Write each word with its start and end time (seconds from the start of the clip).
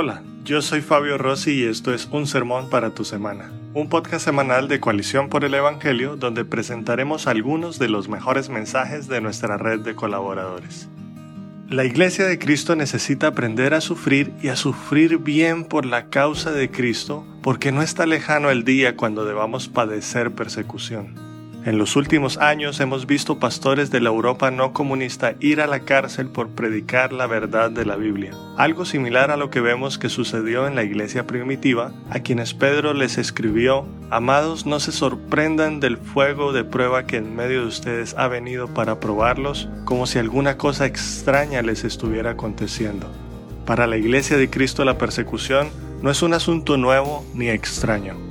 Hola, 0.00 0.22
yo 0.44 0.62
soy 0.62 0.80
Fabio 0.80 1.18
Rossi 1.18 1.50
y 1.54 1.64
esto 1.64 1.92
es 1.92 2.06
Un 2.12 2.28
Sermón 2.28 2.70
para 2.70 2.90
tu 2.90 3.04
Semana, 3.04 3.50
un 3.74 3.88
podcast 3.88 4.24
semanal 4.24 4.68
de 4.68 4.78
Coalición 4.78 5.28
por 5.28 5.44
el 5.44 5.54
Evangelio 5.54 6.14
donde 6.14 6.44
presentaremos 6.44 7.26
algunos 7.26 7.80
de 7.80 7.88
los 7.88 8.08
mejores 8.08 8.48
mensajes 8.48 9.08
de 9.08 9.20
nuestra 9.20 9.56
red 9.56 9.80
de 9.80 9.96
colaboradores. 9.96 10.88
La 11.68 11.84
Iglesia 11.84 12.26
de 12.26 12.38
Cristo 12.38 12.76
necesita 12.76 13.26
aprender 13.26 13.74
a 13.74 13.80
sufrir 13.80 14.30
y 14.40 14.50
a 14.50 14.54
sufrir 14.54 15.18
bien 15.18 15.64
por 15.64 15.84
la 15.84 16.10
causa 16.10 16.52
de 16.52 16.70
Cristo 16.70 17.26
porque 17.42 17.72
no 17.72 17.82
está 17.82 18.06
lejano 18.06 18.50
el 18.50 18.62
día 18.62 18.94
cuando 18.94 19.24
debamos 19.24 19.66
padecer 19.66 20.30
persecución. 20.30 21.27
En 21.68 21.76
los 21.76 21.96
últimos 21.96 22.38
años 22.38 22.80
hemos 22.80 23.06
visto 23.06 23.38
pastores 23.38 23.90
de 23.90 24.00
la 24.00 24.08
Europa 24.08 24.50
no 24.50 24.72
comunista 24.72 25.34
ir 25.38 25.60
a 25.60 25.66
la 25.66 25.80
cárcel 25.80 26.28
por 26.28 26.48
predicar 26.48 27.12
la 27.12 27.26
verdad 27.26 27.70
de 27.70 27.84
la 27.84 27.96
Biblia, 27.96 28.32
algo 28.56 28.86
similar 28.86 29.30
a 29.30 29.36
lo 29.36 29.50
que 29.50 29.60
vemos 29.60 29.98
que 29.98 30.08
sucedió 30.08 30.66
en 30.66 30.74
la 30.74 30.82
iglesia 30.82 31.26
primitiva, 31.26 31.92
a 32.08 32.20
quienes 32.20 32.54
Pedro 32.54 32.94
les 32.94 33.18
escribió, 33.18 33.84
Amados, 34.08 34.64
no 34.64 34.80
se 34.80 34.92
sorprendan 34.92 35.78
del 35.78 35.98
fuego 35.98 36.54
de 36.54 36.64
prueba 36.64 37.06
que 37.06 37.18
en 37.18 37.36
medio 37.36 37.60
de 37.60 37.66
ustedes 37.66 38.14
ha 38.16 38.28
venido 38.28 38.68
para 38.68 38.98
probarlos, 38.98 39.68
como 39.84 40.06
si 40.06 40.18
alguna 40.18 40.56
cosa 40.56 40.86
extraña 40.86 41.60
les 41.60 41.84
estuviera 41.84 42.30
aconteciendo. 42.30 43.12
Para 43.66 43.86
la 43.86 43.98
iglesia 43.98 44.38
de 44.38 44.48
Cristo 44.48 44.86
la 44.86 44.96
persecución 44.96 45.68
no 46.00 46.10
es 46.10 46.22
un 46.22 46.32
asunto 46.32 46.78
nuevo 46.78 47.26
ni 47.34 47.50
extraño. 47.50 48.27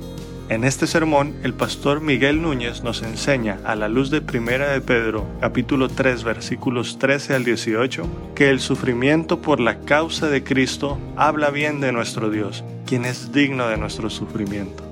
En 0.50 0.64
este 0.64 0.86
sermón, 0.86 1.34
el 1.42 1.52
pastor 1.52 2.00
Miguel 2.00 2.40
Núñez 2.40 2.82
nos 2.82 3.02
enseña, 3.02 3.60
a 3.66 3.74
la 3.74 3.86
luz 3.86 4.10
de 4.10 4.22
Primera 4.22 4.72
de 4.72 4.80
Pedro, 4.80 5.26
capítulo 5.42 5.90
3, 5.90 6.24
versículos 6.24 6.98
13 6.98 7.34
al 7.34 7.44
18, 7.44 8.32
que 8.34 8.48
el 8.48 8.58
sufrimiento 8.58 9.42
por 9.42 9.60
la 9.60 9.80
causa 9.80 10.28
de 10.28 10.42
Cristo 10.42 10.98
habla 11.16 11.50
bien 11.50 11.82
de 11.82 11.92
nuestro 11.92 12.30
Dios, 12.30 12.64
quien 12.86 13.04
es 13.04 13.30
digno 13.30 13.68
de 13.68 13.76
nuestro 13.76 14.08
sufrimiento. 14.08 14.82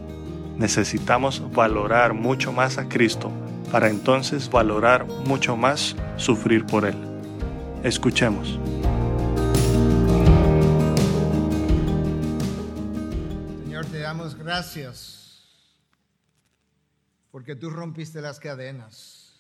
Necesitamos 0.59 1.43
valorar 1.53 2.13
mucho 2.13 2.53
más 2.53 2.77
a 2.77 2.87
Cristo 2.87 3.33
para 3.73 3.89
entonces 3.89 4.51
valorar 4.51 5.07
mucho 5.07 5.57
más 5.57 5.97
sufrir 6.19 6.67
por 6.67 6.85
Él. 6.85 6.97
Escuchemos. 7.83 8.61
Señor, 13.65 13.87
te 13.87 14.01
damos 14.01 14.35
gracias 14.35 15.26
porque 17.37 17.55
tú 17.55 17.69
rompiste 17.69 18.23
las 18.23 18.41
cadenas. 18.41 19.35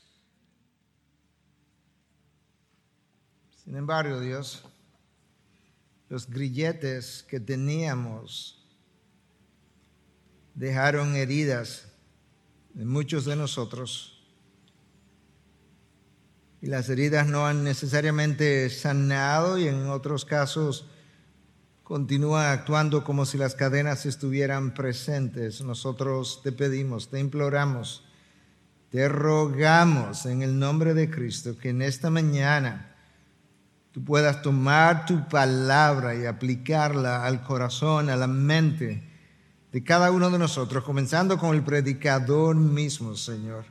Sin 3.64 3.74
embargo, 3.74 4.20
Dios, 4.20 4.62
los 6.10 6.28
grilletes 6.28 7.24
que 7.26 7.40
teníamos 7.40 8.62
dejaron 10.54 11.16
heridas 11.16 11.88
en 12.78 12.86
muchos 12.86 13.24
de 13.24 13.34
nosotros. 13.34 14.22
Y 16.60 16.66
las 16.66 16.90
heridas 16.90 17.26
no 17.26 17.46
han 17.46 17.64
necesariamente 17.64 18.68
sanado 18.68 19.56
y 19.56 19.68
en 19.68 19.88
otros 19.88 20.26
casos 20.26 20.86
continúa 21.86 22.50
actuando 22.50 23.04
como 23.04 23.24
si 23.24 23.38
las 23.38 23.54
cadenas 23.54 24.06
estuvieran 24.06 24.74
presentes. 24.74 25.60
Nosotros 25.60 26.40
te 26.42 26.50
pedimos, 26.50 27.10
te 27.10 27.20
imploramos, 27.20 28.02
te 28.90 29.08
rogamos 29.08 30.26
en 30.26 30.42
el 30.42 30.58
nombre 30.58 30.94
de 30.94 31.08
Cristo 31.08 31.56
que 31.56 31.68
en 31.68 31.82
esta 31.82 32.10
mañana 32.10 32.92
tú 33.92 34.04
puedas 34.04 34.42
tomar 34.42 35.06
tu 35.06 35.28
palabra 35.28 36.16
y 36.16 36.26
aplicarla 36.26 37.24
al 37.24 37.44
corazón, 37.44 38.10
a 38.10 38.16
la 38.16 38.26
mente 38.26 39.08
de 39.70 39.84
cada 39.84 40.10
uno 40.10 40.28
de 40.30 40.40
nosotros, 40.40 40.82
comenzando 40.82 41.38
con 41.38 41.54
el 41.54 41.62
predicador 41.62 42.56
mismo, 42.56 43.14
Señor. 43.14 43.64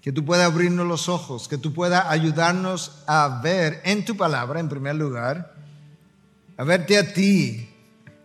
Que 0.00 0.12
tú 0.12 0.24
puedas 0.24 0.50
abrirnos 0.50 0.86
los 0.86 1.10
ojos, 1.10 1.46
que 1.46 1.58
tú 1.58 1.74
puedas 1.74 2.06
ayudarnos 2.06 3.02
a 3.06 3.42
ver 3.44 3.82
en 3.84 4.06
tu 4.06 4.16
palabra, 4.16 4.60
en 4.60 4.70
primer 4.70 4.94
lugar, 4.94 5.59
a 6.60 6.64
verte 6.64 6.98
a 6.98 7.10
ti, 7.14 7.70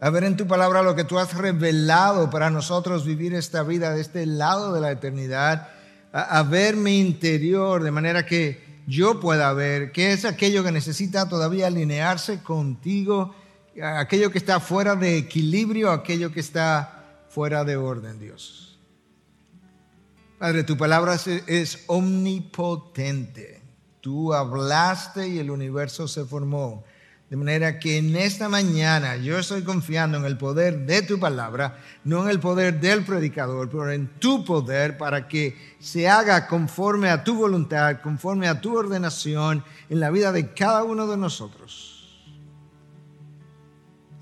a 0.01 0.09
ver 0.09 0.25
en 0.25 0.35
tu 0.35 0.45
palabra 0.45 0.83
lo 0.83 0.93
que 0.93 1.05
tú 1.05 1.17
has 1.17 1.33
revelado 1.37 2.29
para 2.29 2.49
nosotros 2.49 3.05
vivir 3.05 3.33
esta 3.33 3.63
vida 3.63 3.93
de 3.93 4.01
este 4.01 4.25
lado 4.25 4.73
de 4.73 4.81
la 4.81 4.91
eternidad, 4.91 5.69
a, 6.11 6.43
ver 6.43 6.75
mi 6.75 6.99
interior 6.99 7.81
de 7.81 7.91
manera 7.91 8.25
que 8.25 8.81
yo 8.87 9.21
pueda 9.21 9.53
ver 9.53 9.93
qué 9.93 10.11
es 10.11 10.25
aquello 10.25 10.65
que 10.65 10.73
necesita 10.73 11.29
todavía 11.29 11.67
alinearse 11.67 12.43
contigo, 12.43 13.33
aquello 13.81 14.29
que 14.31 14.39
está 14.39 14.59
fuera 14.59 14.97
de 14.97 15.17
equilibrio, 15.17 15.89
aquello 15.89 16.33
que 16.33 16.41
está 16.41 17.23
fuera 17.29 17.63
de 17.63 17.77
orden, 17.77 18.19
Dios. 18.19 18.77
Padre, 20.37 20.65
tu 20.65 20.75
palabra 20.75 21.15
es 21.47 21.85
omnipotente. 21.87 23.61
Tú 24.01 24.33
hablaste 24.33 25.25
y 25.25 25.39
el 25.39 25.49
universo 25.49 26.05
se 26.09 26.25
formó. 26.25 26.83
De 27.35 27.39
manera 27.39 27.79
que 27.79 27.97
en 27.97 28.15
esta 28.15 28.47
mañana 28.47 29.17
yo 29.17 29.37
estoy 29.37 29.61
confiando 29.61 30.17
en 30.17 30.23
el 30.23 30.37
poder 30.37 30.85
de 30.85 31.01
tu 31.01 31.19
palabra, 31.19 31.77
no 32.05 32.23
en 32.23 32.29
el 32.29 32.39
poder 32.39 32.79
del 32.79 33.03
predicador, 33.03 33.69
pero 33.69 33.91
en 33.91 34.07
tu 34.19 34.45
poder 34.45 34.97
para 34.97 35.27
que 35.27 35.75
se 35.77 36.07
haga 36.07 36.47
conforme 36.47 37.09
a 37.09 37.25
tu 37.25 37.35
voluntad, 37.35 37.99
conforme 37.99 38.47
a 38.47 38.61
tu 38.61 38.77
ordenación 38.77 39.65
en 39.89 39.99
la 39.99 40.11
vida 40.11 40.31
de 40.31 40.53
cada 40.53 40.85
uno 40.85 41.07
de 41.07 41.17
nosotros. 41.17 42.23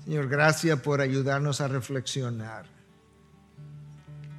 Señor, 0.04 0.26
gracias 0.26 0.80
por 0.80 1.00
ayudarnos 1.00 1.60
a 1.60 1.68
reflexionar. 1.68 2.66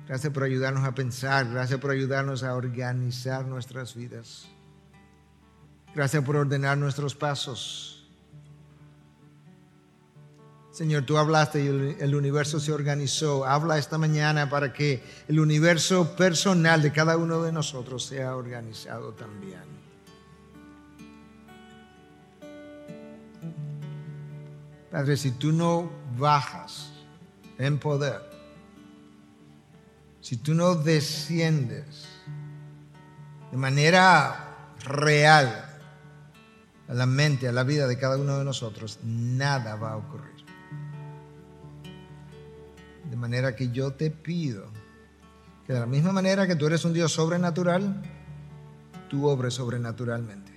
Gracias 0.06 0.34
por 0.34 0.44
ayudarnos 0.44 0.84
a 0.84 0.94
pensar. 0.94 1.50
Gracias 1.50 1.80
por 1.80 1.92
ayudarnos 1.92 2.44
a 2.44 2.54
organizar 2.54 3.46
nuestras 3.46 3.96
vidas. 3.96 4.50
Gracias 5.96 6.22
por 6.26 6.36
ordenar 6.36 6.78
nuestros 6.78 7.16
pasos. 7.16 7.95
Señor, 10.76 11.06
tú 11.06 11.18
hablaste 11.18 11.64
y 11.64 11.68
el 12.04 12.16
universo 12.16 12.60
se 12.60 12.74
organizó. 12.74 13.46
Habla 13.46 13.78
esta 13.78 13.98
mañana 13.98 14.50
para 14.50 14.74
que 14.74 15.02
el 15.26 15.40
universo 15.40 16.18
personal 16.18 16.82
de 16.82 16.92
cada 16.92 17.16
uno 17.16 17.42
de 17.44 17.54
nosotros 17.54 18.04
sea 18.04 18.36
organizado 18.36 19.14
también. 19.14 19.64
Padre, 24.92 25.16
si 25.16 25.32
tú 25.32 25.54
no 25.54 25.90
bajas 26.18 26.92
en 27.58 27.80
poder, 27.80 28.20
si 30.20 30.36
tú 30.36 30.54
no 30.54 30.76
desciendes 30.76 32.06
de 33.50 33.56
manera 33.56 34.74
real 34.84 35.80
a 36.90 36.94
la 36.94 37.06
mente, 37.06 37.48
a 37.48 37.54
la 37.54 37.64
vida 37.64 37.88
de 37.88 37.98
cada 37.98 38.18
uno 38.18 38.38
de 38.38 38.44
nosotros, 38.44 39.00
nada 39.06 39.78
va 39.78 39.94
a 39.94 39.96
ocurrir. 39.96 40.45
De 43.10 43.16
manera 43.16 43.56
que 43.56 43.70
yo 43.70 43.94
te 43.94 44.10
pido 44.12 44.66
que 45.66 45.74
de 45.74 45.80
la 45.80 45.86
misma 45.86 46.12
manera 46.12 46.46
que 46.46 46.56
tú 46.56 46.68
eres 46.68 46.86
un 46.86 46.94
Dios 46.94 47.12
sobrenatural, 47.12 48.02
tú 49.10 49.28
obres 49.28 49.56
sobrenaturalmente. 49.56 50.52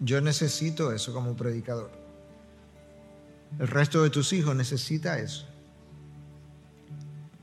Yo 0.00 0.20
necesito 0.20 0.92
eso 0.92 1.14
como 1.14 1.36
predicador. 1.36 1.90
El 3.58 3.68
resto 3.68 4.02
de 4.02 4.10
tus 4.10 4.32
hijos 4.32 4.56
necesita 4.56 5.20
eso. 5.20 5.46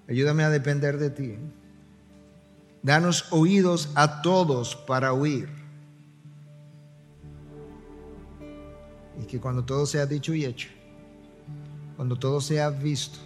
Ayúdame 0.10 0.44
a 0.44 0.50
depender 0.50 0.98
de 0.98 1.10
ti. 1.10 1.38
Danos 2.84 3.32
oídos 3.32 3.90
a 3.96 4.22
todos 4.22 4.76
para 4.76 5.14
oír. 5.14 5.48
Y 9.22 9.26
que 9.26 9.40
cuando 9.40 9.64
todo 9.64 9.86
sea 9.86 10.06
dicho 10.06 10.34
y 10.34 10.44
hecho, 10.44 10.68
cuando 11.96 12.18
todo 12.18 12.42
sea 12.42 12.70
visto, 12.70 13.20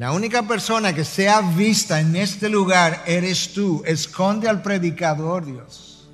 la 0.00 0.12
única 0.12 0.48
persona 0.48 0.94
que 0.94 1.04
sea 1.04 1.42
vista 1.42 2.00
en 2.00 2.16
este 2.16 2.48
lugar 2.48 3.02
eres 3.06 3.52
tú. 3.52 3.82
Esconde 3.84 4.48
al 4.48 4.62
predicador, 4.62 5.44
Dios, 5.44 6.08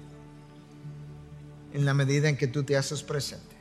en 1.72 1.84
la 1.84 1.94
medida 1.94 2.28
en 2.28 2.36
que 2.36 2.48
tú 2.48 2.64
te 2.64 2.76
haces 2.76 3.04
presente. 3.04 3.54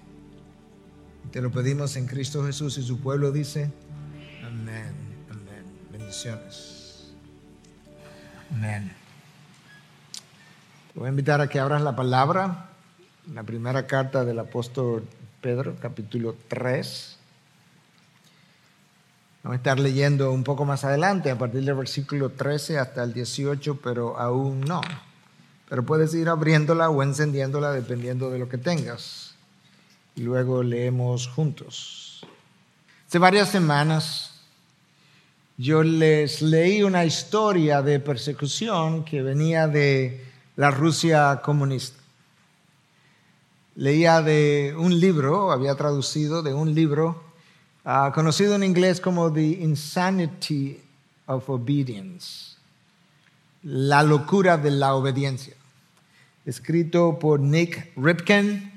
Te 1.30 1.44
lo 1.44 1.52
pedimos 1.52 1.96
en 1.96 2.08
Cristo 2.08 2.44
Jesús 2.44 2.76
y 2.80 2.82
su 2.82 3.00
pueblo 3.02 3.32
dice, 3.32 3.72
amén, 4.44 4.96
amén. 5.30 5.64
Bendiciones. 5.92 7.14
Amén. 8.52 8.92
Te 10.92 11.00
voy 11.02 11.06
a 11.06 11.10
invitar 11.10 11.40
a 11.40 11.48
que 11.48 11.60
abras 11.60 11.84
la 11.84 11.96
palabra, 11.96 12.72
la 13.32 13.44
primera 13.44 13.86
carta 13.86 14.26
del 14.26 14.40
apóstol 14.40 15.08
Pedro, 15.40 15.76
capítulo 15.80 16.36
3. 16.48 17.16
Vamos 19.46 19.58
a 19.58 19.62
estar 19.62 19.80
leyendo 19.80 20.32
un 20.32 20.44
poco 20.44 20.66
más 20.66 20.86
adelante, 20.86 21.30
a 21.30 21.38
partir 21.38 21.64
del 21.64 21.76
versículo 21.76 22.32
13 22.32 22.80
hasta 22.80 23.04
el 23.04 23.14
18, 23.14 23.76
pero 23.76 24.18
aún 24.18 24.62
no. 24.62 24.82
Pero 25.70 25.86
puedes 25.86 26.16
ir 26.16 26.30
abriéndola 26.30 26.90
o 26.90 27.04
encendiéndola 27.04 27.72
dependiendo 27.72 28.32
de 28.32 28.40
lo 28.40 28.50
que 28.50 28.58
tengas. 28.58 29.36
y 30.16 30.22
luego 30.22 30.64
leemos 30.64 31.28
juntos. 31.28 32.26
Hace 33.08 33.20
varias 33.20 33.50
semanas 33.50 34.32
yo 35.58 35.84
les 35.84 36.42
leí 36.42 36.82
una 36.82 37.06
historia 37.06 37.84
de 37.84 38.00
persecución 38.00 39.06
que 39.06 39.22
venía 39.22 39.68
de 39.68 40.26
la 40.56 40.72
Rusia 40.72 41.40
comunista. 41.44 42.02
Leía 43.76 44.24
de 44.24 44.74
un 44.76 45.00
libro, 45.00 45.52
había 45.52 45.76
traducido 45.76 46.42
de 46.42 46.56
un 46.56 46.74
libro 46.74 47.25
ah, 47.86 48.12
conocido 48.14 48.56
en 48.56 48.64
inglés 48.64 49.00
como 49.00 49.32
The 49.32 49.42
Insanity 49.42 50.82
of 51.28 51.50
Obedience, 51.50 52.58
la 53.64 54.04
locura 54.04 54.58
de 54.58 54.72
la 54.72 54.96
obediencia, 54.96 55.56
escrito 56.46 57.18
por 57.20 57.40
Nick 57.40 57.94
Ripken. 57.96 58.72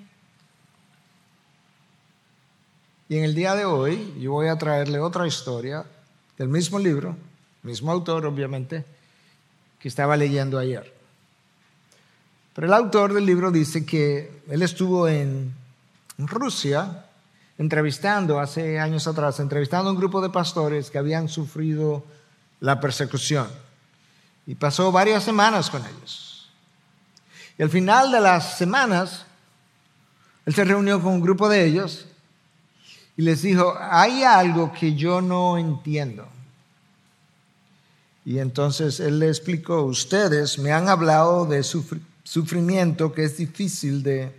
Y 3.08 3.16
en 3.16 3.24
el 3.24 3.34
día 3.34 3.54
de 3.54 3.64
hoy 3.64 4.14
yo 4.20 4.32
voy 4.32 4.48
a 4.48 4.58
traerle 4.58 4.98
otra 4.98 5.26
historia 5.26 5.84
del 6.36 6.48
mismo 6.48 6.78
libro, 6.78 7.16
mismo 7.62 7.90
autor 7.90 8.26
obviamente, 8.26 8.84
que 9.80 9.88
estaba 9.88 10.16
leyendo 10.16 10.58
ayer. 10.58 10.94
Pero 12.54 12.66
el 12.66 12.74
autor 12.74 13.14
del 13.14 13.24
libro 13.24 13.50
dice 13.50 13.86
que 13.86 14.42
él 14.48 14.62
estuvo 14.62 15.08
en 15.08 15.54
Rusia 16.18 17.07
entrevistando 17.58 18.38
hace 18.38 18.78
años 18.78 19.06
atrás, 19.08 19.40
entrevistando 19.40 19.90
a 19.90 19.92
un 19.92 19.98
grupo 19.98 20.20
de 20.20 20.30
pastores 20.30 20.90
que 20.90 20.98
habían 20.98 21.28
sufrido 21.28 22.04
la 22.60 22.80
persecución. 22.80 23.48
Y 24.46 24.54
pasó 24.54 24.90
varias 24.92 25.24
semanas 25.24 25.68
con 25.68 25.84
ellos. 25.84 26.48
Y 27.58 27.62
al 27.62 27.70
final 27.70 28.12
de 28.12 28.20
las 28.20 28.56
semanas, 28.56 29.26
él 30.46 30.54
se 30.54 30.64
reunió 30.64 31.02
con 31.02 31.14
un 31.14 31.20
grupo 31.20 31.48
de 31.48 31.66
ellos 31.66 32.06
y 33.16 33.22
les 33.22 33.42
dijo, 33.42 33.76
hay 33.78 34.22
algo 34.22 34.72
que 34.72 34.94
yo 34.94 35.20
no 35.20 35.58
entiendo. 35.58 36.26
Y 38.24 38.38
entonces 38.38 39.00
él 39.00 39.18
le 39.18 39.28
explicó, 39.28 39.82
ustedes 39.82 40.58
me 40.58 40.70
han 40.70 40.88
hablado 40.88 41.44
de 41.44 41.64
sufrimiento 41.64 43.12
que 43.12 43.24
es 43.24 43.36
difícil 43.36 44.04
de 44.04 44.32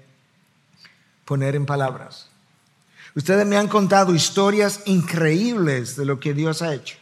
poner 1.25 1.55
en 1.55 1.65
palabras. 1.65 2.28
Ustedes 3.15 3.45
me 3.45 3.57
han 3.57 3.67
contado 3.67 4.13
historias 4.13 4.81
increíbles 4.85 5.95
de 5.95 6.05
lo 6.05 6.19
que 6.19 6.33
Dios 6.33 6.61
ha 6.61 6.73
hecho. 6.73 6.97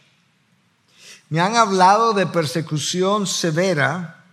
Me 1.28 1.40
han 1.40 1.56
hablado 1.56 2.14
de 2.14 2.26
persecución 2.26 3.26
severa 3.26 4.24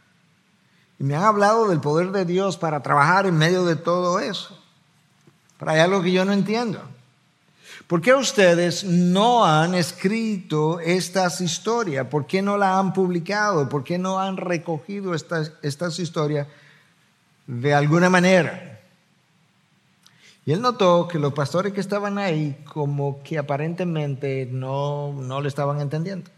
y 0.98 1.04
me 1.04 1.16
han 1.16 1.24
hablado 1.24 1.68
del 1.68 1.82
poder 1.82 2.12
de 2.12 2.24
Dios 2.24 2.58
para 2.58 2.82
trabajar 2.82 3.26
en 3.26 3.38
medio 3.38 3.66
de 3.66 3.76
todo 3.76 4.20
eso. 4.20 4.58
Pero 5.60 5.72
hay 5.72 5.80
algo 5.80 6.02
que 6.02 6.12
yo 6.12 6.24
no 6.24 6.32
entiendo. 6.32 6.82
¿Por 7.88 8.02
qué 8.02 8.14
ustedes 8.14 8.84
no 8.84 9.46
han 9.46 9.76
escrito 9.76 10.80
estas 10.80 11.42
historias? 11.42 12.08
¿Por 12.08 12.26
qué 12.26 12.42
no 12.42 12.58
las 12.58 12.80
han 12.80 12.94
publicado? 12.94 13.68
¿Por 13.70 13.84
qué 13.84 13.98
no 13.98 14.20
han 14.20 14.38
recogido 14.38 15.14
estas, 15.14 15.52
estas 15.62 16.00
historias 16.00 16.48
de 17.46 17.74
alguna 17.74 18.10
manera? 18.10 18.75
Y 20.46 20.52
él 20.52 20.62
notó 20.62 21.08
que 21.08 21.18
los 21.18 21.34
pastores 21.34 21.74
que 21.74 21.80
estaban 21.80 22.18
ahí 22.18 22.64
como 22.72 23.24
que 23.24 23.38
aparentemente 23.38 24.48
no, 24.52 25.14
no 25.14 25.42
le 25.42 25.48
estaban 25.48 25.82
entendiendo. 25.82 26.30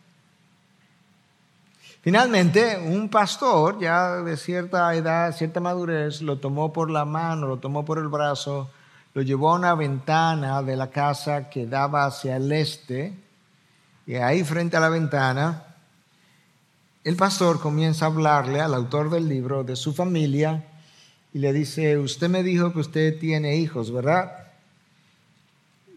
Finalmente, 2.01 2.77
un 2.85 3.09
pastor 3.09 3.79
ya 3.79 4.17
de 4.17 4.37
cierta 4.37 4.95
edad, 4.95 5.35
cierta 5.35 5.59
madurez, 5.59 6.21
lo 6.21 6.37
tomó 6.37 6.71
por 6.71 6.89
la 6.89 7.03
mano, 7.03 7.47
lo 7.47 7.57
tomó 7.57 7.83
por 7.83 7.97
el 7.97 8.07
brazo 8.07 8.69
lo 9.17 9.23
llevó 9.23 9.49
a 9.49 9.55
una 9.55 9.73
ventana 9.73 10.61
de 10.61 10.75
la 10.75 10.91
casa 10.91 11.49
que 11.49 11.65
daba 11.65 12.05
hacia 12.05 12.35
el 12.35 12.51
este, 12.51 13.17
y 14.05 14.13
ahí 14.13 14.43
frente 14.43 14.77
a 14.77 14.79
la 14.79 14.89
ventana, 14.89 15.75
el 17.03 17.15
pastor 17.15 17.59
comienza 17.59 18.05
a 18.05 18.09
hablarle 18.09 18.61
al 18.61 18.75
autor 18.75 19.09
del 19.09 19.27
libro 19.27 19.63
de 19.63 19.75
su 19.75 19.91
familia 19.91 20.63
y 21.37 21.39
le 21.39 21.53
dice, 21.53 21.99
usted 21.99 22.29
me 22.29 22.41
dijo 22.41 22.73
que 22.73 22.79
usted 22.79 23.19
tiene 23.19 23.57
hijos, 23.57 23.93
¿verdad? 23.93 24.47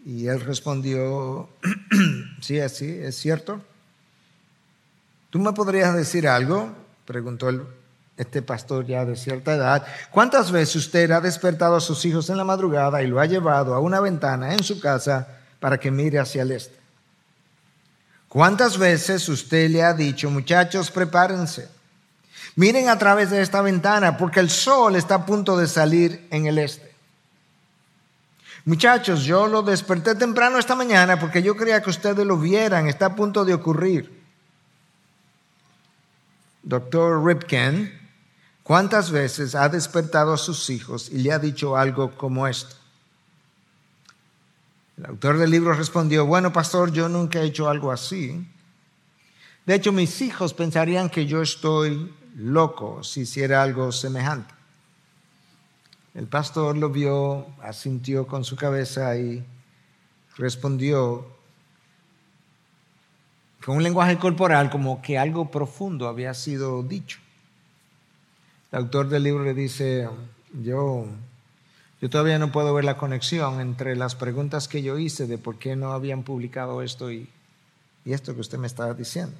Y 0.05 0.27
él 0.27 0.39
respondió, 0.39 1.49
sí, 2.41 2.59
así, 2.59 2.85
es 2.85 3.15
cierto. 3.15 3.59
¿Tú 5.31 5.39
me 5.39 5.51
podrías 5.53 5.95
decir 5.95 6.27
algo? 6.27 6.71
Preguntó 7.05 7.49
el 7.49 7.63
este 8.17 8.43
pastor 8.43 8.85
ya 8.85 9.03
de 9.03 9.15
cierta 9.15 9.55
edad, 9.55 9.83
¿cuántas 10.11 10.51
veces 10.51 10.75
usted 10.75 11.09
ha 11.09 11.19
despertado 11.19 11.75
a 11.75 11.81
sus 11.81 12.05
hijos 12.05 12.29
en 12.29 12.37
la 12.37 12.43
madrugada 12.43 13.01
y 13.01 13.07
lo 13.07 13.19
ha 13.19 13.25
llevado 13.25 13.73
a 13.73 13.79
una 13.79 13.99
ventana 13.99 14.53
en 14.53 14.63
su 14.63 14.79
casa 14.79 15.27
para 15.59 15.79
que 15.79 15.89
mire 15.89 16.19
hacia 16.19 16.43
el 16.43 16.51
este? 16.51 16.77
¿Cuántas 18.27 18.77
veces 18.77 19.27
usted 19.27 19.71
le 19.71 19.81
ha 19.81 19.95
dicho, 19.95 20.29
muchachos, 20.29 20.91
prepárense? 20.91 21.80
Miren 22.55 22.89
a 22.89 22.97
través 22.97 23.29
de 23.29 23.41
esta 23.41 23.61
ventana 23.61 24.17
porque 24.17 24.39
el 24.39 24.49
sol 24.49 24.95
está 24.95 25.15
a 25.15 25.25
punto 25.25 25.57
de 25.57 25.67
salir 25.67 26.27
en 26.31 26.45
el 26.45 26.57
este. 26.57 26.91
Muchachos, 28.65 29.23
yo 29.23 29.47
lo 29.47 29.63
desperté 29.63 30.15
temprano 30.15 30.59
esta 30.59 30.75
mañana 30.75 31.19
porque 31.19 31.41
yo 31.41 31.55
quería 31.55 31.81
que 31.81 31.89
ustedes 31.89 32.25
lo 32.25 32.37
vieran, 32.37 32.87
está 32.87 33.07
a 33.07 33.15
punto 33.15 33.43
de 33.45 33.53
ocurrir. 33.53 34.21
Doctor 36.63 37.25
Ripken 37.25 38.01
¿Cuántas 38.63 39.11
veces 39.11 39.55
ha 39.55 39.69
despertado 39.69 40.33
a 40.33 40.37
sus 40.37 40.69
hijos 40.69 41.09
y 41.11 41.17
le 41.17 41.31
ha 41.31 41.39
dicho 41.39 41.75
algo 41.75 42.15
como 42.15 42.47
esto? 42.47 42.75
El 44.97 45.07
autor 45.07 45.37
del 45.39 45.49
libro 45.49 45.73
respondió, 45.73 46.25
bueno, 46.25 46.53
pastor, 46.53 46.91
yo 46.91 47.09
nunca 47.09 47.41
he 47.41 47.47
hecho 47.47 47.67
algo 47.67 47.91
así. 47.91 48.47
De 49.65 49.75
hecho, 49.75 49.91
mis 49.91 50.21
hijos 50.21 50.53
pensarían 50.53 51.09
que 51.09 51.25
yo 51.25 51.41
estoy 51.41 52.13
loco 52.35 53.03
si 53.03 53.21
hiciera 53.21 53.61
algo 53.63 53.91
semejante. 53.91 54.53
El 56.13 56.27
pastor 56.27 56.77
lo 56.77 56.89
vio, 56.89 57.47
asintió 57.61 58.27
con 58.27 58.43
su 58.43 58.55
cabeza 58.55 59.15
y 59.17 59.45
respondió 60.35 61.25
con 63.63 63.77
un 63.77 63.83
lenguaje 63.83 64.17
corporal 64.17 64.69
como 64.69 65.01
que 65.01 65.17
algo 65.17 65.51
profundo 65.51 66.07
había 66.07 66.33
sido 66.33 66.83
dicho. 66.83 67.19
El 68.71 68.79
autor 68.79 69.07
del 69.09 69.23
libro 69.23 69.43
le 69.43 69.53
dice, 69.53 70.09
yo, 70.61 71.05
yo 72.01 72.09
todavía 72.09 72.39
no 72.39 72.51
puedo 72.51 72.73
ver 72.73 72.85
la 72.85 72.97
conexión 72.97 73.61
entre 73.61 73.95
las 73.95 74.15
preguntas 74.15 74.67
que 74.67 74.81
yo 74.81 74.97
hice 74.97 75.27
de 75.27 75.37
por 75.37 75.59
qué 75.59 75.75
no 75.75 75.93
habían 75.93 76.23
publicado 76.23 76.81
esto 76.81 77.11
y, 77.11 77.29
y 78.03 78.13
esto 78.13 78.33
que 78.33 78.41
usted 78.41 78.57
me 78.57 78.67
está 78.67 78.93
diciendo. 78.93 79.35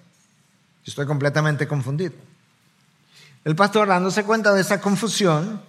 Estoy 0.86 1.06
completamente 1.06 1.68
confundido. 1.68 2.14
El 3.44 3.56
pastor, 3.56 3.88
dándose 3.88 4.24
cuenta 4.24 4.54
de 4.54 4.62
esa 4.62 4.80
confusión, 4.80 5.62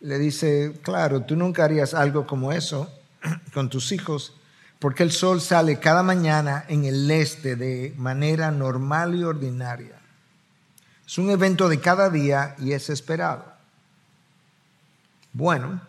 le 0.00 0.18
dice, 0.18 0.80
claro, 0.82 1.22
tú 1.22 1.36
nunca 1.36 1.64
harías 1.64 1.92
algo 1.92 2.26
como 2.26 2.52
eso 2.52 2.90
con 3.52 3.68
tus 3.68 3.92
hijos, 3.92 4.34
porque 4.78 5.02
el 5.02 5.12
sol 5.12 5.42
sale 5.42 5.78
cada 5.78 6.02
mañana 6.02 6.64
en 6.68 6.86
el 6.86 7.10
este 7.10 7.54
de 7.54 7.94
manera 7.98 8.50
normal 8.50 9.14
y 9.14 9.24
ordinaria. 9.24 10.00
Es 11.06 11.18
un 11.18 11.28
evento 11.28 11.68
de 11.68 11.80
cada 11.80 12.08
día 12.08 12.54
y 12.58 12.72
es 12.72 12.88
esperado. 12.88 13.44
Bueno, 15.34 15.82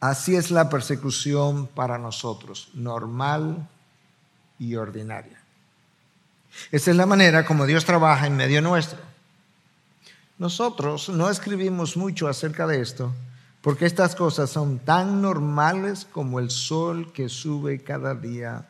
así 0.00 0.36
es 0.36 0.50
la 0.50 0.70
persecución 0.70 1.66
para 1.66 1.98
nosotros, 1.98 2.70
normal 2.72 3.68
y 4.58 4.74
ordinaria. 4.76 5.38
Esa 6.70 6.92
es 6.92 6.96
la 6.96 7.04
manera 7.04 7.44
como 7.44 7.66
Dios 7.66 7.84
trabaja 7.84 8.26
en 8.26 8.36
medio 8.36 8.62
nuestro. 8.62 9.13
Nosotros 10.38 11.08
no 11.08 11.30
escribimos 11.30 11.96
mucho 11.96 12.28
acerca 12.28 12.66
de 12.66 12.80
esto 12.80 13.12
porque 13.62 13.86
estas 13.86 14.14
cosas 14.14 14.50
son 14.50 14.78
tan 14.80 15.22
normales 15.22 16.04
como 16.04 16.38
el 16.38 16.50
sol 16.50 17.12
que 17.12 17.28
sube 17.28 17.82
cada 17.82 18.14
día 18.14 18.68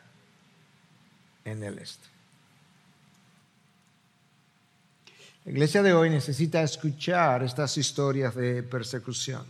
en 1.43 1.63
el 1.63 1.79
este. 1.79 2.07
La 5.43 5.51
iglesia 5.51 5.83
de 5.83 5.93
hoy 5.93 6.09
necesita 6.09 6.63
escuchar 6.63 7.43
estas 7.43 7.77
historias 7.77 8.33
de 8.35 8.63
persecución. 8.63 9.45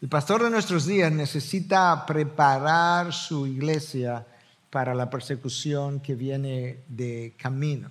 El 0.00 0.08
pastor 0.08 0.42
de 0.42 0.50
nuestros 0.50 0.86
días 0.86 1.12
necesita 1.12 2.04
preparar 2.06 3.12
su 3.12 3.46
iglesia 3.46 4.26
para 4.70 4.94
la 4.94 5.10
persecución 5.10 6.00
que 6.00 6.14
viene 6.14 6.78
de 6.88 7.34
camino. 7.36 7.90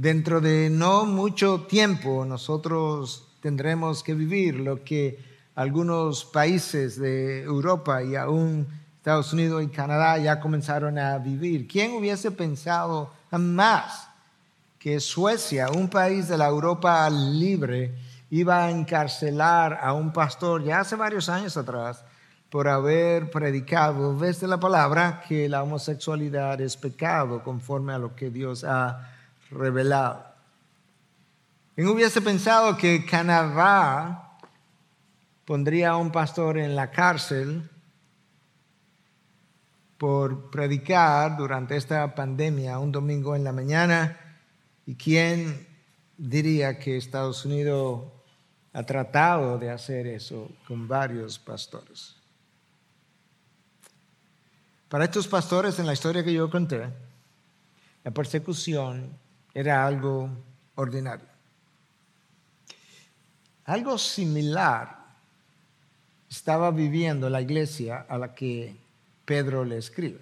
Dentro 0.00 0.40
de 0.40 0.70
no 0.70 1.04
mucho 1.04 1.66
tiempo 1.68 2.24
nosotros 2.24 3.28
tendremos 3.42 4.02
que 4.02 4.14
vivir 4.14 4.58
lo 4.58 4.82
que 4.82 5.18
algunos 5.54 6.24
países 6.24 6.98
de 6.98 7.42
Europa 7.42 8.02
y 8.02 8.16
aún 8.16 8.66
Estados 8.96 9.34
Unidos 9.34 9.62
y 9.62 9.66
Canadá 9.66 10.16
ya 10.16 10.40
comenzaron 10.40 10.98
a 10.98 11.18
vivir. 11.18 11.68
¿Quién 11.68 11.92
hubiese 11.92 12.30
pensado 12.30 13.12
jamás 13.30 14.08
que 14.78 15.00
Suecia, 15.00 15.68
un 15.68 15.90
país 15.90 16.28
de 16.28 16.38
la 16.38 16.48
Europa 16.48 17.10
libre, 17.10 17.94
iba 18.30 18.64
a 18.64 18.70
encarcelar 18.70 19.80
a 19.82 19.92
un 19.92 20.14
pastor 20.14 20.64
ya 20.64 20.80
hace 20.80 20.96
varios 20.96 21.28
años 21.28 21.58
atrás 21.58 22.02
por 22.48 22.68
haber 22.68 23.30
predicado 23.30 24.18
desde 24.18 24.46
la 24.46 24.58
palabra 24.58 25.22
que 25.28 25.46
la 25.46 25.62
homosexualidad 25.62 26.58
es 26.62 26.74
pecado 26.78 27.44
conforme 27.44 27.92
a 27.92 27.98
lo 27.98 28.16
que 28.16 28.30
Dios 28.30 28.64
ha 28.64 29.18
revelado. 29.50 30.26
¿Quién 31.74 31.88
hubiese 31.88 32.20
pensado 32.20 32.76
que 32.76 33.04
Canadá 33.04 34.38
pondría 35.44 35.90
a 35.90 35.96
un 35.96 36.12
pastor 36.12 36.58
en 36.58 36.76
la 36.76 36.90
cárcel 36.90 37.68
por 39.96 40.50
predicar 40.50 41.36
durante 41.36 41.76
esta 41.76 42.14
pandemia 42.14 42.78
un 42.78 42.92
domingo 42.92 43.34
en 43.34 43.44
la 43.44 43.52
mañana? 43.52 44.18
¿Y 44.86 44.94
quién 44.94 45.66
diría 46.16 46.78
que 46.78 46.96
Estados 46.96 47.44
Unidos 47.44 48.04
ha 48.72 48.82
tratado 48.84 49.58
de 49.58 49.70
hacer 49.70 50.06
eso 50.06 50.50
con 50.66 50.86
varios 50.86 51.38
pastores? 51.38 52.16
Para 54.88 55.04
estos 55.04 55.28
pastores, 55.28 55.78
en 55.78 55.86
la 55.86 55.92
historia 55.92 56.24
que 56.24 56.32
yo 56.32 56.50
conté, 56.50 56.88
la 58.02 58.10
persecución 58.10 59.19
era 59.54 59.86
algo 59.86 60.30
ordinario. 60.74 61.26
Algo 63.64 63.98
similar 63.98 64.98
estaba 66.28 66.70
viviendo 66.70 67.28
la 67.28 67.40
iglesia 67.40 68.06
a 68.08 68.18
la 68.18 68.34
que 68.34 68.76
Pedro 69.24 69.64
le 69.64 69.78
escribe. 69.78 70.20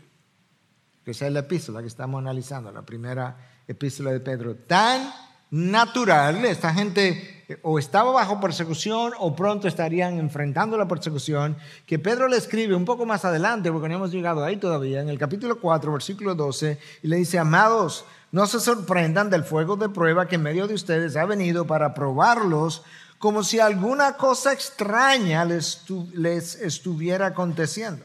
Esa 1.04 1.26
es 1.26 1.32
la 1.32 1.40
epístola 1.40 1.80
que 1.80 1.86
estamos 1.86 2.18
analizando, 2.18 2.70
la 2.70 2.82
primera 2.82 3.36
epístola 3.66 4.12
de 4.12 4.20
Pedro. 4.20 4.54
Tan 4.54 5.10
natural, 5.50 6.44
esta 6.44 6.74
gente 6.74 7.44
eh, 7.48 7.58
o 7.62 7.78
estaba 7.78 8.12
bajo 8.12 8.40
persecución 8.40 9.12
o 9.18 9.34
pronto 9.34 9.68
estarían 9.68 10.18
enfrentando 10.18 10.76
la 10.76 10.86
persecución, 10.86 11.56
que 11.86 11.98
Pedro 11.98 12.28
le 12.28 12.36
escribe 12.36 12.74
un 12.74 12.84
poco 12.84 13.06
más 13.06 13.24
adelante, 13.24 13.72
porque 13.72 13.88
no 13.88 13.94
hemos 13.94 14.12
llegado 14.12 14.44
ahí 14.44 14.58
todavía, 14.58 15.00
en 15.00 15.08
el 15.08 15.18
capítulo 15.18 15.58
4, 15.58 15.92
versículo 15.92 16.34
12, 16.34 16.78
y 17.02 17.08
le 17.08 17.16
dice, 17.16 17.38
amados, 17.38 18.04
no 18.30 18.46
se 18.46 18.60
sorprendan 18.60 19.30
del 19.30 19.44
fuego 19.44 19.76
de 19.76 19.88
prueba 19.88 20.28
que 20.28 20.36
en 20.36 20.42
medio 20.42 20.66
de 20.66 20.74
ustedes 20.74 21.16
ha 21.16 21.24
venido 21.24 21.66
para 21.66 21.94
probarlos 21.94 22.82
como 23.18 23.42
si 23.42 23.58
alguna 23.58 24.12
cosa 24.12 24.52
extraña 24.52 25.44
les, 25.44 25.84
les 26.12 26.54
estuviera 26.56 27.26
aconteciendo. 27.26 28.04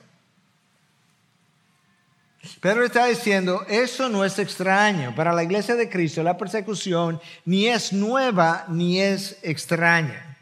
Pedro 2.60 2.84
está 2.84 3.06
diciendo, 3.06 3.66
eso 3.70 4.10
no 4.10 4.26
es 4.26 4.38
extraño. 4.38 5.16
Para 5.16 5.32
la 5.32 5.44
iglesia 5.44 5.76
de 5.76 5.90
Cristo 5.90 6.24
la 6.24 6.38
persecución 6.38 7.22
ni 7.46 7.68
es 7.68 7.94
nueva 7.94 8.66
ni 8.68 9.00
es 9.00 9.38
extraña. 9.44 10.38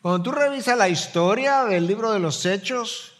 Cuando 0.00 0.22
tú 0.22 0.32
revisas 0.32 0.76
la 0.76 0.88
historia 0.88 1.64
del 1.64 1.86
libro 1.86 2.12
de 2.12 2.18
los 2.18 2.44
Hechos, 2.44 3.11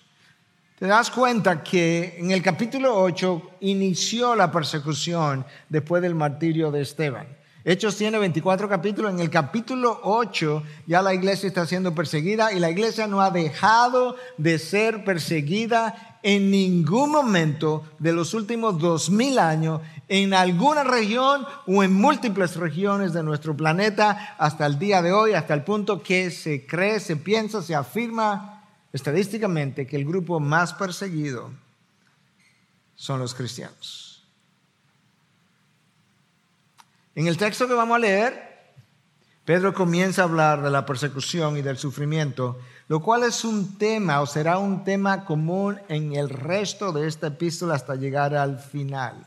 te 0.83 0.89
das 0.89 1.13
cuenta 1.13 1.63
que 1.63 2.17
en 2.19 2.33
el 2.33 2.43
capítulo 2.43 3.01
8 3.01 3.51
inició 3.61 4.35
la 4.35 4.51
persecución 4.51 5.47
después 5.69 6.03
del 6.03 6.17
martirio 6.17 6.73
de 6.73 6.83
Esteban. 6.83 7.29
Hechos 7.65 7.97
tiene 7.97 8.19
24 8.19 8.69
capítulos. 8.69 9.13
En 9.13 9.21
el 9.21 9.31
capítulo 9.31 10.01
8 10.03 10.65
ya 10.89 11.01
la 11.01 11.15
iglesia 11.15 11.47
está 11.47 11.67
siendo 11.67 11.95
perseguida 11.95 12.53
y 12.53 12.59
la 12.59 12.69
iglesia 12.69 13.07
no 13.07 13.21
ha 13.21 13.31
dejado 13.31 14.17
de 14.39 14.59
ser 14.59 15.05
perseguida 15.05 16.19
en 16.25 16.51
ningún 16.51 17.13
momento 17.13 17.85
de 18.01 18.13
los 18.13 18.35
últimos 18.35 18.77
dos 18.81 19.09
mil 19.09 19.39
años 19.39 19.83
en 20.09 20.35
alguna 20.35 20.83
región 20.83 21.47
o 21.69 21.85
en 21.85 21.93
múltiples 21.95 22.57
regiones 22.57 23.13
de 23.13 23.23
nuestro 23.23 23.57
planeta 23.57 24.35
hasta 24.37 24.67
el 24.67 24.81
día 24.81 25.01
de 25.01 25.13
hoy, 25.13 25.35
hasta 25.35 25.55
el 25.55 25.63
punto 25.63 26.03
que 26.03 26.33
se 26.33 26.67
cree, 26.67 26.99
se 26.99 27.15
piensa, 27.15 27.63
se 27.63 27.77
afirma 27.77 28.52
estadísticamente 28.93 29.87
que 29.87 29.97
el 29.97 30.05
grupo 30.05 30.41
más 30.41 30.75
perseguido 30.75 31.51
son 32.95 33.21
los 33.21 33.35
cristianos. 33.35 34.25
En 37.15 37.27
el 37.27 37.37
texto 37.37 37.69
que 37.69 37.75
vamos 37.75 37.97
a 37.97 37.99
leer, 37.99 38.53
Pedro 39.45 39.75
comienza 39.75 40.23
a 40.23 40.25
hablar 40.25 40.63
de 40.63 40.71
la 40.71 40.87
persecución 40.87 41.57
y 41.57 41.63
del 41.63 41.77
sufrimiento, 41.77 42.59
lo 42.89 43.01
cual 43.01 43.25
es 43.25 43.45
un 43.45 43.77
tema 43.77 44.21
o 44.21 44.27
será 44.27 44.59
un 44.59 44.85
tema 44.85 45.25
común 45.25 45.81
en 45.89 46.15
el 46.15 46.29
resto 46.29 46.93
de 46.93 47.09
esta 47.09 47.29
epístola 47.29 47.75
hasta 47.75 47.97
llegar 47.97 48.35
al 48.35 48.59
final. 48.61 49.27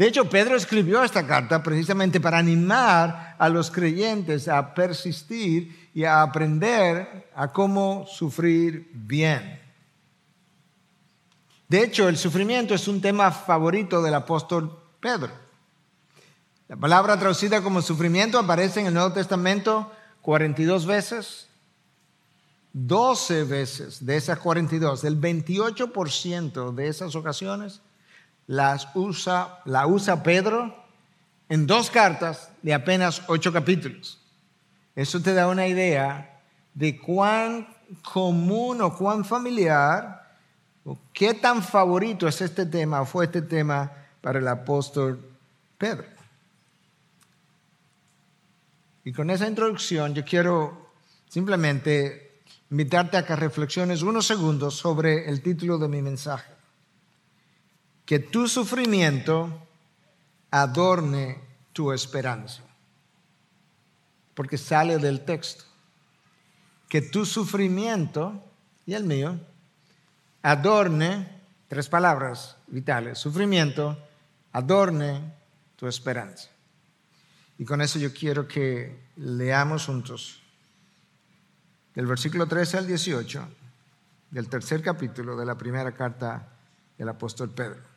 De 0.00 0.06
hecho, 0.06 0.30
Pedro 0.30 0.56
escribió 0.56 1.04
esta 1.04 1.26
carta 1.26 1.62
precisamente 1.62 2.22
para 2.22 2.38
animar 2.38 3.36
a 3.38 3.50
los 3.50 3.70
creyentes 3.70 4.48
a 4.48 4.72
persistir 4.72 5.90
y 5.92 6.04
a 6.04 6.22
aprender 6.22 7.28
a 7.36 7.52
cómo 7.52 8.06
sufrir 8.06 8.90
bien. 8.94 9.60
De 11.68 11.84
hecho, 11.84 12.08
el 12.08 12.16
sufrimiento 12.16 12.72
es 12.72 12.88
un 12.88 13.02
tema 13.02 13.30
favorito 13.30 14.00
del 14.00 14.14
apóstol 14.14 14.74
Pedro. 15.00 15.32
La 16.66 16.76
palabra 16.76 17.18
traducida 17.18 17.60
como 17.60 17.82
sufrimiento 17.82 18.38
aparece 18.38 18.80
en 18.80 18.86
el 18.86 18.94
Nuevo 18.94 19.12
Testamento 19.12 19.92
42 20.22 20.86
veces. 20.86 21.46
12 22.72 23.44
veces 23.44 24.06
de 24.06 24.16
esas 24.16 24.38
42, 24.38 25.04
el 25.04 25.20
28% 25.20 26.72
de 26.72 26.88
esas 26.88 27.14
ocasiones 27.14 27.82
las 28.50 28.88
usa, 28.94 29.60
la 29.64 29.86
usa 29.86 30.24
Pedro 30.24 30.74
en 31.48 31.68
dos 31.68 31.88
cartas 31.88 32.50
de 32.62 32.74
apenas 32.74 33.22
ocho 33.28 33.52
capítulos. 33.52 34.18
Eso 34.96 35.22
te 35.22 35.34
da 35.34 35.46
una 35.46 35.68
idea 35.68 36.42
de 36.74 36.98
cuán 36.98 37.68
común 38.02 38.82
o 38.82 38.96
cuán 38.96 39.24
familiar 39.24 40.34
o 40.82 40.98
qué 41.12 41.34
tan 41.34 41.62
favorito 41.62 42.26
es 42.26 42.40
este 42.40 42.66
tema 42.66 43.02
o 43.02 43.06
fue 43.06 43.26
este 43.26 43.42
tema 43.42 43.92
para 44.20 44.40
el 44.40 44.48
apóstol 44.48 45.30
Pedro. 45.78 46.08
Y 49.04 49.12
con 49.12 49.30
esa 49.30 49.46
introducción 49.46 50.12
yo 50.12 50.24
quiero 50.24 50.90
simplemente 51.28 52.40
invitarte 52.68 53.16
a 53.16 53.24
que 53.24 53.36
reflexiones 53.36 54.02
unos 54.02 54.26
segundos 54.26 54.74
sobre 54.74 55.28
el 55.28 55.40
título 55.40 55.78
de 55.78 55.86
mi 55.86 56.02
mensaje. 56.02 56.59
Que 58.10 58.18
tu 58.18 58.48
sufrimiento 58.48 59.68
adorne 60.50 61.40
tu 61.72 61.92
esperanza. 61.92 62.60
Porque 64.34 64.58
sale 64.58 64.98
del 64.98 65.24
texto. 65.24 65.62
Que 66.88 67.02
tu 67.02 67.24
sufrimiento 67.24 68.42
y 68.84 68.94
el 68.94 69.04
mío 69.04 69.38
adorne, 70.42 71.40
tres 71.68 71.88
palabras 71.88 72.56
vitales, 72.66 73.16
sufrimiento, 73.16 73.96
adorne 74.50 75.32
tu 75.76 75.86
esperanza. 75.86 76.48
Y 77.58 77.64
con 77.64 77.80
eso 77.80 78.00
yo 78.00 78.12
quiero 78.12 78.48
que 78.48 79.04
leamos 79.18 79.86
juntos 79.86 80.42
del 81.94 82.06
versículo 82.08 82.48
13 82.48 82.76
al 82.78 82.88
18 82.88 83.48
del 84.32 84.48
tercer 84.48 84.82
capítulo 84.82 85.36
de 85.36 85.46
la 85.46 85.56
primera 85.56 85.92
carta 85.92 86.48
del 86.98 87.08
apóstol 87.08 87.50
Pedro. 87.50 87.89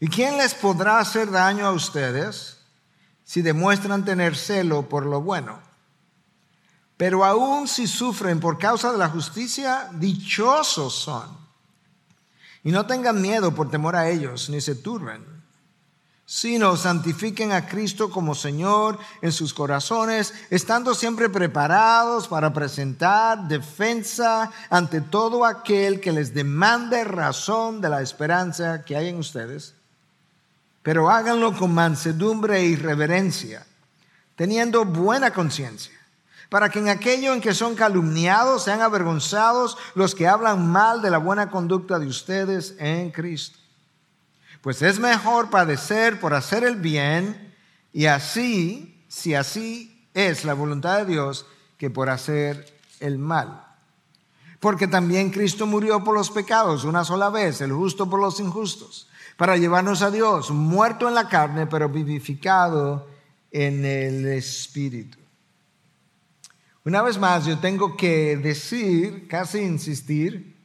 ¿Y 0.00 0.08
quién 0.08 0.36
les 0.36 0.54
podrá 0.54 0.98
hacer 0.98 1.30
daño 1.30 1.66
a 1.66 1.72
ustedes 1.72 2.58
si 3.24 3.42
demuestran 3.42 4.04
tener 4.04 4.36
celo 4.36 4.88
por 4.88 5.04
lo 5.04 5.20
bueno? 5.20 5.60
Pero 6.96 7.24
aún 7.24 7.68
si 7.68 7.86
sufren 7.86 8.40
por 8.40 8.58
causa 8.58 8.92
de 8.92 8.98
la 8.98 9.08
justicia, 9.08 9.88
dichosos 9.92 10.94
son. 10.94 11.36
Y 12.64 12.70
no 12.70 12.86
tengan 12.86 13.20
miedo 13.20 13.54
por 13.54 13.70
temor 13.70 13.96
a 13.96 14.08
ellos, 14.08 14.50
ni 14.50 14.60
se 14.60 14.74
turben 14.74 15.38
sino 16.30 16.76
santifiquen 16.76 17.52
a 17.52 17.66
Cristo 17.66 18.10
como 18.10 18.34
Señor 18.34 18.98
en 19.22 19.32
sus 19.32 19.54
corazones, 19.54 20.34
estando 20.50 20.94
siempre 20.94 21.30
preparados 21.30 22.28
para 22.28 22.52
presentar 22.52 23.48
defensa 23.48 24.52
ante 24.68 25.00
todo 25.00 25.46
aquel 25.46 26.00
que 26.00 26.12
les 26.12 26.34
demande 26.34 27.02
razón 27.04 27.80
de 27.80 27.88
la 27.88 28.02
esperanza 28.02 28.84
que 28.84 28.94
hay 28.94 29.08
en 29.08 29.16
ustedes. 29.16 29.77
Pero 30.88 31.10
háganlo 31.10 31.54
con 31.54 31.74
mansedumbre 31.74 32.64
y 32.64 32.74
reverencia, 32.74 33.66
teniendo 34.36 34.86
buena 34.86 35.34
conciencia, 35.34 35.92
para 36.48 36.70
que 36.70 36.78
en 36.78 36.88
aquello 36.88 37.34
en 37.34 37.42
que 37.42 37.52
son 37.52 37.74
calumniados 37.74 38.64
sean 38.64 38.80
avergonzados 38.80 39.76
los 39.94 40.14
que 40.14 40.26
hablan 40.26 40.66
mal 40.66 41.02
de 41.02 41.10
la 41.10 41.18
buena 41.18 41.50
conducta 41.50 41.98
de 41.98 42.06
ustedes 42.06 42.74
en 42.78 43.10
Cristo. 43.10 43.58
Pues 44.62 44.80
es 44.80 44.98
mejor 44.98 45.50
padecer 45.50 46.18
por 46.20 46.32
hacer 46.32 46.64
el 46.64 46.76
bien 46.76 47.54
y 47.92 48.06
así, 48.06 49.04
si 49.08 49.34
así 49.34 50.08
es 50.14 50.46
la 50.46 50.54
voluntad 50.54 51.00
de 51.00 51.04
Dios, 51.04 51.44
que 51.76 51.90
por 51.90 52.08
hacer 52.08 52.80
el 53.00 53.18
mal. 53.18 53.62
Porque 54.58 54.88
también 54.88 55.32
Cristo 55.32 55.66
murió 55.66 56.02
por 56.02 56.14
los 56.14 56.30
pecados 56.30 56.84
una 56.84 57.04
sola 57.04 57.28
vez, 57.28 57.60
el 57.60 57.72
justo 57.74 58.08
por 58.08 58.20
los 58.20 58.40
injustos, 58.40 59.07
para 59.38 59.56
llevarnos 59.56 60.02
a 60.02 60.10
Dios, 60.10 60.50
muerto 60.50 61.06
en 61.06 61.14
la 61.14 61.28
carne, 61.28 61.68
pero 61.68 61.88
vivificado 61.88 63.06
en 63.52 63.84
el 63.84 64.26
Espíritu. 64.26 65.16
Una 66.84 67.02
vez 67.02 67.18
más, 67.18 67.46
yo 67.46 67.56
tengo 67.60 67.96
que 67.96 68.36
decir, 68.36 69.28
casi 69.28 69.60
insistir, 69.60 70.56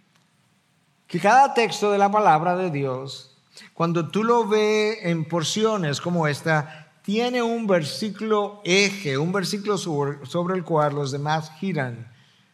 que 1.06 1.20
cada 1.20 1.54
texto 1.54 1.92
de 1.92 2.00
la 2.00 2.10
palabra 2.10 2.58
de 2.58 2.72
Dios, 2.72 3.38
cuando 3.76 4.10
tú 4.10 4.24
lo 4.24 4.48
ves 4.48 4.98
en 5.04 5.26
porciones 5.26 6.02
como 6.02 6.28
esta, 6.28 6.92
tiene 7.04 7.44
un 7.44 7.68
versículo 7.68 8.60
eje, 8.66 9.20
un 9.20 9.32
versículo 9.32 9.78
sobre, 9.78 10.56
el 10.56 10.64
cual 10.64 10.96
los 10.96 11.12
demás 11.12 11.52
giran. 11.60 12.12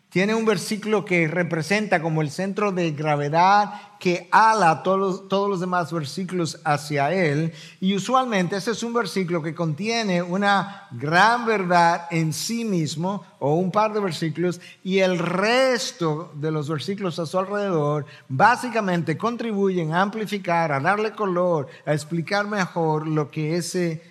Tiene 0.09 0.33
un 0.33 0.43
versículo 0.43 1.05
que 1.05 1.27
representa 1.27 2.01
como 2.01 2.23
el 2.23 2.31
centro 2.31 2.71
de 2.71 2.91
gravedad 2.93 3.73
que 3.99 4.27
ala 4.31 4.81
todos 4.81 5.27
todos 5.27 5.47
los 5.47 5.59
demás 5.59 5.91
versículos 5.91 6.59
hacia 6.63 7.13
él. 7.13 7.53
Y 7.79 7.95
usualmente 7.95 8.55
ese 8.55 8.71
es 8.71 8.81
un 8.81 8.91
versículo 8.91 9.43
que 9.43 9.53
contiene 9.53 10.23
una 10.23 10.87
gran 10.89 11.45
verdad 11.45 12.07
en 12.09 12.33
sí 12.33 12.65
mismo 12.65 13.23
o 13.37 13.53
un 13.53 13.71
par 13.71 13.93
de 13.93 13.99
versículos 13.99 14.59
y 14.83 14.97
el 14.97 15.19
resto 15.19 16.31
de 16.33 16.49
los 16.49 16.67
versículos 16.67 17.19
a 17.19 17.27
su 17.27 17.37
alrededor 17.37 18.07
básicamente 18.27 19.15
contribuyen 19.15 19.93
a 19.93 20.01
amplificar, 20.01 20.71
a 20.71 20.79
darle 20.79 21.11
color, 21.11 21.67
a 21.85 21.93
explicar 21.93 22.47
mejor 22.47 23.05
lo 23.07 23.29
que 23.29 23.57
ese 23.57 24.01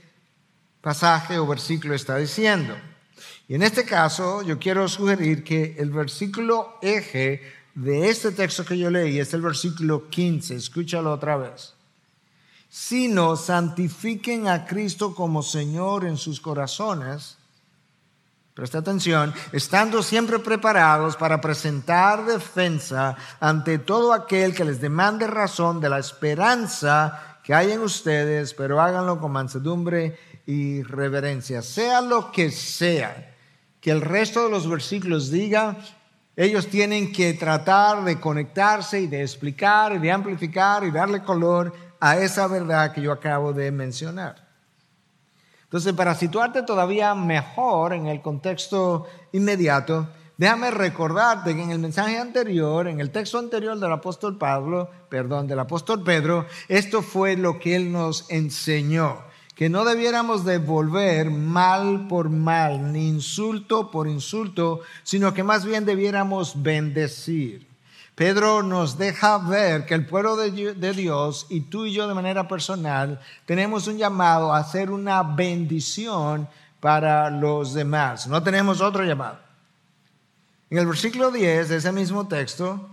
pasaje 0.80 1.40
o 1.40 1.46
versículo 1.48 1.94
está 1.94 2.18
diciendo. 2.18 2.74
Y 3.48 3.54
en 3.54 3.62
este 3.62 3.86
caso 3.86 4.42
yo 4.42 4.58
quiero 4.58 4.86
sugerir 4.88 5.42
que 5.42 5.74
el 5.78 5.90
versículo 5.90 6.76
eje 6.82 7.40
de 7.74 8.10
este 8.10 8.30
texto 8.32 8.62
que 8.62 8.76
yo 8.76 8.90
leí 8.90 9.18
es 9.18 9.32
el 9.32 9.40
versículo 9.40 10.10
15. 10.10 10.54
Escúchalo 10.54 11.10
otra 11.10 11.38
vez. 11.38 11.72
Sino 12.68 13.36
santifiquen 13.36 14.48
a 14.48 14.66
Cristo 14.66 15.14
como 15.14 15.42
Señor 15.42 16.04
en 16.04 16.18
sus 16.18 16.40
corazones. 16.40 17.38
Presta 18.52 18.78
atención, 18.78 19.32
estando 19.52 20.02
siempre 20.02 20.40
preparados 20.40 21.16
para 21.16 21.40
presentar 21.40 22.26
defensa 22.26 23.16
ante 23.40 23.78
todo 23.78 24.12
aquel 24.12 24.54
que 24.54 24.64
les 24.64 24.80
demande 24.80 25.26
razón 25.26 25.80
de 25.80 25.88
la 25.88 26.00
esperanza 26.00 27.38
que 27.42 27.54
hay 27.54 27.70
en 27.70 27.80
ustedes, 27.80 28.52
pero 28.52 28.80
háganlo 28.80 29.18
con 29.20 29.32
mansedumbre 29.32 30.18
y 30.44 30.82
reverencia, 30.82 31.62
sea 31.62 32.00
lo 32.00 32.30
que 32.32 32.50
sea 32.50 33.27
que 33.80 33.90
el 33.90 34.00
resto 34.00 34.44
de 34.44 34.50
los 34.50 34.68
versículos 34.68 35.30
diga, 35.30 35.78
ellos 36.36 36.68
tienen 36.68 37.12
que 37.12 37.34
tratar 37.34 38.04
de 38.04 38.20
conectarse 38.20 39.00
y 39.00 39.06
de 39.06 39.22
explicar 39.22 39.92
y 39.92 39.98
de 39.98 40.12
amplificar 40.12 40.84
y 40.84 40.90
darle 40.90 41.22
color 41.22 41.72
a 42.00 42.16
esa 42.16 42.46
verdad 42.46 42.92
que 42.92 43.02
yo 43.02 43.12
acabo 43.12 43.52
de 43.52 43.70
mencionar. 43.72 44.46
Entonces, 45.64 45.92
para 45.92 46.14
situarte 46.14 46.62
todavía 46.62 47.14
mejor 47.14 47.92
en 47.92 48.06
el 48.06 48.22
contexto 48.22 49.06
inmediato, 49.32 50.08
déjame 50.36 50.70
recordarte 50.70 51.54
que 51.54 51.62
en 51.62 51.72
el 51.72 51.78
mensaje 51.78 52.18
anterior, 52.18 52.88
en 52.88 53.00
el 53.00 53.10
texto 53.10 53.38
anterior 53.38 53.78
del 53.78 53.92
apóstol 53.92 54.38
Pablo, 54.38 54.88
perdón, 55.10 55.46
del 55.46 55.58
apóstol 55.58 56.02
Pedro, 56.02 56.46
esto 56.68 57.02
fue 57.02 57.36
lo 57.36 57.58
que 57.58 57.76
él 57.76 57.92
nos 57.92 58.30
enseñó 58.30 59.27
que 59.58 59.68
no 59.68 59.84
debiéramos 59.84 60.44
devolver 60.44 61.32
mal 61.32 62.06
por 62.06 62.30
mal, 62.30 62.92
ni 62.92 63.08
insulto 63.08 63.90
por 63.90 64.06
insulto, 64.06 64.82
sino 65.02 65.34
que 65.34 65.42
más 65.42 65.64
bien 65.64 65.84
debiéramos 65.84 66.62
bendecir. 66.62 67.66
Pedro 68.14 68.62
nos 68.62 68.98
deja 68.98 69.36
ver 69.38 69.84
que 69.84 69.94
el 69.94 70.06
pueblo 70.06 70.36
de 70.36 70.92
Dios 70.92 71.46
y 71.48 71.62
tú 71.62 71.86
y 71.86 71.92
yo 71.92 72.06
de 72.06 72.14
manera 72.14 72.46
personal 72.46 73.20
tenemos 73.46 73.88
un 73.88 73.98
llamado 73.98 74.54
a 74.54 74.58
hacer 74.58 74.92
una 74.92 75.24
bendición 75.24 76.48
para 76.78 77.28
los 77.28 77.74
demás. 77.74 78.28
No 78.28 78.40
tenemos 78.44 78.80
otro 78.80 79.02
llamado. 79.02 79.40
En 80.70 80.78
el 80.78 80.86
versículo 80.86 81.32
10 81.32 81.68
de 81.68 81.76
ese 81.78 81.90
mismo 81.90 82.28
texto, 82.28 82.88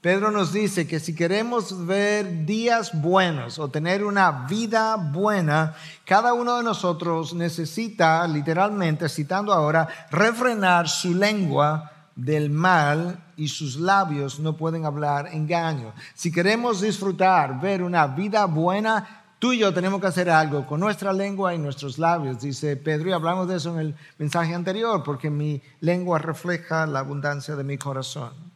Pedro 0.00 0.30
nos 0.30 0.50
dice 0.54 0.86
que 0.86 0.98
si 0.98 1.14
queremos 1.14 1.86
ver 1.86 2.46
días 2.46 2.98
buenos 3.02 3.58
o 3.58 3.68
tener 3.68 4.02
una 4.02 4.46
vida 4.46 4.96
buena, 4.96 5.74
cada 6.06 6.32
uno 6.32 6.56
de 6.56 6.62
nosotros 6.62 7.34
necesita, 7.34 8.26
literalmente, 8.26 9.10
citando 9.10 9.52
ahora, 9.52 9.86
refrenar 10.10 10.88
su 10.88 11.14
lengua 11.14 11.92
del 12.16 12.48
mal 12.48 13.22
y 13.36 13.48
sus 13.48 13.76
labios 13.76 14.40
no 14.40 14.56
pueden 14.56 14.86
hablar 14.86 15.28
engaño. 15.34 15.92
Si 16.14 16.32
queremos 16.32 16.80
disfrutar, 16.80 17.60
ver 17.60 17.82
una 17.82 18.06
vida 18.06 18.46
buena, 18.46 19.34
tú 19.38 19.52
y 19.52 19.58
yo 19.58 19.74
tenemos 19.74 20.00
que 20.00 20.06
hacer 20.06 20.30
algo 20.30 20.66
con 20.66 20.80
nuestra 20.80 21.12
lengua 21.12 21.54
y 21.54 21.58
nuestros 21.58 21.98
labios, 21.98 22.40
dice 22.40 22.74
Pedro, 22.78 23.10
y 23.10 23.12
hablamos 23.12 23.48
de 23.48 23.56
eso 23.56 23.74
en 23.74 23.80
el 23.80 23.94
mensaje 24.16 24.54
anterior, 24.54 25.02
porque 25.04 25.28
mi 25.28 25.60
lengua 25.80 26.18
refleja 26.18 26.86
la 26.86 27.00
abundancia 27.00 27.54
de 27.54 27.64
mi 27.64 27.76
corazón. 27.76 28.49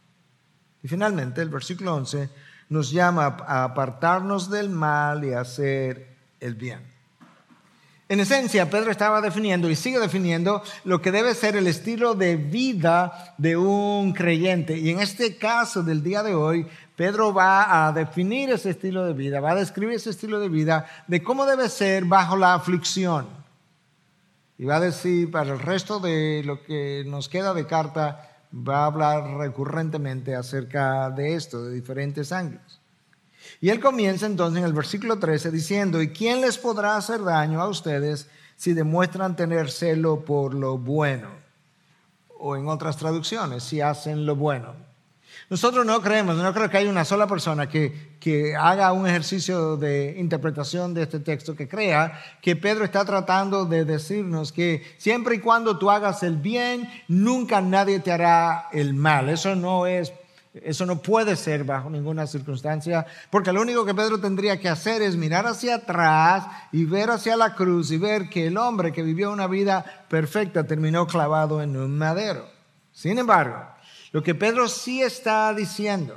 Y 0.85 0.87
finalmente 0.87 1.41
el 1.41 1.49
versículo 1.49 1.95
11 1.95 2.29
nos 2.69 2.91
llama 2.91 3.37
a 3.47 3.63
apartarnos 3.63 4.51
del 4.51 4.69
mal 4.69 5.25
y 5.25 5.33
a 5.33 5.39
hacer 5.39 6.09
el 6.39 6.53
bien. 6.53 6.79
En 8.07 8.19
esencia, 8.19 8.69
Pedro 8.69 8.91
estaba 8.91 9.19
definiendo 9.19 9.67
y 9.67 9.75
sigue 9.75 9.97
definiendo 9.97 10.61
lo 10.83 11.01
que 11.01 11.11
debe 11.11 11.33
ser 11.33 11.55
el 11.55 11.65
estilo 11.65 12.13
de 12.13 12.35
vida 12.35 13.33
de 13.39 13.57
un 13.57 14.13
creyente. 14.13 14.77
Y 14.77 14.91
en 14.91 14.99
este 14.99 15.37
caso 15.37 15.81
del 15.81 16.03
día 16.03 16.21
de 16.21 16.35
hoy, 16.35 16.67
Pedro 16.95 17.33
va 17.33 17.87
a 17.87 17.91
definir 17.91 18.51
ese 18.51 18.69
estilo 18.69 19.07
de 19.07 19.13
vida, 19.13 19.39
va 19.39 19.53
a 19.53 19.55
describir 19.55 19.95
ese 19.95 20.11
estilo 20.11 20.39
de 20.39 20.49
vida 20.49 20.85
de 21.07 21.23
cómo 21.23 21.47
debe 21.47 21.67
ser 21.67 22.05
bajo 22.05 22.37
la 22.37 22.53
aflicción. 22.53 23.25
Y 24.59 24.65
va 24.65 24.75
a 24.75 24.81
decir 24.81 25.31
para 25.31 25.51
el 25.51 25.59
resto 25.59 25.99
de 25.99 26.43
lo 26.45 26.63
que 26.63 27.03
nos 27.07 27.27
queda 27.27 27.55
de 27.55 27.65
carta, 27.65 28.34
va 28.55 28.83
a 28.83 28.85
hablar 28.85 29.37
recurrentemente 29.37 30.35
acerca 30.35 31.09
de 31.09 31.35
esto, 31.35 31.65
de 31.65 31.73
diferentes 31.73 32.31
ángulos. 32.31 32.79
Y 33.59 33.69
él 33.69 33.79
comienza 33.79 34.25
entonces 34.25 34.59
en 34.59 34.65
el 34.65 34.73
versículo 34.73 35.19
13 35.19 35.51
diciendo, 35.51 36.01
¿y 36.01 36.09
quién 36.09 36.41
les 36.41 36.57
podrá 36.57 36.97
hacer 36.97 37.23
daño 37.23 37.61
a 37.61 37.67
ustedes 37.67 38.29
si 38.55 38.73
demuestran 38.73 39.35
tener 39.35 39.69
celo 39.69 40.23
por 40.23 40.53
lo 40.53 40.77
bueno? 40.77 41.29
O 42.39 42.55
en 42.55 42.67
otras 42.67 42.97
traducciones, 42.97 43.63
si 43.63 43.81
hacen 43.81 44.25
lo 44.25 44.35
bueno. 44.35 44.84
Nosotros 45.49 45.85
no 45.85 46.01
creemos, 46.01 46.35
no 46.35 46.53
creo 46.53 46.69
que 46.69 46.77
haya 46.77 46.89
una 46.89 47.05
sola 47.05 47.27
persona 47.27 47.69
que, 47.69 48.17
que 48.19 48.55
haga 48.55 48.91
un 48.93 49.07
ejercicio 49.07 49.77
de 49.77 50.15
interpretación 50.17 50.93
de 50.95 51.03
este 51.03 51.19
texto 51.19 51.55
que 51.55 51.67
crea 51.67 52.19
que 52.41 52.55
Pedro 52.55 52.83
está 52.83 53.05
tratando 53.05 53.65
de 53.65 53.85
decirnos 53.85 54.51
que 54.51 54.83
siempre 54.97 55.35
y 55.35 55.39
cuando 55.39 55.77
tú 55.77 55.91
hagas 55.91 56.23
el 56.23 56.37
bien, 56.37 56.89
nunca 57.07 57.61
nadie 57.61 57.99
te 57.99 58.11
hará 58.11 58.69
el 58.71 58.95
mal. 58.95 59.29
Eso 59.29 59.55
no 59.55 59.85
es 59.85 60.11
eso 60.63 60.85
no 60.85 61.01
puede 61.01 61.35
ser 61.35 61.65
bajo 61.65 61.89
ninguna 61.89 62.27
circunstancia, 62.27 63.05
porque 63.29 63.51
lo 63.51 63.61
único 63.61 63.85
que 63.85 63.93
Pedro 63.93 64.21
tendría 64.21 64.57
que 64.57 64.69
hacer 64.69 65.01
es 65.01 65.17
mirar 65.17 65.45
hacia 65.45 65.75
atrás 65.75 66.45
y 66.71 66.85
ver 66.85 67.09
hacia 67.09 67.35
la 67.35 67.55
cruz 67.55 67.91
y 67.91 67.97
ver 67.97 68.29
que 68.29 68.47
el 68.47 68.57
hombre 68.57 68.93
que 68.93 69.03
vivió 69.03 69.31
una 69.31 69.47
vida 69.47 70.05
perfecta 70.07 70.65
terminó 70.65 71.07
clavado 71.07 71.61
en 71.61 71.75
un 71.75 71.97
madero. 71.97 72.47
Sin 72.93 73.19
embargo, 73.19 73.74
lo 74.15 74.23
que 74.23 74.33
Pedro 74.33 74.69
sí 74.69 75.01
está 75.01 75.53
diciendo 75.53 76.15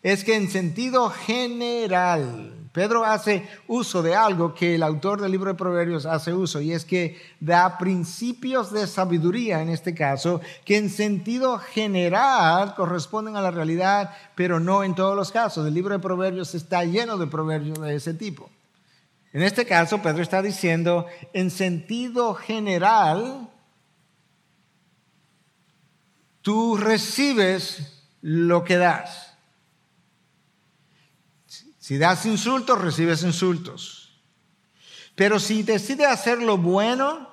es 0.00 0.22
que 0.22 0.36
en 0.36 0.48
sentido 0.48 1.10
general, 1.10 2.54
Pedro 2.70 3.04
hace 3.04 3.48
uso 3.66 4.00
de 4.00 4.14
algo 4.14 4.54
que 4.54 4.76
el 4.76 4.84
autor 4.84 5.20
del 5.20 5.32
libro 5.32 5.50
de 5.50 5.58
Proverbios 5.58 6.06
hace 6.06 6.32
uso, 6.32 6.60
y 6.60 6.70
es 6.70 6.84
que 6.84 7.20
da 7.40 7.78
principios 7.78 8.70
de 8.70 8.86
sabiduría 8.86 9.60
en 9.60 9.70
este 9.70 9.92
caso, 9.92 10.40
que 10.64 10.76
en 10.76 10.88
sentido 10.88 11.58
general 11.58 12.76
corresponden 12.76 13.34
a 13.34 13.42
la 13.42 13.50
realidad, 13.50 14.12
pero 14.36 14.60
no 14.60 14.84
en 14.84 14.94
todos 14.94 15.16
los 15.16 15.32
casos. 15.32 15.66
El 15.66 15.74
libro 15.74 15.94
de 15.94 15.98
Proverbios 15.98 16.54
está 16.54 16.84
lleno 16.84 17.18
de 17.18 17.26
proverbios 17.26 17.80
de 17.80 17.96
ese 17.96 18.14
tipo. 18.14 18.48
En 19.32 19.42
este 19.42 19.66
caso, 19.66 20.00
Pedro 20.00 20.22
está 20.22 20.42
diciendo, 20.42 21.06
en 21.32 21.50
sentido 21.50 22.34
general, 22.34 23.50
tú 26.46 26.76
recibes 26.76 28.06
lo 28.22 28.62
que 28.62 28.76
das. 28.76 29.34
Si 31.80 31.98
das 31.98 32.24
insultos, 32.24 32.80
recibes 32.80 33.24
insultos. 33.24 34.22
Pero 35.16 35.40
si 35.40 35.64
decides 35.64 36.06
hacer 36.06 36.40
lo 36.40 36.56
bueno, 36.56 37.28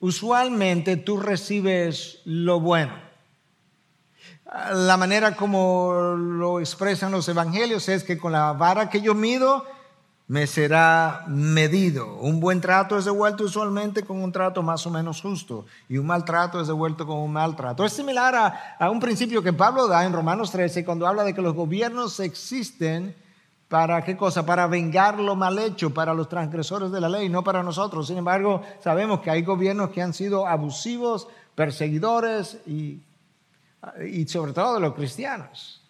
usualmente 0.00 0.96
tú 0.96 1.20
recibes 1.20 2.18
lo 2.24 2.58
bueno. 2.58 2.94
La 4.72 4.96
manera 4.96 5.36
como 5.36 6.16
lo 6.18 6.58
expresan 6.58 7.12
los 7.12 7.28
evangelios 7.28 7.88
es 7.88 8.02
que 8.02 8.18
con 8.18 8.32
la 8.32 8.54
vara 8.54 8.90
que 8.90 9.02
yo 9.02 9.14
mido, 9.14 9.64
me 10.28 10.46
será 10.46 11.24
medido. 11.28 12.16
Un 12.16 12.40
buen 12.40 12.60
trato 12.60 12.98
es 12.98 13.04
devuelto 13.04 13.44
usualmente 13.44 14.02
con 14.02 14.22
un 14.22 14.32
trato 14.32 14.62
más 14.62 14.86
o 14.86 14.90
menos 14.90 15.20
justo 15.20 15.66
y 15.88 15.98
un 15.98 16.06
maltrato 16.06 16.60
es 16.60 16.66
devuelto 16.66 17.06
con 17.06 17.18
un 17.18 17.32
maltrato. 17.32 17.84
Es 17.84 17.92
similar 17.92 18.34
a, 18.78 18.90
un 18.90 18.98
principio 18.98 19.42
que 19.42 19.52
Pablo 19.52 19.86
da 19.86 20.04
en 20.04 20.12
Romanos 20.12 20.50
13 20.50 20.84
cuando 20.84 21.06
habla 21.06 21.22
de 21.22 21.34
que 21.34 21.42
los 21.42 21.54
gobiernos 21.54 22.20
existen 22.20 23.14
¿Para 23.68 24.04
qué 24.04 24.16
cosa? 24.16 24.46
Para 24.46 24.68
vengar 24.68 25.18
lo 25.18 25.34
mal 25.34 25.58
hecho, 25.58 25.92
para 25.92 26.14
los 26.14 26.28
transgresores 26.28 26.92
de 26.92 27.00
la 27.00 27.08
ley, 27.08 27.28
no 27.28 27.42
para 27.42 27.64
nosotros. 27.64 28.06
Sin 28.06 28.16
embargo, 28.16 28.62
sabemos 28.80 29.18
que 29.18 29.28
hay 29.28 29.42
gobiernos 29.42 29.90
que 29.90 30.00
han 30.00 30.14
sido 30.14 30.46
abusivos, 30.46 31.26
perseguidores 31.56 32.58
y, 32.64 33.00
y 34.08 34.28
sobre 34.28 34.52
todo 34.52 34.74
de 34.74 34.80
los 34.80 34.94
cristianos. 34.94 35.82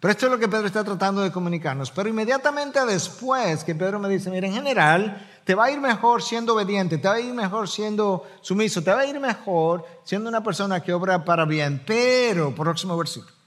Pero 0.00 0.12
esto 0.12 0.26
es 0.26 0.32
lo 0.32 0.38
que 0.38 0.48
Pedro 0.48 0.66
está 0.66 0.84
tratando 0.84 1.22
de 1.22 1.32
comunicarnos. 1.32 1.90
Pero 1.90 2.08
inmediatamente 2.08 2.84
después 2.86 3.64
que 3.64 3.74
Pedro 3.74 3.98
me 3.98 4.08
dice, 4.08 4.30
mira, 4.30 4.46
en 4.46 4.54
general, 4.54 5.28
te 5.44 5.54
va 5.54 5.64
a 5.64 5.70
ir 5.70 5.80
mejor 5.80 6.22
siendo 6.22 6.54
obediente, 6.54 6.98
te 6.98 7.08
va 7.08 7.14
a 7.14 7.20
ir 7.20 7.34
mejor 7.34 7.68
siendo 7.68 8.24
sumiso, 8.40 8.82
te 8.82 8.92
va 8.92 9.00
a 9.00 9.06
ir 9.06 9.18
mejor 9.18 9.84
siendo 10.04 10.28
una 10.28 10.42
persona 10.42 10.80
que 10.80 10.92
obra 10.92 11.24
para 11.24 11.44
bien. 11.44 11.82
Pero, 11.84 12.54
próximo 12.54 12.96
versículo. 12.96 13.38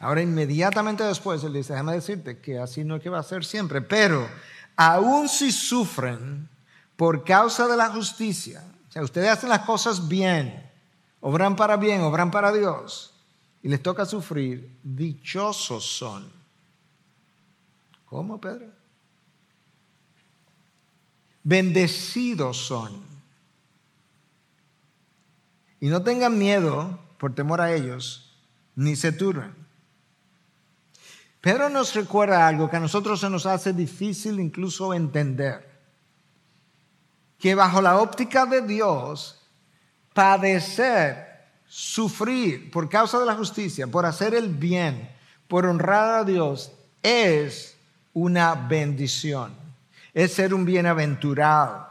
Ahora 0.00 0.22
inmediatamente 0.22 1.04
después 1.04 1.44
él 1.44 1.52
dice, 1.52 1.74
déjame 1.74 1.92
decirte 1.92 2.40
que 2.40 2.58
así 2.58 2.84
no 2.84 2.96
es 2.96 3.02
que 3.02 3.10
va 3.10 3.18
a 3.18 3.22
ser 3.22 3.44
siempre, 3.44 3.82
pero 3.82 4.26
aun 4.74 5.28
si 5.28 5.52
sufren 5.52 6.48
por 6.96 7.22
causa 7.22 7.68
de 7.68 7.76
la 7.76 7.90
justicia, 7.90 8.64
o 8.88 8.92
sea, 8.92 9.02
ustedes 9.02 9.28
hacen 9.28 9.50
las 9.50 9.60
cosas 9.60 10.08
bien, 10.08 10.66
obran 11.20 11.54
para 11.54 11.76
bien, 11.76 12.00
obran 12.00 12.30
para 12.30 12.50
Dios, 12.50 13.09
y 13.62 13.68
les 13.68 13.82
toca 13.82 14.06
sufrir, 14.06 14.78
dichosos 14.82 15.84
son. 15.84 16.30
¿Cómo, 18.06 18.40
Pedro? 18.40 18.66
Bendecidos 21.42 22.56
son. 22.56 23.02
Y 25.80 25.88
no 25.88 26.02
tengan 26.02 26.38
miedo 26.38 26.98
por 27.18 27.34
temor 27.34 27.60
a 27.60 27.72
ellos, 27.72 28.34
ni 28.74 28.96
se 28.96 29.12
turben. 29.12 29.54
Pedro 31.40 31.70
nos 31.70 31.94
recuerda 31.94 32.46
algo 32.46 32.68
que 32.68 32.76
a 32.76 32.80
nosotros 32.80 33.20
se 33.20 33.30
nos 33.30 33.46
hace 33.46 33.72
difícil 33.72 34.40
incluso 34.40 34.92
entender. 34.92 35.68
Que 37.38 37.54
bajo 37.54 37.80
la 37.80 37.98
óptica 37.98 38.44
de 38.44 38.60
Dios, 38.60 39.40
padecer 40.12 41.29
sufrir 41.70 42.68
por 42.72 42.88
causa 42.88 43.20
de 43.20 43.26
la 43.26 43.36
justicia, 43.36 43.86
por 43.86 44.04
hacer 44.04 44.34
el 44.34 44.48
bien, 44.48 45.08
por 45.46 45.66
honrar 45.66 46.20
a 46.20 46.24
Dios, 46.24 46.72
es 47.00 47.76
una 48.12 48.56
bendición, 48.56 49.54
es 50.12 50.32
ser 50.32 50.52
un 50.52 50.64
bienaventurado. 50.64 51.88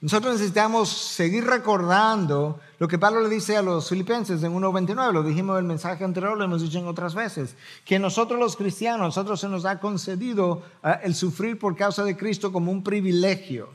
Nosotros 0.00 0.34
necesitamos 0.34 0.88
seguir 0.88 1.44
recordando 1.44 2.60
lo 2.78 2.86
que 2.86 2.98
Pablo 2.98 3.22
le 3.22 3.28
dice 3.28 3.56
a 3.56 3.62
los 3.62 3.88
filipenses 3.88 4.40
en 4.44 4.54
1.29, 4.54 5.12
lo 5.12 5.22
dijimos 5.24 5.54
en 5.54 5.64
el 5.64 5.68
mensaje 5.68 6.04
anterior, 6.04 6.38
lo 6.38 6.44
hemos 6.44 6.62
dicho 6.62 6.78
en 6.78 6.86
otras 6.86 7.14
veces, 7.14 7.56
que 7.84 7.98
nosotros 7.98 8.38
los 8.38 8.54
cristianos, 8.54 9.00
nosotros 9.00 9.40
se 9.40 9.48
nos 9.48 9.64
ha 9.64 9.80
concedido 9.80 10.62
eh, 10.84 11.00
el 11.02 11.16
sufrir 11.16 11.58
por 11.58 11.74
causa 11.74 12.04
de 12.04 12.16
Cristo 12.16 12.52
como 12.52 12.70
un 12.70 12.84
privilegio, 12.84 13.70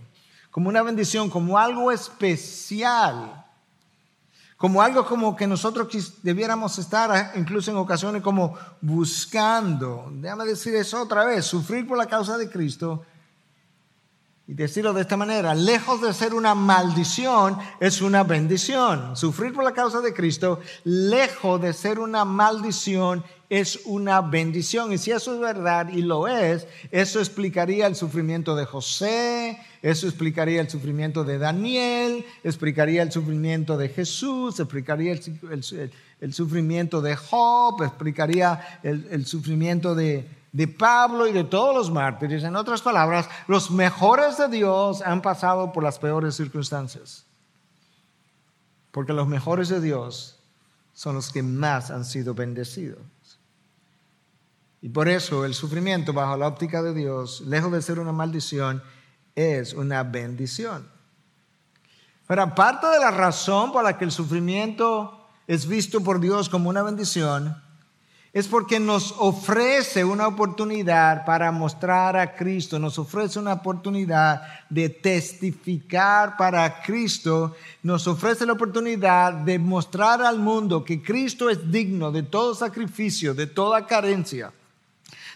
como 0.51 0.69
una 0.69 0.83
bendición, 0.83 1.29
como 1.29 1.57
algo 1.57 1.91
especial 1.91 3.45
como 4.59 4.81
algo 4.81 5.05
como 5.05 5.37
que 5.37 5.47
nosotros 5.47 5.87
debiéramos 6.21 6.77
estar 6.79 7.31
incluso 7.37 7.71
en 7.71 7.77
ocasiones 7.77 8.21
como 8.21 8.57
buscando. 8.81 10.09
Déjame 10.11 10.43
decir 10.43 10.75
eso 10.75 11.01
otra 11.01 11.23
vez, 11.23 11.45
sufrir 11.45 11.87
por 11.87 11.97
la 11.97 12.07
causa 12.07 12.37
de 12.37 12.49
Cristo 12.49 13.03
y 14.49 14.55
decirlo 14.55 14.93
de 14.93 15.01
esta 15.01 15.15
manera, 15.15 15.53
lejos 15.53 16.01
de 16.01 16.11
ser 16.11 16.33
una 16.33 16.55
maldición, 16.55 17.55
es 17.79 18.01
una 18.01 18.23
bendición. 18.23 19.15
Sufrir 19.15 19.53
por 19.53 19.63
la 19.63 19.73
causa 19.73 20.01
de 20.01 20.11
Cristo, 20.11 20.59
lejos 20.83 21.61
de 21.61 21.71
ser 21.71 21.99
una 21.99 22.25
maldición, 22.25 23.23
es 23.47 23.81
una 23.85 24.21
bendición. 24.21 24.91
Y 24.91 24.97
si 24.97 25.11
eso 25.11 25.35
es 25.35 25.39
verdad, 25.39 25.89
y 25.89 26.01
lo 26.01 26.27
es, 26.27 26.65
eso 26.89 27.19
explicaría 27.19 27.85
el 27.85 27.95
sufrimiento 27.95 28.55
de 28.55 28.65
José, 28.65 29.59
eso 29.83 30.07
explicaría 30.07 30.61
el 30.61 30.69
sufrimiento 30.71 31.23
de 31.23 31.37
Daniel, 31.37 32.25
explicaría 32.43 33.03
el 33.03 33.11
sufrimiento 33.11 33.77
de 33.77 33.89
Jesús, 33.89 34.59
explicaría 34.59 35.11
el, 35.11 36.33
sufrimiento 36.33 37.03
de 37.03 37.15
Job, 37.15 37.83
explicaría 37.83 38.79
el 38.81 39.27
sufrimiento 39.27 39.93
de, 39.93 40.38
de 40.51 40.67
Pablo 40.67 41.27
y 41.27 41.31
de 41.31 41.43
todos 41.43 41.75
los 41.75 41.91
mártires. 41.91 42.43
En 42.43 42.55
otras 42.55 42.81
palabras, 42.81 43.29
los 43.47 43.69
mejores 43.71 44.37
de 44.37 44.47
Dios 44.47 45.01
han 45.01 45.21
pasado 45.21 45.71
por 45.71 45.83
las 45.83 45.99
peores 45.99 46.35
circunstancias. 46.35 47.25
Porque 48.91 49.13
los 49.13 49.27
mejores 49.27 49.69
de 49.69 49.81
Dios 49.81 50.39
son 50.93 51.15
los 51.15 51.31
que 51.31 51.43
más 51.43 51.91
han 51.91 52.03
sido 52.03 52.33
bendecidos. 52.33 52.99
Y 54.81 54.89
por 54.89 55.07
eso 55.07 55.45
el 55.45 55.53
sufrimiento 55.53 56.13
bajo 56.13 56.37
la 56.37 56.47
óptica 56.47 56.81
de 56.81 56.93
Dios, 56.93 57.41
lejos 57.41 57.71
de 57.71 57.81
ser 57.81 57.99
una 57.99 58.11
maldición, 58.11 58.81
es 59.35 59.73
una 59.73 60.03
bendición. 60.03 60.89
Pero 62.27 62.55
parte 62.55 62.87
de 62.87 62.99
la 62.99 63.11
razón 63.11 63.71
por 63.71 63.83
la 63.83 63.97
que 63.97 64.05
el 64.05 64.11
sufrimiento 64.11 65.27
es 65.47 65.67
visto 65.67 66.01
por 66.01 66.19
Dios 66.19 66.47
como 66.49 66.69
una 66.69 66.83
bendición 66.83 67.61
es 68.31 68.47
porque 68.47 68.79
nos 68.79 69.15
ofrece 69.17 70.05
una 70.05 70.27
oportunidad 70.27 71.25
para 71.25 71.51
mostrar 71.51 72.15
a 72.15 72.35
Cristo, 72.35 72.77
nos 72.77 72.99
ofrece 72.99 73.39
una 73.39 73.53
oportunidad 73.53 74.41
de 74.69 74.89
testificar 74.89 76.37
para 76.37 76.81
Cristo, 76.81 77.55
nos 77.81 78.07
ofrece 78.07 78.45
la 78.45 78.53
oportunidad 78.53 79.33
de 79.33 79.57
mostrar 79.57 80.21
al 80.21 80.39
mundo 80.39 80.83
que 80.83 81.01
Cristo 81.01 81.49
es 81.49 81.71
digno 81.71 82.11
de 82.11 82.23
todo 82.23 82.53
sacrificio, 82.53 83.33
de 83.33 83.47
toda 83.47 83.87
carencia 83.87 84.51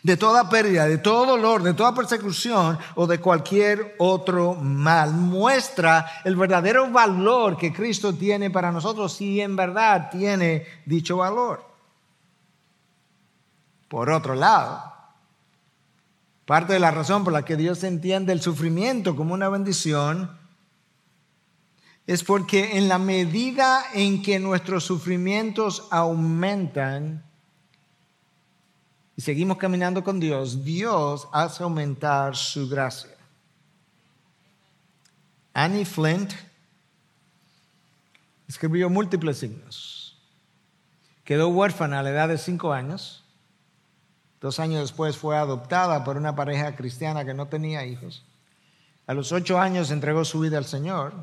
de 0.03 0.17
toda 0.17 0.49
pérdida, 0.49 0.86
de 0.86 0.97
todo 0.97 1.25
dolor, 1.25 1.63
de 1.63 1.73
toda 1.73 1.95
persecución 1.95 2.77
o 2.95 3.08
de 3.08 3.19
cualquier 3.19 3.95
otro 3.97 4.53
mal. 4.53 5.13
Muestra 5.13 6.21
el 6.25 6.36
verdadero 6.36 6.91
valor 6.91 7.58
que 7.58 7.71
Cristo 7.71 8.13
tiene 8.13 8.51
para 8.51 8.71
nosotros 8.71 9.13
si 9.13 9.39
en 9.39 9.56
verdad 9.56 10.10
tiene 10.12 10.67
dicho 10.86 11.17
valor. 11.17 11.72
Por 13.93 14.10
otro 14.10 14.34
lado, 14.34 14.91
parte 16.45 16.73
de 16.73 16.79
la 16.79 16.89
razón 16.89 17.23
por 17.23 17.32
la 17.32 17.45
que 17.45 17.56
Dios 17.56 17.84
entiende 17.84 18.34
el 18.34 18.41
sufrimiento 18.41 19.15
como 19.15 19.36
una 19.36 19.49
bendición 19.49 20.36
es 22.08 22.23
porque 22.23 22.79
en 22.79 22.88
la 22.88 22.97
medida 22.97 23.84
en 23.93 24.23
que 24.23 24.39
nuestros 24.39 24.84
sufrimientos 24.84 25.88
aumentan, 25.91 27.23
y 29.15 29.21
seguimos 29.21 29.60
caminando 29.60 30.03
con 30.03 30.19
Dios, 30.19 30.63
Dios 30.63 31.27
hace 31.32 31.62
aumentar 31.62 32.36
su 32.36 32.67
gracia. 32.67 33.15
Annie 35.53 35.86
Flint 35.86 36.34
escribió 38.47 38.89
múltiples 38.89 39.38
signos. 39.38 40.17
Quedó 41.23 41.49
huérfana 41.49 41.99
a 41.99 42.01
la 42.01 42.10
edad 42.10 42.27
de 42.27 42.39
cinco 42.39 42.73
años. 42.73 43.22
Dos 44.43 44.60
años 44.60 44.82
después 44.82 45.15
fue 45.15 45.38
adoptada 45.38 46.03
por 46.03 46.17
una 46.17 46.36
pareja 46.36 46.75
cristiana 46.75 47.23
que 47.23 47.34
no 47.34 47.47
tenía 47.47 47.86
hijos. 47.86 48.25
A 49.08 49.13
los 49.13 49.32
ocho 49.32 49.58
años 49.58 49.89
entregó 49.89 50.25
su 50.25 50.41
vida 50.41 50.58
al 50.58 50.65
Señor. 50.65 51.13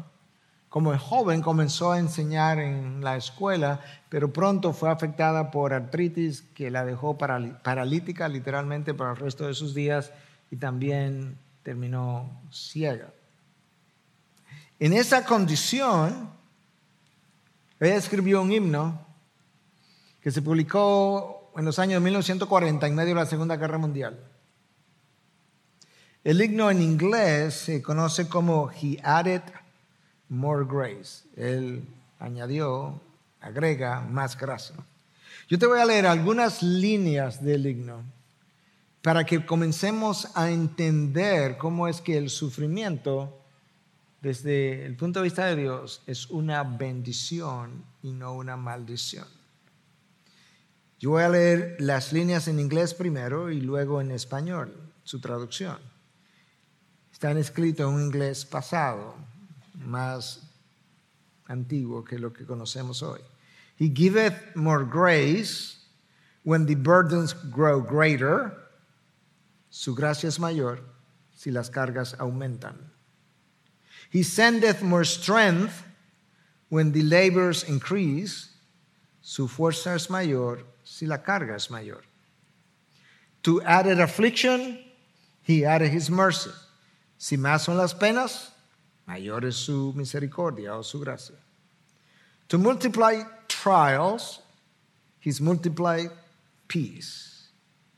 Como 0.70 0.98
joven 0.98 1.42
comenzó 1.42 1.92
a 1.92 1.98
enseñar 1.98 2.58
en 2.58 3.04
la 3.04 3.18
escuela, 3.18 3.82
pero 4.08 4.32
pronto 4.32 4.72
fue 4.72 4.88
afectada 4.88 5.50
por 5.50 5.74
artritis 5.74 6.40
que 6.54 6.70
la 6.70 6.82
dejó 6.86 7.18
paralítica 7.18 8.26
literalmente 8.26 8.94
para 8.94 9.10
el 9.10 9.18
resto 9.18 9.46
de 9.46 9.52
sus 9.52 9.74
días 9.74 10.12
y 10.50 10.56
también 10.56 11.36
terminó 11.62 12.40
ciega. 12.50 13.12
En 14.78 14.94
esa 14.94 15.26
condición, 15.26 16.30
ella 17.80 17.96
escribió 17.96 18.40
un 18.40 18.50
himno 18.50 19.06
que 20.22 20.30
se 20.30 20.40
publicó 20.40 21.39
en 21.56 21.64
los 21.64 21.78
años 21.78 22.02
1940 22.02 22.86
en 22.86 22.94
medio 22.94 23.14
de 23.14 23.20
la 23.20 23.26
Segunda 23.26 23.56
Guerra 23.56 23.78
Mundial. 23.78 24.18
El 26.22 26.42
himno 26.42 26.70
en 26.70 26.82
inglés 26.82 27.54
se 27.54 27.82
conoce 27.82 28.28
como 28.28 28.70
He 28.70 28.98
Added 29.02 29.42
more 30.28 30.64
grace. 30.64 31.24
Él 31.36 31.82
añadió, 32.18 33.00
agrega 33.40 34.00
más 34.02 34.36
gracia. 34.38 34.76
Yo 35.48 35.58
te 35.58 35.66
voy 35.66 35.80
a 35.80 35.86
leer 35.86 36.06
algunas 36.06 36.62
líneas 36.62 37.42
del 37.42 37.66
himno 37.66 38.02
para 39.02 39.24
que 39.24 39.44
comencemos 39.44 40.28
a 40.34 40.50
entender 40.50 41.56
cómo 41.56 41.88
es 41.88 42.00
que 42.00 42.18
el 42.18 42.28
sufrimiento, 42.28 43.40
desde 44.20 44.84
el 44.84 44.96
punto 44.96 45.20
de 45.20 45.24
vista 45.24 45.46
de 45.46 45.56
Dios, 45.56 46.02
es 46.06 46.28
una 46.28 46.62
bendición 46.62 47.82
y 48.02 48.12
no 48.12 48.34
una 48.34 48.56
maldición. 48.56 49.39
Yo 51.00 51.08
voy 51.10 51.22
a 51.22 51.30
leer 51.30 51.76
las 51.78 52.12
líneas 52.12 52.46
en 52.46 52.60
inglés 52.60 52.92
primero 52.92 53.50
y 53.50 53.62
luego 53.62 54.02
en 54.02 54.10
español, 54.10 54.92
su 55.02 55.18
traducción. 55.18 55.78
Están 57.10 57.38
escritos 57.38 57.88
en 57.88 57.94
un 57.94 58.02
inglés 58.02 58.44
pasado, 58.44 59.14
más 59.76 60.42
antiguo 61.46 62.04
que 62.04 62.18
lo 62.18 62.34
que 62.34 62.44
conocemos 62.44 63.02
hoy. 63.02 63.20
He 63.78 63.88
giveth 63.88 64.54
more 64.54 64.84
grace, 64.84 65.78
when 66.44 66.66
the 66.66 66.74
burdens 66.74 67.34
grow 67.50 67.80
greater. 67.80 68.52
Su 69.70 69.94
gracia 69.94 70.28
es 70.28 70.38
mayor 70.38 70.82
si 71.34 71.50
las 71.50 71.70
cargas 71.70 72.14
aumentan. 72.18 72.76
He 74.10 74.22
sendeth 74.22 74.82
more 74.82 75.06
strength 75.06 75.82
when 76.68 76.92
the 76.92 77.02
labors 77.02 77.66
increase. 77.66 78.50
Su 79.22 79.48
fuerza 79.48 79.94
es 79.94 80.10
mayor 80.10 80.66
si 80.90 81.06
la 81.06 81.18
carga 81.18 81.54
es 81.54 81.70
mayor. 81.70 82.02
To 83.44 83.62
added 83.62 84.00
affliction, 84.00 84.78
he 85.42 85.64
added 85.64 85.90
his 85.90 86.10
mercy. 86.10 86.50
Si 87.16 87.36
más 87.36 87.62
son 87.62 87.76
las 87.76 87.94
penas, 87.94 88.50
mayor 89.06 89.44
es 89.44 89.56
su 89.56 89.92
misericordia 89.94 90.76
o 90.76 90.82
su 90.82 90.98
gracia. 90.98 91.36
To 92.48 92.58
multiply 92.58 93.22
trials, 93.46 94.40
he's 95.20 95.40
multiplied 95.40 96.10
peace. 96.66 97.48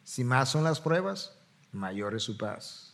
Si 0.04 0.22
más 0.22 0.48
son 0.48 0.64
las 0.64 0.78
pruebas, 0.78 1.30
mayor 1.72 2.14
es 2.14 2.24
su 2.24 2.36
paz. 2.36 2.91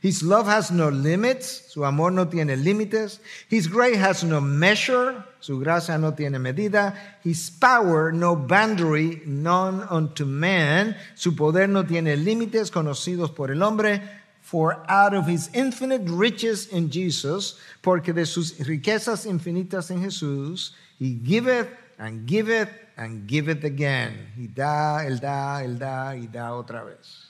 His 0.00 0.22
love 0.22 0.46
has 0.46 0.70
no 0.70 0.88
limits, 0.88 1.64
su 1.68 1.84
amor 1.84 2.10
no 2.12 2.26
tiene 2.26 2.56
límites. 2.56 3.18
His 3.48 3.66
grace 3.66 3.96
has 3.96 4.24
no 4.24 4.40
measure, 4.40 5.24
su 5.40 5.58
gracia 5.58 5.98
no 5.98 6.12
tiene 6.12 6.38
medida. 6.38 6.94
His 7.22 7.50
power 7.50 8.12
no 8.12 8.36
boundary, 8.36 9.22
none 9.26 9.82
unto 9.90 10.24
man, 10.24 10.96
su 11.14 11.34
poder 11.34 11.68
no 11.68 11.84
tiene 11.84 12.16
límites 12.16 12.70
conocidos 12.70 13.34
por 13.34 13.50
el 13.50 13.62
hombre. 13.62 14.02
For 14.42 14.84
out 14.88 15.12
of 15.12 15.26
his 15.26 15.50
infinite 15.54 16.02
riches 16.06 16.68
in 16.68 16.88
Jesus, 16.88 17.58
porque 17.82 18.12
de 18.14 18.26
sus 18.26 18.56
riquezas 18.60 19.26
infinitas 19.26 19.90
en 19.90 20.02
Jesús, 20.02 20.72
he 21.00 21.18
giveth 21.24 21.68
and 21.98 22.28
giveth 22.28 22.70
and 22.96 23.28
giveth 23.28 23.64
again. 23.64 24.32
Y 24.36 24.46
da, 24.46 25.04
él 25.04 25.18
da, 25.20 25.64
él 25.64 25.78
da 25.78 26.16
y 26.16 26.26
da 26.26 26.54
otra 26.54 26.84
vez. 26.84 27.25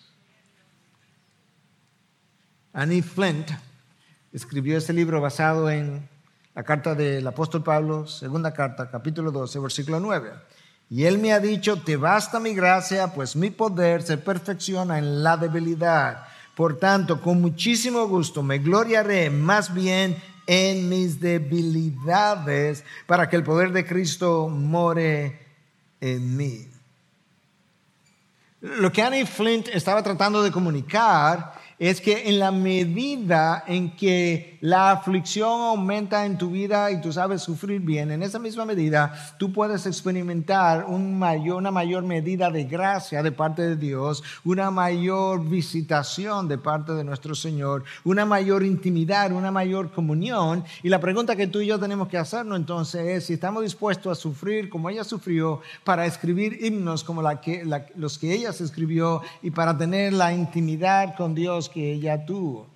Annie 2.77 3.01
Flint 3.01 3.51
escribió 4.35 4.77
este 4.77 4.93
libro 4.93 5.19
basado 5.19 5.71
en 5.71 6.07
la 6.55 6.63
carta 6.63 6.95
del 6.95 7.27
apóstol 7.27 7.63
Pablo, 7.63 8.07
segunda 8.07 8.53
carta, 8.53 8.91
capítulo 8.91 9.31
12, 9.31 9.61
versículo 9.61 9.99
9. 9.99 10.31
Y 10.91 11.05
él 11.05 11.17
me 11.17 11.33
ha 11.33 11.41
dicho, 11.41 11.81
te 11.81 11.97
basta 11.97 12.39
mi 12.39 12.55
gracia, 12.55 13.15
pues 13.15 13.35
mi 13.35 13.49
poder 13.49 14.03
se 14.03 14.19
perfecciona 14.19 14.99
en 14.99 15.23
la 15.23 15.39
debilidad. 15.39 16.27
Por 16.55 16.79
tanto, 16.79 17.23
con 17.23 17.41
muchísimo 17.41 18.07
gusto 18.09 18.43
me 18.43 18.59
gloriaré 18.59 19.31
más 19.31 19.73
bien 19.73 20.23
en 20.47 20.91
mis 20.91 21.19
debilidades 21.19 22.85
para 23.07 23.31
que 23.31 23.37
el 23.37 23.43
poder 23.43 23.73
de 23.73 23.87
Cristo 23.87 24.51
more 24.51 25.41
en 26.03 26.37
mí. 26.37 26.69
Lo 28.61 28.93
que 28.93 29.01
Annie 29.01 29.25
Flint 29.25 29.69
estaba 29.69 30.03
tratando 30.03 30.43
de 30.43 30.53
comunicar 30.53 31.55
es 31.79 32.01
que 32.01 32.29
en 32.29 32.39
la 32.39 32.53
medida 32.53 33.65
en 33.67 33.95
que 33.97 34.56
la 34.67 34.91
aflicción 34.91 35.61
aumenta 35.61 36.27
en 36.27 36.37
tu 36.37 36.51
vida 36.51 36.91
y 36.91 37.01
tú 37.01 37.13
sabes 37.13 37.41
sufrir 37.41 37.81
bien, 37.81 38.11
en 38.11 38.25
esa 38.25 38.41
misma 38.41 38.65
medida 38.65 39.15
tú 39.39 39.53
puedes 39.53 39.87
experimentar 39.87 40.87
una 40.87 41.71
mayor 41.71 42.03
medida 42.03 42.51
de 42.51 42.65
gracia 42.65 43.23
de 43.23 43.31
parte 43.31 43.63
de 43.63 43.77
Dios, 43.77 44.25
una 44.45 44.73
mayor 44.73 45.49
visitación 45.49 46.49
de 46.49 46.59
parte 46.59 46.95
de 46.95 47.05
nuestro 47.05 47.37
Señor, 47.37 47.85
una 48.03 48.27
mayor 48.27 48.65
intimidad, 48.65 49.31
una 49.31 49.53
mayor 49.53 49.93
comunión. 49.93 50.65
Y 50.83 50.89
la 50.89 50.99
pregunta 50.99 51.37
que 51.37 51.47
tú 51.47 51.61
y 51.61 51.69
yo 51.69 51.79
tenemos 51.79 52.09
que 52.09 52.19
hacernos 52.19 52.59
entonces 52.59 53.07
es 53.07 53.27
si 53.27 53.35
estamos 53.35 53.63
dispuestos 53.63 54.19
a 54.19 54.21
sufrir 54.21 54.69
como 54.69 54.91
ella 54.91 55.05
sufrió 55.05 55.61
para 55.85 56.07
escribir 56.07 56.59
himnos 56.65 57.05
como 57.05 57.23
los 57.23 58.19
que 58.19 58.33
ella 58.35 58.51
escribió 58.51 59.23
y 59.43 59.53
para 59.53 59.79
tener 59.79 60.13
la 60.13 60.33
intimidad 60.33 61.15
con 61.15 61.37
Dios 61.37 61.69
que 61.69 61.93
ella 61.93 62.27
tuvo. 62.27 62.76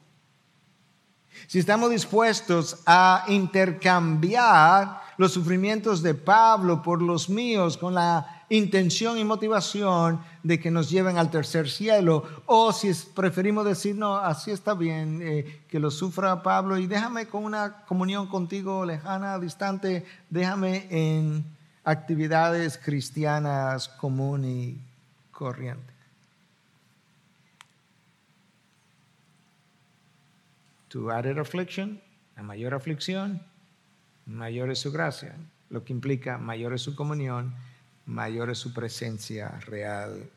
Si 1.46 1.58
estamos 1.58 1.90
dispuestos 1.90 2.78
a 2.86 3.24
intercambiar 3.28 5.00
los 5.16 5.32
sufrimientos 5.32 6.02
de 6.02 6.14
Pablo 6.14 6.82
por 6.82 7.02
los 7.02 7.28
míos 7.28 7.76
con 7.76 7.94
la 7.94 8.44
intención 8.48 9.18
y 9.18 9.24
motivación 9.24 10.20
de 10.42 10.58
que 10.58 10.70
nos 10.70 10.90
lleven 10.90 11.18
al 11.18 11.30
tercer 11.30 11.68
cielo, 11.68 12.24
o 12.46 12.72
si 12.72 12.92
preferimos 13.14 13.64
decir, 13.64 13.94
no, 13.94 14.16
así 14.16 14.50
está 14.50 14.74
bien, 14.74 15.20
eh, 15.22 15.60
que 15.68 15.78
lo 15.78 15.90
sufra 15.90 16.42
Pablo 16.42 16.78
y 16.78 16.86
déjame 16.86 17.26
con 17.26 17.44
una 17.44 17.84
comunión 17.86 18.26
contigo 18.26 18.84
lejana, 18.84 19.38
distante, 19.38 20.04
déjame 20.30 20.86
en 20.90 21.44
actividades 21.84 22.78
cristianas 22.78 23.88
común 23.88 24.44
y 24.44 24.80
corriente. 25.30 25.99
To 30.90 31.10
added 31.10 31.38
affliction, 31.38 32.00
a 32.36 32.42
mayor 32.42 32.74
aflicción, 32.74 33.40
mayor 34.26 34.70
es 34.70 34.80
su 34.80 34.92
gracia, 34.92 35.34
lo 35.70 35.84
que 35.84 35.92
implica 35.92 36.36
mayor 36.36 36.74
es 36.74 36.82
su 36.82 36.94
comunión, 36.94 37.54
mayor 38.06 38.50
es 38.50 38.58
su 38.58 38.74
presencia 38.74 39.50
real 39.66 40.28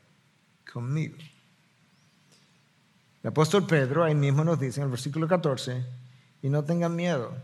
conmigo. 0.72 1.16
El 3.22 3.28
apóstol 3.28 3.66
Pedro 3.66 4.04
ahí 4.04 4.14
mismo 4.14 4.44
nos 4.44 4.60
dice 4.60 4.80
en 4.80 4.84
el 4.84 4.90
versículo 4.90 5.26
14, 5.26 5.84
y 6.42 6.48
no 6.48 6.62
tengan 6.62 6.94
miedo, 6.94 7.34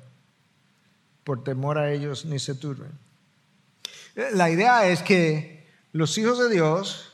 por 1.25 1.43
temor 1.43 1.79
a 1.79 1.91
ellos 1.91 2.25
ni 2.25 2.39
se 2.39 2.55
turben. 2.55 2.93
La 4.35 4.51
idea 4.51 4.87
es 4.87 5.03
que 5.03 5.67
los 5.93 6.17
hijos 6.19 6.39
de 6.39 6.51
Dios 6.51 7.13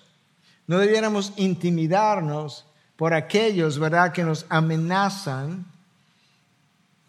no 0.66 0.78
debiéramos 0.78 1.32
intimidarnos 1.37 2.66
por 2.96 3.14
aquellos, 3.14 3.78
¿verdad?, 3.78 4.12
que 4.12 4.24
nos 4.24 4.46
amenazan 4.48 5.64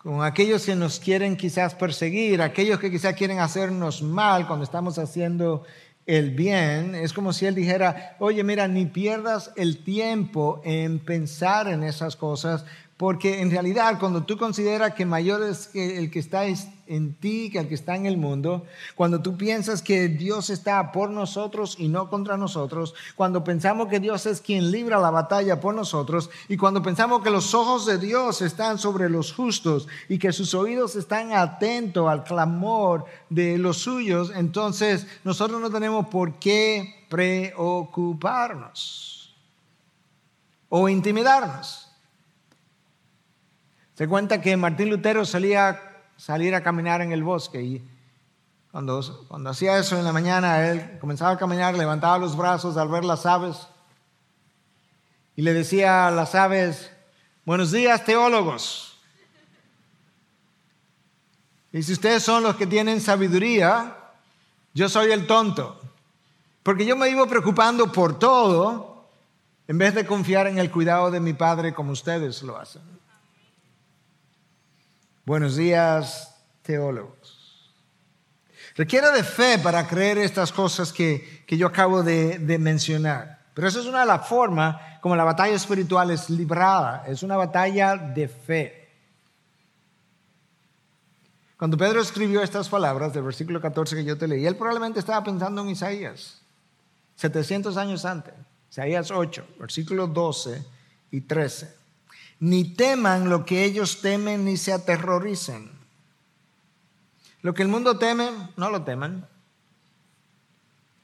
con 0.08 0.24
aquellos 0.24 0.66
que 0.66 0.74
nos 0.74 1.02
quieren 1.02 1.36
quizás 1.36 1.76
perseguir, 1.76 2.42
aquellos 2.42 2.80
que 2.80 2.90
quizás 2.90 3.14
quieren 3.14 3.40
hacernos 3.40 4.02
mal 4.02 4.48
cuando 4.48 4.64
estamos 4.64 4.98
haciendo 4.98 5.66
el 6.06 6.32
bien. 6.32 6.96
Es 6.96 7.12
como 7.12 7.34
si 7.34 7.46
él 7.46 7.56
dijera, 7.56 8.16
oye, 8.20 8.42
mira, 8.42 8.70
ni 8.70 8.86
pierdas 8.86 9.52
el 9.58 9.84
tiempo 9.84 10.62
en 10.64 11.00
pensar 11.00 11.68
en 11.68 11.84
esas 11.84 12.16
cosas, 12.16 12.64
porque 12.98 13.42
en 13.42 13.52
realidad 13.52 14.00
cuando 14.00 14.24
tú 14.24 14.38
consideras 14.38 14.96
que 14.96 15.06
mayor 15.06 15.44
es 15.44 15.70
el 15.76 16.10
que 16.10 16.18
está 16.18 16.46
en 16.48 17.14
ti 17.14 17.52
que 17.52 17.60
el 17.60 17.68
que 17.68 17.76
está 17.76 17.96
en 17.96 18.08
el 18.08 18.18
mundo, 18.18 18.66
cuando 18.96 19.22
tú 19.22 19.38
piensas 19.38 19.84
que 19.84 20.08
Dios 20.08 20.50
está 20.50 20.92
por 20.92 21.12
nosotros 21.12 21.76
y 21.78 21.90
no 21.90 22.10
contra 22.10 22.38
nosotros, 22.38 22.96
cuando 23.16 23.44
pensamos 23.44 23.88
que 23.88 24.00
Dios 24.00 24.26
es 24.26 24.42
quien 24.42 24.72
libra 24.72 25.00
la 25.00 25.12
batalla 25.12 25.60
por 25.60 25.76
nosotros 25.76 26.32
y 26.48 26.58
cuando 26.58 26.82
pensamos 26.82 27.22
que 27.22 27.30
los 27.30 27.54
ojos 27.54 27.86
de 27.86 28.00
Dios 28.00 28.42
están 28.42 28.80
sobre 28.80 29.10
los 29.10 29.32
justos 29.32 29.88
y 30.10 30.18
que 30.18 30.34
sus 30.34 30.56
oídos 30.56 30.96
están 30.96 31.34
atentos 31.34 32.10
al 32.10 32.24
clamor 32.24 33.06
de 33.30 33.60
los 33.60 33.78
suyos, 33.78 34.32
entonces 34.36 35.06
nosotros 35.24 35.62
no 35.62 35.70
tenemos 35.70 36.08
por 36.08 36.40
qué 36.40 37.06
preocuparnos 37.10 39.36
o 40.70 40.90
intimidarnos. 40.90 41.87
Se 43.98 44.08
cuenta 44.08 44.40
que 44.42 44.56
Martín 44.56 44.92
Lutero 44.92 45.26
salía 45.26 45.82
salir 46.18 46.54
a 46.54 46.62
caminar 46.62 47.02
en 47.02 47.12
el 47.12 47.24
bosque 47.24 47.64
y 47.64 47.90
cuando, 48.72 49.26
cuando 49.28 49.50
hacía 49.50 49.80
eso 49.80 49.98
en 49.98 50.04
la 50.04 50.14
mañana, 50.14 50.68
él 50.68 51.00
comenzaba 51.00 51.32
a 51.32 51.38
caminar, 51.40 51.74
levantaba 51.74 52.20
los 52.20 52.38
brazos 52.38 52.78
al 52.78 52.90
ver 52.90 53.04
las 53.04 53.26
aves 53.26 53.68
y 55.36 55.42
le 55.42 55.52
decía 55.52 56.06
a 56.06 56.12
las 56.12 56.36
aves, 56.36 56.92
buenos 57.44 57.72
días 57.72 58.06
teólogos. 58.06 59.00
Y 61.72 61.82
si 61.82 61.94
ustedes 61.94 62.22
son 62.22 62.44
los 62.44 62.56
que 62.56 62.68
tienen 62.68 63.02
sabiduría, 63.02 63.98
yo 64.76 64.90
soy 64.90 65.12
el 65.12 65.26
tonto. 65.26 65.82
Porque 66.62 66.86
yo 66.86 66.96
me 66.96 67.10
iba 67.10 67.26
preocupando 67.26 67.92
por 67.92 68.20
todo 68.20 69.10
en 69.68 69.80
vez 69.80 69.96
de 69.96 70.06
confiar 70.06 70.46
en 70.46 70.60
el 70.60 70.70
cuidado 70.70 71.10
de 71.10 71.20
mi 71.20 71.34
padre 71.34 71.74
como 71.74 71.94
ustedes 71.94 72.44
lo 72.44 72.60
hacen. 72.60 72.97
Buenos 75.28 75.58
días, 75.58 76.34
teólogos. 76.62 77.76
Requiere 78.78 79.12
de 79.12 79.26
fe 79.26 79.60
para 79.60 79.86
creer 79.86 80.18
estas 80.20 80.54
cosas 80.54 80.94
que, 80.94 81.44
yo 81.50 81.68
acabo 81.68 82.02
de, 82.02 82.40
de 82.40 82.58
mencionar. 82.58 83.42
Pero 83.54 83.68
eso 83.68 83.82
es 83.82 83.88
una 83.88 84.00
de 84.00 84.06
las 84.06 84.26
formas 84.26 84.78
como 85.02 85.18
la 85.18 85.26
batalla 85.26 85.54
espiritual 85.54 86.12
es 86.12 86.30
librada. 86.30 87.04
Es 87.06 87.24
una 87.24 87.36
batalla 87.36 87.98
de 87.98 88.30
fe. 88.30 88.90
Cuando 91.58 91.76
Pedro 91.76 92.00
escribió 92.00 92.42
estas 92.42 92.70
palabras 92.70 93.12
del 93.12 93.24
versículo 93.24 93.60
14 93.60 93.98
que 93.98 94.06
yo 94.06 94.18
te 94.18 94.30
leí, 94.30 94.46
él 94.46 94.56
probablemente 94.56 95.02
estaba 95.02 95.26
pensando 95.26 95.62
en 95.62 95.68
Isaías, 95.68 96.40
700 97.18 97.76
años 97.76 98.06
antes, 98.06 98.34
Isaías 98.72 99.12
8, 99.12 99.46
versículos 99.60 100.14
12 100.14 100.64
y 101.12 101.20
13 101.20 101.77
ni 102.40 102.64
teman 102.64 103.30
lo 103.30 103.46
que 103.46 103.64
ellos 103.64 104.02
temen, 104.02 104.46
ni 104.46 104.58
se 104.58 104.74
aterroricen. 104.74 105.72
Lo 107.42 107.54
que 107.54 107.64
el 107.64 107.68
mundo 107.68 107.98
teme, 107.98 108.32
no 108.56 108.70
lo 108.70 108.84
teman. 108.84 109.28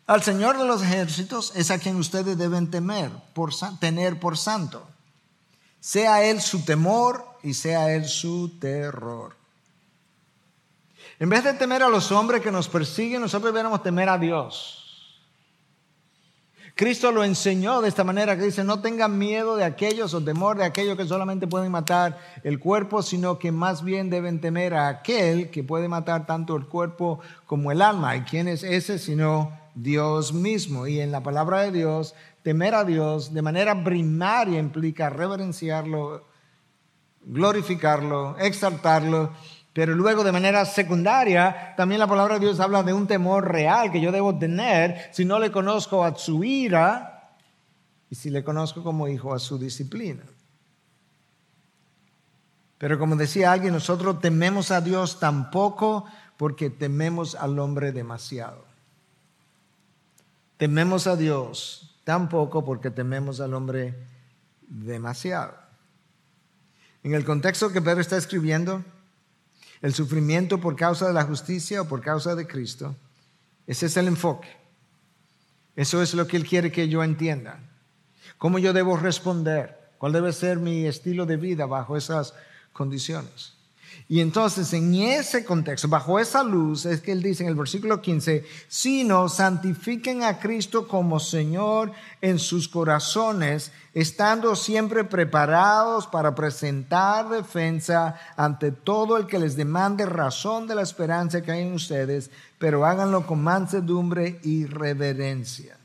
Al 0.06 0.22
Señor 0.22 0.58
de 0.58 0.66
los 0.66 0.84
ejércitos 0.84 1.56
es 1.56 1.72
a 1.72 1.80
quien 1.80 1.96
ustedes 1.96 2.38
deben 2.38 2.70
temer, 2.70 3.10
por, 3.34 3.52
tener 3.80 4.20
por 4.20 4.38
santo. 4.38 4.86
Sea 5.80 6.24
Él 6.24 6.42
su 6.42 6.66
temor 6.66 7.26
y 7.42 7.54
sea 7.54 7.94
Él 7.94 8.08
su 8.08 8.58
terror. 8.60 9.36
En 11.20 11.30
vez 11.30 11.44
de 11.44 11.54
temer 11.54 11.84
a 11.84 11.90
los 11.90 12.12
hombres 12.12 12.42
que 12.42 12.52
nos 12.52 12.68
persiguen, 12.68 13.22
nosotros 13.22 13.54
deberíamos 13.54 13.82
temer 13.82 14.10
a 14.10 14.18
Dios. 14.18 14.83
Cristo 16.76 17.12
lo 17.12 17.24
enseñó 17.24 17.82
de 17.82 17.88
esta 17.88 18.04
manera 18.04 18.36
que 18.36 18.46
dice, 18.46 18.64
no 18.64 18.82
tengan 18.82 19.20
miedo 19.20 19.56
de 19.56 19.64
aquellos 19.64 20.16
o 20.16 20.24
temor 20.24 20.58
de 20.58 20.66
aquellos 20.66 20.98
que 20.98 21.06
solamente 21.06 21.46
pueden 21.46 21.72
matar 21.72 22.18
el 22.44 22.60
cuerpo, 22.60 23.04
sino 23.04 23.38
que 23.38 23.52
más 23.52 23.84
bien 23.84 24.10
deben 24.10 24.42
temer 24.42 24.74
a 24.74 24.88
aquel 24.88 25.52
que 25.52 25.64
puede 25.64 25.88
matar 25.88 26.26
tanto 26.26 26.56
el 26.56 26.66
cuerpo 26.66 27.20
como 27.46 27.72
el 27.72 27.80
alma. 27.80 28.16
¿Y 28.16 28.22
quién 28.22 28.48
es 28.48 28.64
ese 28.64 28.98
sino 28.98 29.56
Dios 29.76 30.34
mismo? 30.34 30.88
Y 30.88 31.00
en 31.00 31.12
la 31.12 31.22
palabra 31.22 31.62
de 31.62 31.72
Dios, 31.72 32.16
temer 32.42 32.74
a 32.74 32.84
Dios 32.84 33.36
de 33.36 33.44
manera 33.44 33.84
primaria 33.84 34.58
implica 34.58 35.12
reverenciarlo, 35.12 36.26
glorificarlo, 37.24 38.36
exaltarlo 38.40 39.32
pero 39.74 39.96
luego 39.96 40.24
de 40.24 40.32
manera 40.32 40.64
secundaria, 40.66 41.74
también 41.76 42.00
la 42.00 42.08
palabra 42.08 42.36
de 42.36 42.42
Dios 42.42 42.60
habla 42.60 42.84
de 42.84 42.94
un 42.94 43.08
temor 43.08 43.52
real 43.52 43.92
que 43.92 44.00
yo 44.00 44.12
debo 44.12 44.38
tener 44.38 45.10
si 45.12 45.26
no 45.26 45.40
le 45.40 45.52
conozco 45.52 46.06
a 46.06 46.16
su 46.16 46.44
ira 46.44 47.32
y 48.10 48.16
si 48.16 48.30
le 48.30 48.44
conozco 48.44 48.84
como 48.84 49.08
hijo 49.08 49.34
a 49.34 49.40
su 49.40 49.58
disciplina. 49.58 50.22
Pero 52.78 53.00
como 53.00 53.16
decía 53.16 53.52
alguien, 53.52 53.74
nosotros 53.74 54.20
tememos 54.20 54.70
a 54.70 54.82
Dios 54.82 55.20
tampoco 55.20 56.06
porque 56.38 56.70
tememos 56.70 57.34
al 57.34 57.58
hombre 57.58 57.92
demasiado. 57.92 58.66
Tememos 60.58 61.08
a 61.08 61.16
Dios 61.16 61.98
tampoco 62.04 62.64
porque 62.64 62.92
tememos 62.92 63.40
al 63.40 63.56
hombre 63.56 63.96
demasiado. 64.62 65.56
En 67.04 67.16
el 67.16 67.26
contexto 67.26 67.72
que 67.72 67.82
Pedro 67.82 68.02
está 68.02 68.18
escribiendo, 68.18 68.84
el 69.84 69.94
sufrimiento 69.94 70.60
por 70.60 70.78
causa 70.78 71.08
de 71.08 71.14
la 71.14 71.26
justicia 71.26 71.82
o 71.82 71.88
por 71.88 72.02
causa 72.02 72.36
de 72.36 72.48
Cristo. 72.48 72.96
Ese 73.68 73.86
es 73.86 73.98
el 73.98 74.08
enfoque. 74.08 74.48
Eso 75.76 76.02
es 76.02 76.14
lo 76.14 76.26
que 76.26 76.38
Él 76.38 76.48
quiere 76.48 76.72
que 76.72 76.88
yo 76.88 77.04
entienda. 77.04 77.60
¿Cómo 78.38 78.60
yo 78.60 78.72
debo 78.72 78.96
responder? 78.96 79.78
¿Cuál 79.98 80.14
debe 80.14 80.32
ser 80.32 80.58
mi 80.58 80.86
estilo 80.86 81.26
de 81.26 81.36
vida 81.36 81.66
bajo 81.66 81.98
esas 81.98 82.34
condiciones? 82.72 83.54
Y 84.08 84.20
entonces 84.20 84.74
en 84.74 84.94
ese 84.96 85.46
contexto, 85.46 85.88
bajo 85.88 86.20
esa 86.20 86.44
luz, 86.44 86.86
es 86.86 87.02
que 87.02 87.12
él 87.12 87.24
dice 87.24 87.44
en 87.44 87.50
el 87.50 87.56
versículo 87.56 88.02
15, 88.02 88.46
sino 88.68 89.30
santifiquen 89.30 90.24
a 90.24 90.40
Cristo 90.40 90.88
como 90.88 91.20
Señor 91.20 91.92
en 92.22 92.40
sus 92.40 92.68
corazones, 92.68 93.72
estando 93.94 94.56
siempre 94.56 95.04
preparados 95.04 96.08
para 96.08 96.36
presentar 96.36 97.30
defensa 97.30 98.20
ante 98.36 98.72
todo 98.72 99.18
el 99.18 99.28
que 99.28 99.40
les 99.40 99.56
demande 99.56 100.06
razón 100.06 100.68
de 100.68 100.76
la 100.76 100.82
esperanza 100.82 101.42
que 101.42 101.52
hay 101.52 101.62
en 101.62 101.74
ustedes, 101.74 102.32
pero 102.60 102.86
háganlo 102.86 103.26
con 103.26 103.42
mansedumbre 103.42 104.40
y 104.44 104.66
reverencia. 104.66 105.78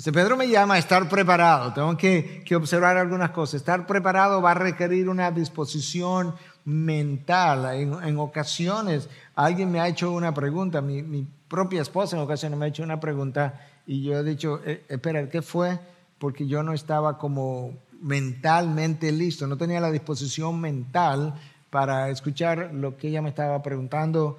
Entonces 0.00 0.14
Pedro 0.14 0.38
me 0.38 0.48
llama 0.48 0.78
estar 0.78 1.06
preparado, 1.10 1.74
tengo 1.74 1.94
que, 1.94 2.42
observar 2.56 2.96
algunas 2.96 3.32
cosas. 3.32 3.56
Estar 3.56 3.86
preparado 3.86 4.40
va 4.40 4.52
a 4.52 4.54
requerir 4.54 5.10
una 5.10 5.30
disposición 5.30 6.34
mental. 6.64 7.74
En, 7.74 8.16
ocasiones 8.16 9.10
alguien 9.34 9.70
me 9.70 9.78
ha 9.78 9.88
hecho 9.88 10.10
una 10.10 10.32
pregunta, 10.32 10.80
mi, 10.80 11.28
propia 11.48 11.82
esposa 11.82 12.16
en 12.16 12.22
ocasiones 12.22 12.58
me 12.58 12.64
ha 12.64 12.68
hecho 12.68 12.82
una 12.82 12.98
pregunta 12.98 13.60
y 13.86 14.02
yo 14.02 14.20
he 14.20 14.24
dicho, 14.24 14.62
eh, 14.64 14.86
espera, 14.88 15.28
¿qué 15.28 15.42
fue? 15.42 15.78
Porque 16.18 16.46
yo 16.46 16.62
no 16.62 16.72
estaba 16.72 17.18
como 17.18 17.74
mentalmente 18.00 19.12
listo, 19.12 19.46
no 19.46 19.58
tenía 19.58 19.80
la 19.80 19.90
disposición 19.90 20.62
mental 20.62 21.34
para 21.68 22.08
escuchar 22.08 22.70
lo 22.72 22.96
que 22.96 23.08
ella 23.08 23.20
me 23.20 23.28
estaba 23.28 23.62
preguntando 23.62 24.38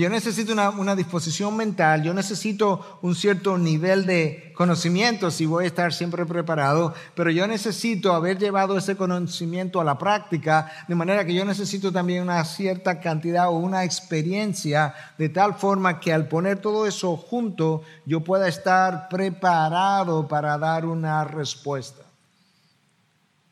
yo 0.00 0.10
necesito 0.10 0.52
una, 0.52 0.96
disposición 0.96 1.56
mental, 1.56 2.02
yo 2.02 2.12
necesito 2.14 2.98
un 3.02 3.14
cierto 3.14 3.56
nivel 3.56 4.06
de 4.06 4.52
conocimiento 4.56 5.30
si 5.30 5.46
voy 5.46 5.64
a 5.64 5.66
estar 5.68 5.92
siempre 5.92 6.26
preparado, 6.26 6.94
pero 7.14 7.30
yo 7.30 7.46
necesito 7.46 8.12
haber 8.12 8.38
llevado 8.38 8.76
ese 8.76 8.96
conocimiento 8.96 9.80
a 9.80 9.84
la 9.84 9.96
práctica, 9.96 10.72
de 10.88 10.96
manera 10.96 11.24
que 11.24 11.34
yo 11.34 11.44
necesito 11.44 11.92
también 11.92 12.24
una 12.24 12.44
cierta 12.44 12.98
cantidad 12.98 13.48
o 13.48 13.52
una 13.52 13.84
experiencia, 13.84 14.94
de 15.16 15.28
tal 15.28 15.54
forma 15.54 16.00
que 16.00 16.12
al 16.12 16.26
poner 16.26 16.58
todo 16.58 16.86
eso 16.88 17.16
junto, 17.16 17.82
yo 18.04 18.20
pueda 18.24 18.48
estar 18.48 19.08
preparado 19.08 20.26
para 20.26 20.58
dar 20.58 20.86
una 20.86 21.22
respuesta. 21.24 22.02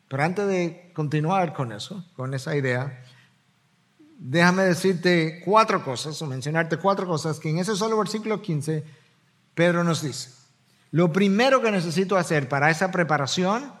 Pero 0.09 0.23
antes 0.23 0.47
de 0.47 0.91
continuar 0.93 1.53
con 1.53 1.71
eso, 1.71 2.03
con 2.15 2.33
esa 2.33 2.55
idea, 2.55 3.02
déjame 4.25 4.63
decirte 4.63 5.41
cuatro 5.43 5.83
cosas, 5.83 6.21
o 6.21 6.27
mencionarte 6.27 6.77
cuatro 6.77 7.05
cosas 7.05 7.39
que 7.39 7.49
en 7.49 7.57
ese 7.57 7.75
solo 7.75 7.97
versículo 7.97 8.41
15 8.41 8.83
Pedro 9.53 9.83
nos 9.83 10.01
dice. 10.01 10.31
Lo 10.91 11.11
primero 11.11 11.61
que 11.61 11.71
necesito 11.71 12.17
hacer 12.17 12.47
para 12.47 12.69
esa 12.69 12.89
preparación 12.89 13.71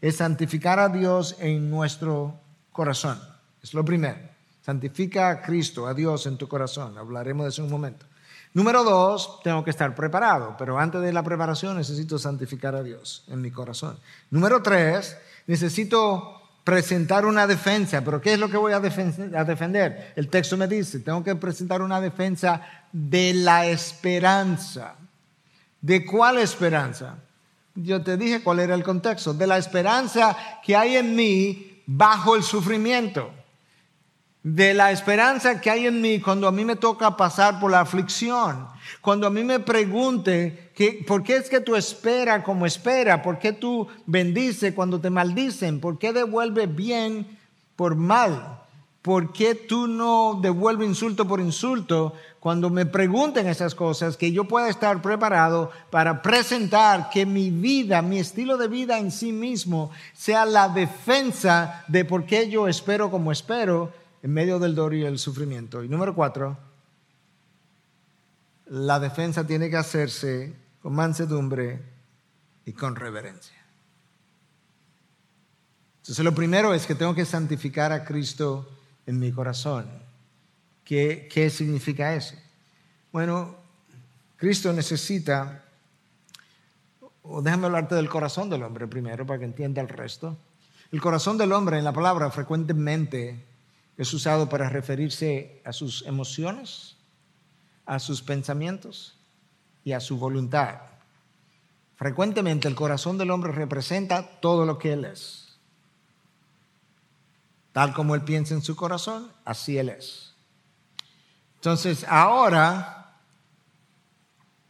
es 0.00 0.16
santificar 0.16 0.80
a 0.80 0.88
Dios 0.88 1.36
en 1.38 1.70
nuestro 1.70 2.40
corazón. 2.72 3.20
Es 3.62 3.72
lo 3.72 3.84
primero. 3.84 4.18
Santifica 4.62 5.30
a 5.30 5.42
Cristo, 5.42 5.86
a 5.86 5.94
Dios 5.94 6.26
en 6.26 6.38
tu 6.38 6.48
corazón. 6.48 6.98
Hablaremos 6.98 7.44
de 7.44 7.50
eso 7.50 7.62
en 7.62 7.66
un 7.66 7.72
momento. 7.72 8.06
Número 8.52 8.82
dos, 8.82 9.40
tengo 9.42 9.62
que 9.62 9.70
estar 9.70 9.94
preparado, 9.94 10.56
pero 10.58 10.78
antes 10.78 11.00
de 11.02 11.12
la 11.12 11.22
preparación 11.22 11.76
necesito 11.76 12.18
santificar 12.18 12.74
a 12.74 12.82
Dios 12.82 13.24
en 13.28 13.40
mi 13.40 13.50
corazón. 13.50 13.98
Número 14.30 14.62
tres, 14.62 15.16
necesito 15.46 16.43
presentar 16.64 17.26
una 17.26 17.46
defensa. 17.46 18.02
¿Pero 18.02 18.20
qué 18.20 18.32
es 18.32 18.38
lo 18.38 18.50
que 18.50 18.56
voy 18.56 18.72
a, 18.72 18.80
defender? 18.80 20.12
El 20.16 20.28
texto 20.28 20.56
me 20.56 20.66
dice, 20.66 21.00
tengo 21.00 21.22
que 21.22 21.36
presentar 21.36 21.82
una 21.82 22.00
defensa 22.00 22.62
de 22.90 23.34
la 23.34 23.66
esperanza. 23.66 24.96
¿De 25.80 26.04
cuál 26.04 26.38
esperanza? 26.38 27.16
Yo 27.74 28.02
te 28.02 28.16
dije 28.16 28.42
cuál 28.42 28.60
era 28.60 28.74
el 28.74 28.82
contexto. 28.82 29.34
De 29.34 29.46
la 29.46 29.58
esperanza 29.58 30.36
que 30.64 30.74
hay 30.74 30.96
en 30.96 31.14
mí 31.14 31.82
bajo 31.86 32.34
el 32.34 32.42
sufrimiento 32.42 33.30
de 34.44 34.74
la 34.74 34.92
esperanza 34.92 35.58
que 35.58 35.70
hay 35.70 35.86
en 35.86 36.02
mí 36.02 36.20
cuando 36.20 36.46
a 36.46 36.52
mí 36.52 36.66
me 36.66 36.76
toca 36.76 37.16
pasar 37.16 37.58
por 37.58 37.70
la 37.70 37.80
aflicción, 37.80 38.68
cuando 39.00 39.26
a 39.26 39.30
mí 39.30 39.42
me 39.42 39.58
pregunte 39.58 40.70
que, 40.76 41.02
por 41.06 41.22
qué 41.22 41.36
es 41.36 41.48
que 41.48 41.60
tú 41.60 41.74
esperas 41.74 42.44
como 42.44 42.66
espera, 42.66 43.22
por 43.22 43.38
qué 43.38 43.54
tú 43.54 43.88
bendices 44.04 44.74
cuando 44.74 45.00
te 45.00 45.08
maldicen, 45.08 45.80
por 45.80 45.98
qué 45.98 46.12
devuelves 46.12 46.72
bien 46.74 47.38
por 47.74 47.96
mal, 47.96 48.60
por 49.00 49.32
qué 49.32 49.54
tú 49.54 49.86
no 49.86 50.38
devuelves 50.42 50.88
insulto 50.88 51.26
por 51.26 51.40
insulto, 51.40 52.12
cuando 52.38 52.68
me 52.68 52.84
pregunten 52.84 53.46
esas 53.46 53.74
cosas, 53.74 54.18
que 54.18 54.30
yo 54.30 54.44
pueda 54.44 54.68
estar 54.68 55.00
preparado 55.00 55.70
para 55.90 56.20
presentar 56.20 57.08
que 57.08 57.24
mi 57.24 57.48
vida, 57.48 58.02
mi 58.02 58.18
estilo 58.18 58.58
de 58.58 58.68
vida 58.68 58.98
en 58.98 59.10
sí 59.10 59.32
mismo, 59.32 59.90
sea 60.12 60.44
la 60.44 60.68
defensa 60.68 61.82
de 61.88 62.04
por 62.04 62.26
qué 62.26 62.50
yo 62.50 62.68
espero 62.68 63.10
como 63.10 63.32
espero 63.32 64.03
en 64.24 64.32
medio 64.32 64.58
del 64.58 64.74
dolor 64.74 64.94
y 64.94 65.04
el 65.04 65.18
sufrimiento. 65.18 65.84
Y 65.84 65.88
número 65.90 66.14
cuatro, 66.14 66.56
la 68.68 68.98
defensa 68.98 69.46
tiene 69.46 69.68
que 69.68 69.76
hacerse 69.76 70.54
con 70.80 70.94
mansedumbre 70.94 71.82
y 72.64 72.72
con 72.72 72.96
reverencia. 72.96 73.62
Entonces 75.98 76.24
lo 76.24 76.34
primero 76.34 76.72
es 76.72 76.86
que 76.86 76.94
tengo 76.94 77.14
que 77.14 77.26
santificar 77.26 77.92
a 77.92 78.02
Cristo 78.02 78.66
en 79.04 79.18
mi 79.18 79.30
corazón. 79.30 79.90
¿Qué, 80.84 81.28
qué 81.30 81.50
significa 81.50 82.14
eso? 82.14 82.34
Bueno, 83.12 83.54
Cristo 84.38 84.72
necesita, 84.72 85.66
o 87.24 87.42
déjame 87.42 87.66
hablarte 87.66 87.94
del 87.94 88.08
corazón 88.08 88.48
del 88.48 88.62
hombre 88.62 88.86
primero 88.86 89.26
para 89.26 89.38
que 89.38 89.44
entienda 89.44 89.82
el 89.82 89.88
resto. 89.90 90.38
El 90.92 91.02
corazón 91.02 91.36
del 91.36 91.52
hombre 91.52 91.76
en 91.76 91.84
la 91.84 91.92
palabra 91.92 92.30
frecuentemente 92.30 93.52
es 93.96 94.12
usado 94.12 94.48
para 94.48 94.68
referirse 94.68 95.62
a 95.64 95.72
sus 95.72 96.04
emociones, 96.06 96.96
a 97.86 97.98
sus 97.98 98.22
pensamientos 98.22 99.16
y 99.84 99.92
a 99.92 100.00
su 100.00 100.18
voluntad. 100.18 100.80
Frecuentemente 101.96 102.66
el 102.66 102.74
corazón 102.74 103.18
del 103.18 103.30
hombre 103.30 103.52
representa 103.52 104.40
todo 104.40 104.66
lo 104.66 104.78
que 104.78 104.92
él 104.94 105.04
es. 105.04 105.58
Tal 107.72 107.92
como 107.92 108.14
él 108.14 108.22
piensa 108.22 108.54
en 108.54 108.62
su 108.62 108.76
corazón, 108.76 109.32
así 109.44 109.78
él 109.78 109.88
es. 109.88 110.34
Entonces, 111.56 112.04
ahora, 112.08 113.16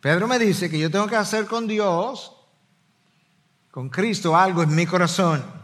Pedro 0.01 0.29
me 0.29 0.39
dice 0.39 0.71
que 0.71 0.79
yo 0.79 0.91
tengo 0.91 1.07
que 1.07 1.17
hacer 1.17 1.47
con 1.47 1.67
Dios, 1.67 2.33
con 3.71 3.89
Cristo, 3.89 4.37
algo 4.37 4.63
en 4.63 4.75
mi 4.75 4.87
corazón. 4.87 5.64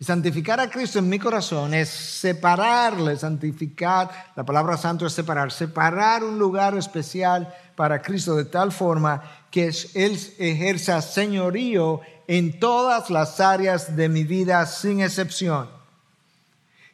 Santificar 0.00 0.58
a 0.60 0.70
Cristo 0.70 0.98
en 0.98 1.10
mi 1.10 1.18
corazón 1.18 1.74
es 1.74 1.90
separarle, 1.90 3.18
santificar, 3.18 4.32
la 4.34 4.44
palabra 4.44 4.78
santo 4.78 5.04
es 5.04 5.12
separar, 5.12 5.52
separar 5.52 6.24
un 6.24 6.38
lugar 6.38 6.74
especial 6.78 7.54
para 7.76 8.00
Cristo 8.00 8.34
de 8.34 8.46
tal 8.46 8.72
forma 8.72 9.22
que 9.50 9.70
Él 9.92 10.18
ejerza 10.38 11.02
señorío 11.02 12.00
en 12.26 12.58
todas 12.58 13.10
las 13.10 13.40
áreas 13.40 13.94
de 13.94 14.08
mi 14.08 14.24
vida 14.24 14.64
sin 14.64 15.02
excepción. 15.02 15.68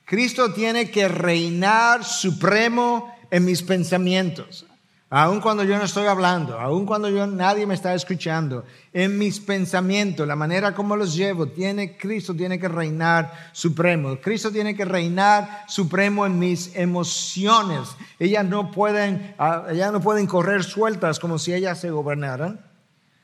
Cristo 0.05 0.53
tiene 0.53 0.91
que 0.91 1.07
reinar 1.07 2.05
supremo 2.05 3.15
en 3.31 3.45
mis 3.45 3.63
pensamientos. 3.63 4.66
Aun 5.09 5.41
cuando 5.41 5.63
yo 5.63 5.79
no 5.79 5.85
estoy 5.85 6.07
hablando, 6.07 6.59
aun 6.59 6.85
cuando 6.85 7.09
yo 7.09 7.29
nadie 7.29 7.65
me 7.65 7.75
está 7.75 7.95
escuchando, 7.95 8.65
en 8.93 9.17
mis 9.17 9.39
pensamientos, 9.39 10.27
la 10.27 10.35
manera 10.35 10.75
como 10.75 10.97
los 10.97 11.15
llevo, 11.15 11.47
tiene 11.47 11.97
Cristo 11.97 12.35
tiene 12.35 12.59
que 12.59 12.67
reinar 12.67 13.51
supremo. 13.53 14.17
Cristo 14.21 14.51
tiene 14.51 14.75
que 14.75 14.85
reinar 14.85 15.65
supremo 15.69 16.27
en 16.27 16.41
mis 16.41 16.75
emociones. 16.75 17.89
Ellas 18.19 18.45
no 18.47 18.73
pueden, 18.73 19.37
ah, 19.39 19.67
ellas 19.71 19.93
no 19.93 20.01
pueden 20.01 20.27
correr 20.27 20.65
sueltas 20.65 21.21
como 21.21 21.39
si 21.39 21.55
ellas 21.55 21.79
se 21.79 21.91
gobernaran, 21.91 22.59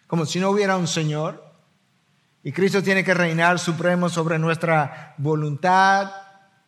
como 0.07 0.25
si 0.25 0.39
no 0.39 0.51
hubiera 0.51 0.77
un 0.77 0.87
Señor. 0.87 1.43
Y 2.45 2.53
Cristo 2.53 2.81
tiene 2.81 3.03
que 3.03 3.15
reinar 3.15 3.59
supremo 3.59 4.09
sobre 4.09 4.39
nuestra 4.39 5.15
voluntad, 5.19 6.13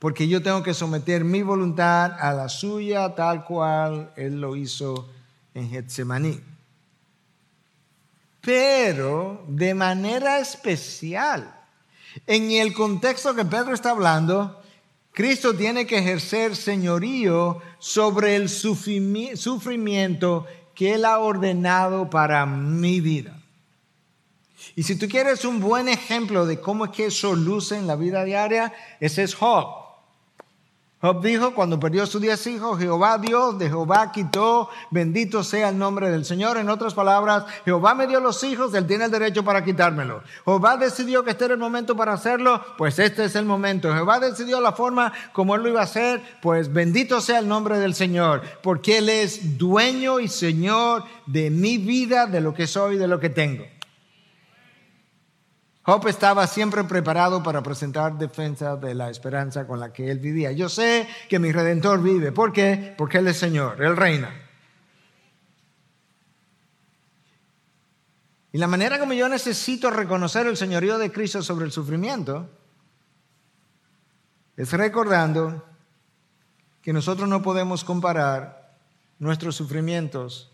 porque 0.05 0.29
yo 0.29 0.43
tengo 0.43 0.63
que 0.63 0.75
someter 0.75 1.25
mi 1.25 1.41
voluntad 1.41 2.13
a 2.21 2.35
la 2.35 2.51
suya 2.51 3.15
tal 3.15 3.43
cual 3.43 4.13
Él 4.17 4.39
lo 4.39 4.55
hizo 4.55 5.09
en 5.55 5.71
Getsemaní. 5.71 6.43
Pero 8.43 9.43
de 9.49 9.73
manera 9.73 10.41
especial, 10.41 11.59
en 12.27 12.51
el 12.51 12.75
contexto 12.75 13.35
que 13.35 13.47
Pedro 13.47 13.73
está 13.73 13.93
hablando, 13.93 14.63
Cristo 15.11 15.57
tiene 15.57 15.87
que 15.87 15.97
ejercer 15.97 16.55
señorío 16.55 17.63
sobre 17.79 18.37
el 18.37 18.51
sufrimiento 18.51 20.47
que 20.75 20.97
Él 20.97 21.07
ha 21.07 21.19
ordenado 21.19 22.11
para 22.11 22.45
mi 22.45 23.01
vida. 23.01 23.41
Y 24.77 24.83
si 24.83 24.99
tú 24.99 25.09
quieres 25.09 25.47
un 25.47 25.61
buen 25.61 25.89
ejemplo 25.89 26.45
de 26.45 26.61
cómo 26.61 26.85
es 26.85 26.91
que 26.91 27.07
eso 27.07 27.35
luce 27.35 27.79
en 27.79 27.87
la 27.87 27.97
vida 27.97 28.23
diaria, 28.23 28.75
ese 29.01 29.23
es 29.23 29.35
Job. 29.35 29.84
Job 31.05 31.21
dijo, 31.21 31.55
cuando 31.55 31.79
perdió 31.79 32.07
sus 32.07 32.23
diez 32.23 32.47
hijos, 32.47 32.79
Jehová 32.79 33.19
Dios 33.19 33.59
de 33.59 33.69
Jehová 33.69 34.11
quitó, 34.11 34.71
bendito 34.91 35.45
sea 35.45 35.69
el 35.69 35.77
nombre 35.77 36.09
del 36.11 36.25
Señor. 36.25 36.57
En 36.57 36.71
otras 36.71 36.95
palabras, 36.95 37.45
Jehová 37.67 37.95
me 37.95 38.07
dio 38.07 38.21
los 38.21 38.43
hijos, 38.43 38.73
Él 38.73 38.87
tiene 38.87 39.05
el 39.05 39.11
derecho 39.11 39.45
para 39.45 39.63
quitármelo. 39.63 40.23
Jehová 40.47 40.79
decidió 40.79 41.23
que 41.23 41.33
este 41.33 41.45
era 41.45 41.53
el 41.53 41.61
momento 41.61 41.95
para 41.95 42.15
hacerlo, 42.15 42.59
pues 42.79 42.99
este 42.99 43.27
es 43.27 43.37
el 43.37 43.45
momento. 43.45 43.93
Jehová 43.93 44.19
decidió 44.19 44.63
la 44.63 44.73
forma 44.73 45.13
como 45.35 45.55
Él 45.55 45.65
lo 45.65 45.69
iba 45.69 45.81
a 45.81 45.85
hacer, 45.85 46.23
pues 46.41 46.73
bendito 46.73 47.21
sea 47.21 47.41
el 47.41 47.49
nombre 47.49 47.79
del 47.79 47.95
Señor, 47.95 48.41
porque 48.63 48.97
Él 48.97 49.11
es 49.11 49.59
dueño 49.59 50.21
y 50.21 50.29
Señor 50.29 51.05
de 51.27 51.51
mi 51.51 51.77
vida, 51.77 52.25
de 52.25 52.41
lo 52.41 52.55
que 52.55 52.67
soy, 52.67 52.97
de 52.97 53.09
lo 53.09 53.21
que 53.21 53.29
tengo. 53.29 53.67
Job 55.87 56.09
estaba 56.09 56.47
siempre 56.47 56.83
preparado 56.85 57.43
para 57.43 57.63
presentar 57.63 58.17
defensa 58.17 58.75
de 58.75 58.95
la 58.95 59.11
esperanza 59.11 59.67
con 59.67 59.79
la 59.79 59.93
que 59.93 60.11
él 60.11 60.19
vivía. 60.19 60.51
Yo 60.51 60.71
sé 60.71 61.07
que 61.29 61.39
mi 61.39 61.53
redentor 61.53 62.03
vive. 62.03 62.33
¿Por 62.33 62.55
qué? 62.55 62.95
Porque 62.97 63.19
Él 63.19 63.29
es 63.29 63.37
Señor, 63.37 63.85
Él 63.85 63.95
reina. 63.95 64.33
Y 68.51 68.57
la 68.57 68.67
manera 68.67 68.99
como 68.99 69.13
yo 69.13 69.29
necesito 69.29 69.91
reconocer 69.91 70.47
el 70.47 70.57
señorío 70.57 70.97
de 70.97 71.13
Cristo 71.13 71.43
sobre 71.43 71.67
el 71.67 71.73
sufrimiento 71.73 72.49
es 74.57 74.73
recordando 74.73 75.67
que 76.81 76.95
nosotros 76.95 77.29
no 77.29 77.43
podemos 77.43 77.85
comparar 77.85 78.79
nuestros 79.19 79.57
sufrimientos 79.57 80.51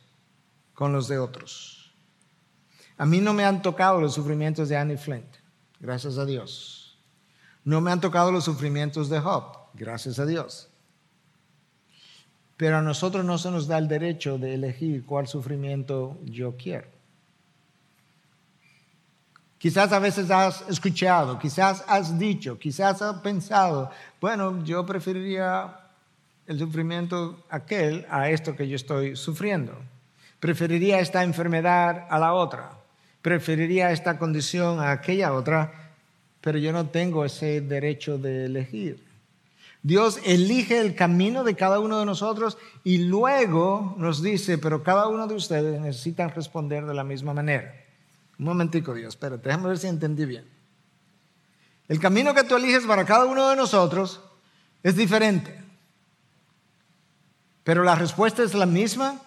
con 0.74 0.92
los 0.92 1.06
de 1.06 1.18
otros. 1.18 1.79
A 3.01 3.07
mí 3.07 3.18
no 3.18 3.32
me 3.32 3.46
han 3.46 3.62
tocado 3.62 3.98
los 3.98 4.12
sufrimientos 4.12 4.68
de 4.68 4.76
Annie 4.76 4.98
Flint, 4.98 5.36
gracias 5.80 6.18
a 6.18 6.26
Dios. 6.26 6.98
No 7.64 7.80
me 7.80 7.90
han 7.90 8.03
tocado 8.03 8.30
los 8.30 8.44
sufrimientos 8.44 9.09
de 9.09 9.18
Job, 9.18 9.57
gracias 9.72 10.18
a 10.18 10.26
Dios. 10.26 10.68
Pero 12.59 12.76
a 12.76 12.82
nosotros 12.82 13.24
no 13.24 13.38
se 13.38 13.51
nos 13.51 13.66
da 13.66 13.78
el 13.78 13.88
derecho 13.88 14.36
de 14.36 14.53
elegir 14.53 15.07
cuál 15.07 15.26
sufrimiento 15.28 16.18
yo 16.24 16.59
quiero. 16.59 16.88
Quizás 19.57 19.92
a 19.92 19.98
veces 19.98 20.30
has 20.30 20.62
escuchado, 20.68 21.38
quizás 21.38 21.82
has 21.88 22.18
dicho, 22.18 22.59
quizás 22.59 23.01
has 23.01 23.22
pensado, 23.22 23.90
bueno, 24.20 24.62
yo 24.62 24.84
preferiría 24.84 25.74
el 26.46 26.59
sufrimiento 26.59 27.46
aquel 27.48 28.07
a 28.11 28.28
esto 28.28 28.55
que 28.55 28.68
yo 28.68 28.76
estoy 28.76 29.16
sufriendo. 29.16 29.72
Preferiría 30.38 31.01
esta 31.01 31.22
enfermedad 31.22 32.07
a 32.11 32.18
la 32.18 32.34
otra 32.34 32.79
preferiría 33.22 33.92
esta 33.92 34.18
condición 34.18 34.80
a 34.80 34.92
aquella 34.92 35.32
otra, 35.32 35.92
pero 36.40 36.58
yo 36.58 36.72
no 36.72 36.88
tengo 36.88 37.24
ese 37.24 37.60
derecho 37.60 38.18
de 38.18 38.46
elegir. 38.46 39.04
Dios 39.82 40.20
elige 40.24 40.78
el 40.80 40.94
camino 40.94 41.42
de 41.42 41.54
cada 41.54 41.78
uno 41.78 41.98
de 41.98 42.06
nosotros 42.06 42.58
y 42.84 42.98
luego 42.98 43.94
nos 43.98 44.22
dice, 44.22 44.58
pero 44.58 44.82
cada 44.82 45.08
uno 45.08 45.26
de 45.26 45.34
ustedes 45.34 45.80
necesitan 45.80 46.30
responder 46.30 46.84
de 46.84 46.94
la 46.94 47.04
misma 47.04 47.32
manera. 47.32 47.74
Un 48.38 48.44
momentico, 48.44 48.94
Dios, 48.94 49.14
espérate, 49.14 49.48
déjame 49.48 49.68
ver 49.68 49.78
si 49.78 49.86
entendí 49.86 50.24
bien. 50.26 50.44
El 51.88 51.98
camino 51.98 52.34
que 52.34 52.44
tú 52.44 52.56
eliges 52.56 52.84
para 52.84 53.04
cada 53.04 53.24
uno 53.24 53.48
de 53.48 53.56
nosotros 53.56 54.20
es 54.82 54.96
diferente. 54.96 55.58
Pero 57.64 57.82
la 57.82 57.94
respuesta 57.94 58.42
es 58.42 58.54
la 58.54 58.66
misma. 58.66 59.20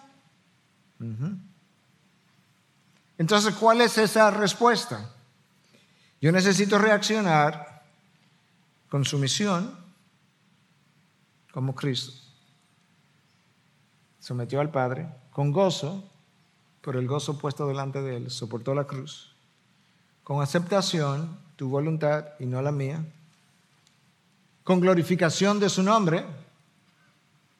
Entonces, 3.18 3.54
¿cuál 3.54 3.80
es 3.80 3.96
esa 3.98 4.30
respuesta? 4.30 5.10
Yo 6.20 6.32
necesito 6.32 6.78
reaccionar 6.78 7.82
con 8.88 9.04
sumisión 9.04 9.76
como 11.52 11.74
Cristo. 11.74 12.12
Sometió 14.18 14.60
al 14.60 14.70
Padre 14.70 15.06
con 15.30 15.52
gozo, 15.52 16.02
por 16.80 16.96
el 16.96 17.06
gozo 17.06 17.38
puesto 17.38 17.66
delante 17.66 18.02
de 18.02 18.16
él, 18.16 18.30
soportó 18.30 18.74
la 18.74 18.84
cruz. 18.84 19.34
Con 20.22 20.42
aceptación, 20.42 21.38
tu 21.56 21.68
voluntad 21.68 22.26
y 22.38 22.46
no 22.46 22.62
la 22.62 22.72
mía. 22.72 23.04
Con 24.64 24.80
glorificación 24.80 25.60
de 25.60 25.68
su 25.68 25.82
nombre, 25.82 26.24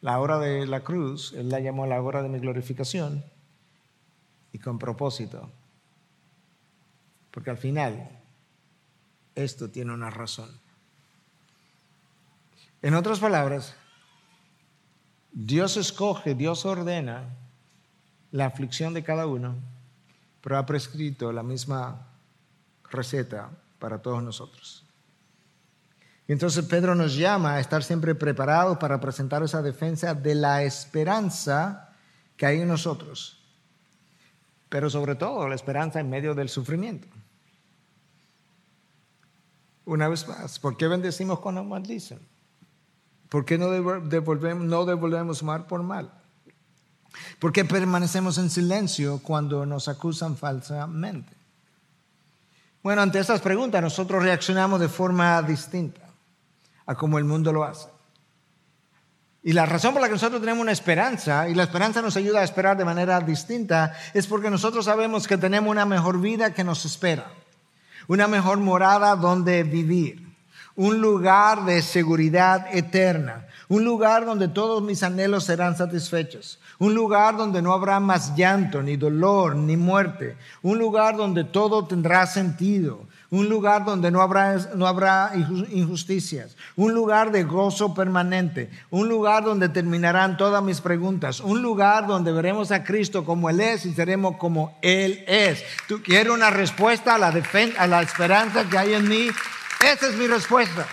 la 0.00 0.18
hora 0.18 0.38
de 0.38 0.66
la 0.66 0.80
cruz, 0.80 1.32
él 1.34 1.48
la 1.48 1.60
llamó 1.60 1.86
la 1.86 2.00
hora 2.00 2.22
de 2.22 2.28
mi 2.28 2.38
glorificación 2.38 3.24
y 4.54 4.58
con 4.60 4.78
propósito. 4.78 5.50
Porque 7.32 7.50
al 7.50 7.58
final 7.58 8.08
esto 9.34 9.68
tiene 9.68 9.92
una 9.92 10.10
razón. 10.10 10.48
En 12.80 12.94
otras 12.94 13.18
palabras, 13.18 13.74
Dios 15.32 15.76
escoge, 15.76 16.36
Dios 16.36 16.64
ordena 16.64 17.24
la 18.30 18.46
aflicción 18.46 18.94
de 18.94 19.02
cada 19.02 19.26
uno, 19.26 19.56
pero 20.40 20.56
ha 20.56 20.66
prescrito 20.66 21.32
la 21.32 21.42
misma 21.42 22.06
receta 22.92 23.50
para 23.80 23.98
todos 23.98 24.22
nosotros. 24.22 24.84
Y 26.28 26.32
entonces 26.32 26.64
Pedro 26.66 26.94
nos 26.94 27.16
llama 27.16 27.54
a 27.54 27.60
estar 27.60 27.82
siempre 27.82 28.14
preparados 28.14 28.78
para 28.78 29.00
presentar 29.00 29.42
esa 29.42 29.62
defensa 29.62 30.14
de 30.14 30.36
la 30.36 30.62
esperanza 30.62 31.92
que 32.36 32.46
hay 32.46 32.60
en 32.60 32.68
nosotros 32.68 33.43
pero 34.74 34.90
sobre 34.90 35.14
todo 35.14 35.48
la 35.48 35.54
esperanza 35.54 36.00
en 36.00 36.10
medio 36.10 36.34
del 36.34 36.48
sufrimiento. 36.48 37.06
Una 39.84 40.08
vez 40.08 40.26
más, 40.26 40.58
¿por 40.58 40.76
qué 40.76 40.88
bendecimos 40.88 41.38
cuando 41.38 41.62
maldicen? 41.62 42.18
¿Por 43.28 43.44
qué 43.44 43.56
no 43.56 43.70
devolvemos, 43.70 44.64
no 44.64 44.84
devolvemos 44.84 45.44
mal 45.44 45.66
por 45.66 45.84
mal? 45.84 46.10
¿Por 47.38 47.52
qué 47.52 47.64
permanecemos 47.64 48.36
en 48.38 48.50
silencio 48.50 49.20
cuando 49.22 49.64
nos 49.64 49.86
acusan 49.86 50.36
falsamente? 50.36 51.32
Bueno, 52.82 53.00
ante 53.00 53.20
estas 53.20 53.40
preguntas 53.40 53.80
nosotros 53.80 54.24
reaccionamos 54.24 54.80
de 54.80 54.88
forma 54.88 55.40
distinta 55.42 56.00
a 56.84 56.96
como 56.96 57.18
el 57.18 57.24
mundo 57.24 57.52
lo 57.52 57.62
hace. 57.62 57.93
Y 59.46 59.52
la 59.52 59.66
razón 59.66 59.92
por 59.92 60.00
la 60.00 60.08
que 60.08 60.14
nosotros 60.14 60.40
tenemos 60.40 60.62
una 60.62 60.72
esperanza, 60.72 61.46
y 61.50 61.54
la 61.54 61.64
esperanza 61.64 62.00
nos 62.00 62.16
ayuda 62.16 62.40
a 62.40 62.44
esperar 62.44 62.78
de 62.78 62.86
manera 62.86 63.20
distinta, 63.20 63.92
es 64.14 64.26
porque 64.26 64.48
nosotros 64.48 64.86
sabemos 64.86 65.28
que 65.28 65.36
tenemos 65.36 65.70
una 65.70 65.84
mejor 65.84 66.18
vida 66.18 66.54
que 66.54 66.64
nos 66.64 66.86
espera, 66.86 67.26
una 68.08 68.26
mejor 68.26 68.56
morada 68.56 69.14
donde 69.16 69.62
vivir, 69.62 70.26
un 70.76 70.98
lugar 71.02 71.66
de 71.66 71.82
seguridad 71.82 72.74
eterna, 72.74 73.46
un 73.68 73.84
lugar 73.84 74.24
donde 74.24 74.48
todos 74.48 74.82
mis 74.82 75.02
anhelos 75.02 75.44
serán 75.44 75.76
satisfechos, 75.76 76.58
un 76.78 76.94
lugar 76.94 77.36
donde 77.36 77.60
no 77.60 77.74
habrá 77.74 78.00
más 78.00 78.34
llanto, 78.34 78.82
ni 78.82 78.96
dolor, 78.96 79.56
ni 79.56 79.76
muerte, 79.76 80.38
un 80.62 80.78
lugar 80.78 81.18
donde 81.18 81.44
todo 81.44 81.86
tendrá 81.86 82.26
sentido, 82.26 83.06
un 83.34 83.48
lugar 83.48 83.84
donde 83.84 84.12
no 84.12 84.22
habrá, 84.22 84.56
no 84.76 84.86
habrá 84.86 85.32
injusticias, 85.34 86.56
un 86.76 86.94
lugar 86.94 87.32
de 87.32 87.42
gozo 87.42 87.92
permanente, 87.92 88.70
un 88.90 89.08
lugar 89.08 89.42
donde 89.42 89.68
terminarán 89.68 90.36
todas 90.36 90.62
mis 90.62 90.80
preguntas, 90.80 91.40
un 91.40 91.60
lugar 91.60 92.06
donde 92.06 92.30
veremos 92.30 92.70
a 92.70 92.84
Cristo 92.84 93.24
como 93.24 93.50
Él 93.50 93.60
es 93.60 93.86
y 93.86 93.92
seremos 93.92 94.36
como 94.36 94.78
Él 94.82 95.24
es. 95.26 95.64
Tú 95.88 96.00
quieres 96.00 96.32
una 96.32 96.50
respuesta 96.50 97.16
a 97.16 97.18
la, 97.18 97.34
a 97.78 97.86
la 97.88 98.02
esperanza 98.02 98.68
que 98.70 98.78
hay 98.78 98.94
en 98.94 99.08
mí. 99.08 99.28
Esa 99.84 100.06
es 100.06 100.14
mi 100.14 100.28
respuesta. 100.28 100.86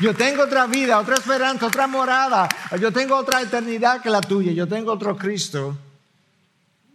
Yo 0.00 0.14
tengo 0.14 0.42
otra 0.42 0.66
vida, 0.66 0.98
otra 0.98 1.14
esperanza, 1.14 1.66
otra 1.66 1.86
morada. 1.86 2.48
Yo 2.80 2.90
tengo 2.90 3.14
otra 3.14 3.40
eternidad 3.40 4.02
que 4.02 4.10
la 4.10 4.20
tuya. 4.20 4.50
Yo 4.50 4.66
tengo 4.66 4.90
otro 4.90 5.16
Cristo. 5.16 5.78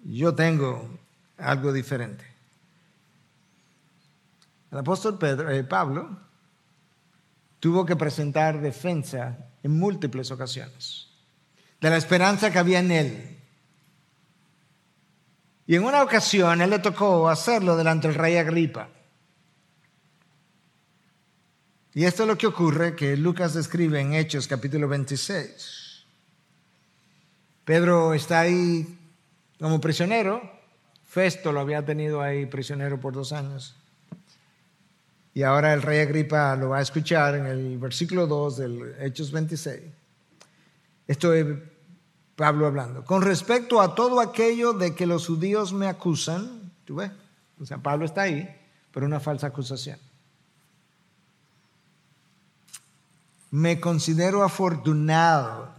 Yo 0.04 0.36
tengo 0.36 0.90
algo 1.38 1.72
diferente. 1.72 2.37
El 4.72 4.78
apóstol 4.80 5.18
Pedro, 5.18 5.50
eh, 5.50 5.64
Pablo 5.64 6.18
tuvo 7.60 7.86
que 7.86 7.96
presentar 7.96 8.62
defensa 8.62 9.50
en 9.64 9.78
múltiples 9.78 10.32
ocasiones 10.32 11.08
de 11.80 11.90
la 11.90 11.98
esperanza 11.98 12.52
que 12.52 12.60
había 12.60 12.80
en 12.80 12.92
él. 12.92 13.40
Y 15.66 15.76
en 15.76 15.84
una 15.84 16.04
ocasión 16.04 16.62
él 16.62 16.70
le 16.70 16.80
tocó 16.80 17.30
hacerlo 17.30 17.76
delante 17.76 18.08
del 18.08 18.16
rey 18.16 18.38
Agripa. 18.38 18.90
Y 21.94 22.06
esto 22.06 22.24
es 22.24 22.30
lo 22.30 22.38
que 22.38 22.48
ocurre 22.48 22.96
que 22.96 23.18
Lucas 23.18 23.54
describe 23.54 24.00
en 24.00 24.14
Hechos 24.14 24.48
capítulo 24.48 24.88
26. 24.88 26.06
Pedro 27.66 28.14
está 28.14 28.42
ahí 28.42 28.98
como 29.60 29.82
prisionero. 29.82 30.42
Festo 31.06 31.52
lo 31.52 31.60
había 31.60 31.84
tenido 31.84 32.22
ahí 32.22 32.46
prisionero 32.46 33.00
por 33.00 33.14
dos 33.14 33.34
años. 33.34 33.76
Y 35.38 35.44
ahora 35.44 35.72
el 35.72 35.84
rey 35.84 36.00
Agripa 36.00 36.56
lo 36.56 36.70
va 36.70 36.80
a 36.80 36.82
escuchar 36.82 37.36
en 37.36 37.46
el 37.46 37.78
versículo 37.78 38.26
2 38.26 38.58
del 38.58 38.96
Hechos 39.00 39.32
26. 39.32 39.82
Esto 41.06 41.32
es 41.32 41.46
Pablo 42.36 42.66
hablando. 42.66 43.06
Con 43.06 43.22
respecto 43.22 43.80
a 43.80 43.94
todo 43.94 44.20
aquello 44.20 44.74
de 44.74 44.96
que 44.96 45.06
los 45.06 45.28
judíos 45.28 45.74
me 45.74 45.86
acusan, 45.86 46.72
¿tú 46.86 46.96
ves? 46.96 47.12
O 47.62 47.68
sea, 47.68 47.78
Pablo 47.78 48.06
está 48.06 48.24
ahí, 48.24 48.50
pero 48.92 49.06
una 49.06 49.20
falsa 49.20 49.46
acusación. 49.46 50.00
Me 53.52 53.80
considero 53.80 54.44
afortunado, 54.44 55.70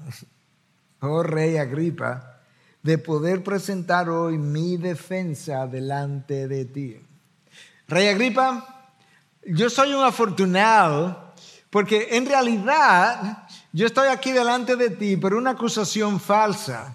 oh 1.01 1.25
rey 1.25 1.57
Agripa, 1.57 2.43
de 2.85 2.97
poder 2.97 3.43
presentar 3.43 4.09
hoy 4.09 4.39
mi 4.39 4.77
defensa 4.77 5.67
delante 5.67 6.47
de 6.47 6.65
ti. 6.65 6.97
Rey 7.89 8.07
Agripa, 8.07 8.78
yo 9.47 9.71
soy 9.71 9.93
un 9.95 10.05
afortunado 10.05 11.29
porque 11.71 12.09
en 12.13 12.27
realidad 12.27 13.47
yo 13.73 13.87
estoy 13.87 14.09
aquí 14.09 14.33
delante 14.33 14.77
de 14.77 14.91
ti 14.91 15.17
por 15.17 15.35
una 15.35 15.51
acusación 15.51 16.19
falsa, 16.19 16.95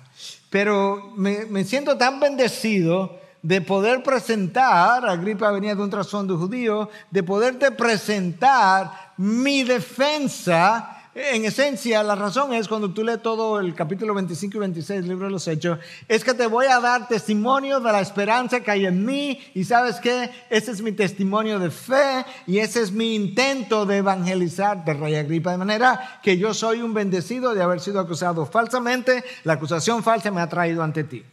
pero 0.50 1.14
me, 1.16 1.64
siento 1.64 1.98
tan 1.98 2.20
bendecido 2.20 3.20
de 3.42 3.62
poder 3.62 4.04
presentar, 4.04 5.06
Agripa 5.06 5.52
venía 5.52 5.76
de 5.76 5.84
un 5.84 5.90
trasfondo 5.90 6.38
judío, 6.38 6.90
de 7.12 7.24
poderte 7.24 7.72
presentar 7.72 9.14
mi 9.18 9.64
defensa 9.64 10.93
en 11.16 11.46
esencia, 11.46 12.02
la 12.02 12.16
razón 12.16 12.54
es 12.54 12.68
cuando 12.68 12.92
tú 12.92 13.04
lees 13.04 13.22
todo 13.22 13.60
el 13.60 13.76
capítulo 13.76 14.16
25 14.16 14.58
y 14.58 14.60
26 14.60 15.02
del 15.02 15.10
libro 15.10 15.28
de 15.28 15.32
los 15.32 15.48
Hechos, 15.48 15.78
es 16.08 16.24
que 16.24 16.34
te 16.34 16.48
voy 16.48 16.66
a 16.66 16.80
dar 16.80 17.08
testimonio 17.08 17.80
de 17.80 17.92
la 17.92 18.02
esperanza 18.02 18.62
que 18.62 18.72
hay 18.72 18.86
en 18.88 19.06
mí 19.06 19.40
y 19.54 19.64
sabes 19.64 20.00
qué, 20.00 20.32
ese 20.50 20.72
es 20.72 20.82
mi 20.82 20.92
testimonio 20.92 21.60
de 21.60 21.70
fe 21.70 22.26
y 22.48 22.58
ese 22.58 22.82
es 22.82 22.92
mi 22.92 23.14
intento 23.14 23.86
de 23.86 23.98
evangelizarte, 23.98 24.94
Rey 24.96 25.16
Agripa, 25.16 25.52
de 25.52 25.58
manera 25.58 26.20
que 26.24 26.38
yo 26.38 26.54
soy 26.54 26.82
un 26.82 26.96
bendecido 26.96 27.54
de 27.54 27.62
haber 27.62 27.80
sido 27.80 28.00
acusado 28.00 28.46
falsamente, 28.48 29.24
la 29.44 29.54
acusación 29.54 30.02
falsa 30.02 30.32
me 30.32 30.42
ha 30.42 30.50
traído 30.50 30.82
ante 30.82 31.04
ti. 31.04 31.24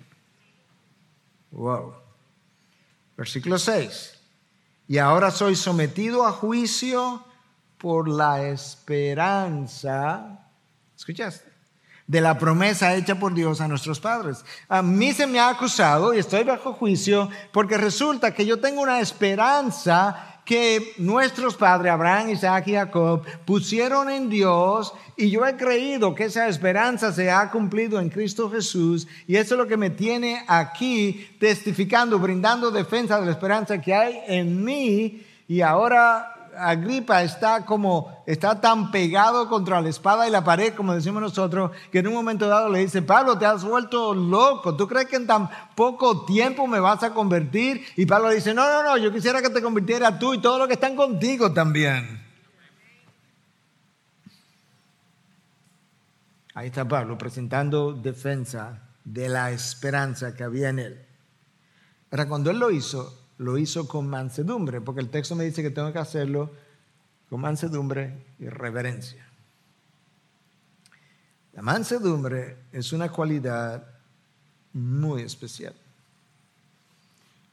Wow. 1.53 1.95
Versículo 3.17 3.59
6. 3.59 4.15
Y 4.89 4.99
ahora 4.99 5.31
soy 5.31 5.57
sometido 5.57 6.27
a 6.27 6.33
juicio 6.33 7.25
por 7.81 8.09
la 8.09 8.43
esperanza, 8.43 10.39
¿escuchaste? 10.95 11.49
De 12.07 12.21
la 12.21 12.37
promesa 12.37 12.95
hecha 12.95 13.19
por 13.19 13.33
Dios 13.33 13.63
a 13.63 13.69
nuestros 13.69 13.99
padres. 13.99 14.45
A 14.69 14.83
mí 14.83 15.13
se 15.13 15.27
me 15.27 15.41
ha 15.41 15.49
acusado 15.49 16.13
y 16.13 16.19
estoy 16.19 16.45
bajo 16.45 16.75
juicio 16.75 17.31
porque 17.53 17.79
resulta 17.79 18.35
que 18.35 18.45
yo 18.45 18.61
tengo 18.61 18.83
una 18.83 19.01
esperanza 19.01 20.27
que 20.45 20.93
nuestros 20.99 21.57
padres, 21.57 21.93
Abraham, 21.93 22.31
Isaac 22.31 22.67
y 22.69 22.75
Jacob, 22.75 23.25
pusieron 23.47 24.11
en 24.11 24.29
Dios 24.29 24.93
y 25.17 25.31
yo 25.31 25.47
he 25.47 25.57
creído 25.57 26.15
que 26.15 26.25
esa 26.25 26.49
esperanza 26.49 27.13
se 27.13 27.31
ha 27.31 27.51
cumplido 27.51 27.99
en 28.01 28.11
Cristo 28.11 28.51
Jesús 28.51 29.07
y 29.27 29.37
eso 29.37 29.55
es 29.55 29.59
lo 29.59 29.67
que 29.67 29.77
me 29.77 29.91
tiene 29.91 30.45
aquí 30.49 31.37
testificando, 31.39 32.19
brindando 32.19 32.71
defensa 32.71 33.19
de 33.21 33.27
la 33.27 33.33
esperanza 33.33 33.81
que 33.81 33.95
hay 33.95 34.21
en 34.27 34.63
mí 34.65 35.25
y 35.47 35.61
ahora 35.63 36.40
Agripa 36.61 37.23
está 37.23 37.65
como, 37.65 38.23
está 38.27 38.61
tan 38.61 38.91
pegado 38.91 39.49
contra 39.49 39.81
la 39.81 39.89
espada 39.89 40.29
y 40.29 40.31
la 40.31 40.45
pared, 40.45 40.75
como 40.75 40.95
decimos 40.95 41.23
nosotros, 41.23 41.71
que 41.91 42.01
en 42.01 42.09
un 42.09 42.15
momento 42.15 42.47
dado 42.49 42.69
le 42.69 42.81
dice, 42.81 43.03
Pablo, 43.03 43.39
te 43.39 43.47
has 43.47 43.65
vuelto 43.65 44.15
loco, 44.15 44.77
¿tú 44.77 44.87
crees 44.87 45.07
que 45.07 45.17
en 45.17 45.27
tan 45.27 45.49
poco 45.75 46.25
tiempo 46.25 46.67
me 46.67 46.79
vas 46.79 47.03
a 47.03 47.15
convertir? 47.15 47.85
Y 47.97 48.07
Pablo 48.07 48.31
dice, 48.31 48.53
no, 48.53 48.69
no, 48.69 48.83
no, 48.83 48.97
yo 48.99 49.13
quisiera 49.13 49.41
que 49.41 49.51
te 49.51 49.63
convirtiera 49.63 50.19
tú 50.19 50.35
y 50.35 50.39
todos 50.39 50.59
los 50.59 50.69
que 50.69 50.75
están 50.75 50.97
contigo 50.97 51.53
también. 51.53 52.21
Ahí 56.55 56.67
está 56.67 56.87
Pablo 56.87 57.17
presentando 57.17 57.93
defensa 57.93 58.83
de 59.05 59.29
la 59.29 59.51
esperanza 59.51 60.35
que 60.35 60.45
había 60.45 60.69
en 60.69 60.79
él. 60.79 61.07
Pero 62.11 62.29
cuando 62.29 62.51
él 62.51 62.59
lo 62.59 62.71
hizo, 62.71 63.20
lo 63.41 63.57
hizo 63.57 63.89
con 63.89 64.07
mansedumbre, 64.07 64.83
porque 64.83 65.01
el 65.01 65.09
texto 65.09 65.35
me 65.35 65.45
dice 65.45 65.63
que 65.63 65.71
tengo 65.71 65.91
que 65.95 65.99
hacerlo 65.99 66.51
con 67.31 67.41
mansedumbre 67.41 68.23
y 68.39 68.47
reverencia. 68.47 69.27
La 71.55 71.63
mansedumbre 71.63 72.59
es 72.71 72.93
una 72.93 73.09
cualidad 73.11 73.83
muy 74.75 75.23
especial. 75.23 75.75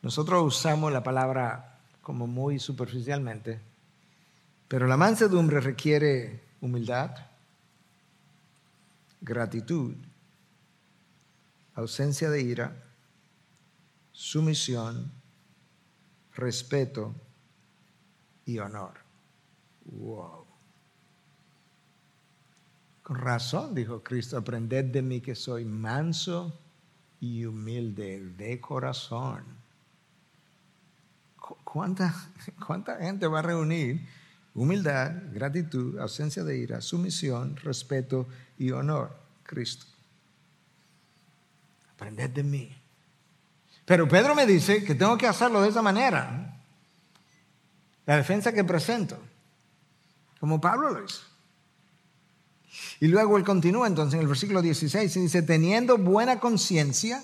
Nosotros 0.02 0.44
usamos 0.44 0.92
la 0.92 1.04
palabra 1.04 1.80
como 2.02 2.28
muy 2.28 2.60
superficialmente, 2.60 3.58
pero 4.68 4.88
la 4.88 4.98
mansedumbre 4.98 5.62
requiere 5.62 6.44
humildad, 6.60 7.12
gratitud, 9.22 9.96
ausencia 11.76 12.30
de 12.30 12.42
ira, 12.42 12.76
sumisión, 14.12 15.17
respeto 16.38 17.14
y 18.46 18.60
honor. 18.60 18.94
Wow. 19.86 20.46
Con 23.04 23.18
razón, 23.18 23.74
dijo 23.74 24.04
Cristo, 24.04 24.38
aprended 24.38 24.86
de 24.86 25.02
mí 25.02 25.22
que 25.22 25.36
soy 25.36 25.66
manso 25.66 26.58
y 27.20 27.46
humilde 27.46 28.22
de 28.38 28.62
corazón. 28.62 29.44
¿Cuánta, 31.38 32.14
¿Cuánta 32.66 32.98
gente 32.98 33.28
va 33.28 33.40
a 33.40 33.44
reunir 33.44 34.08
humildad, 34.54 35.12
gratitud, 35.32 35.98
ausencia 36.00 36.44
de 36.44 36.58
ira, 36.58 36.82
sumisión, 36.82 37.56
respeto 37.58 38.28
y 38.58 38.72
honor? 38.72 39.16
Cristo. 39.44 39.86
Aprended 41.94 42.30
de 42.30 42.44
mí. 42.44 42.77
Pero 43.88 44.06
Pedro 44.06 44.36
me 44.36 44.46
dice 44.46 44.84
que 44.84 44.96
tengo 44.96 45.18
que 45.18 45.28
hacerlo 45.28 45.62
de 45.62 45.70
esa 45.70 45.82
manera. 45.82 46.60
La 48.06 48.18
defensa 48.18 48.52
que 48.52 48.66
presento, 48.66 49.18
como 50.42 50.60
Pablo 50.60 50.90
lo 50.90 51.06
hizo. 51.06 51.22
Y 53.00 53.08
luego 53.08 53.38
él 53.38 53.46
continúa 53.46 53.88
entonces 53.88 54.16
en 54.16 54.20
el 54.20 54.28
versículo 54.28 54.62
16 54.62 55.16
y 55.16 55.22
dice, 55.22 55.42
teniendo 55.42 55.98
buena 55.98 56.42
conciencia 56.42 57.24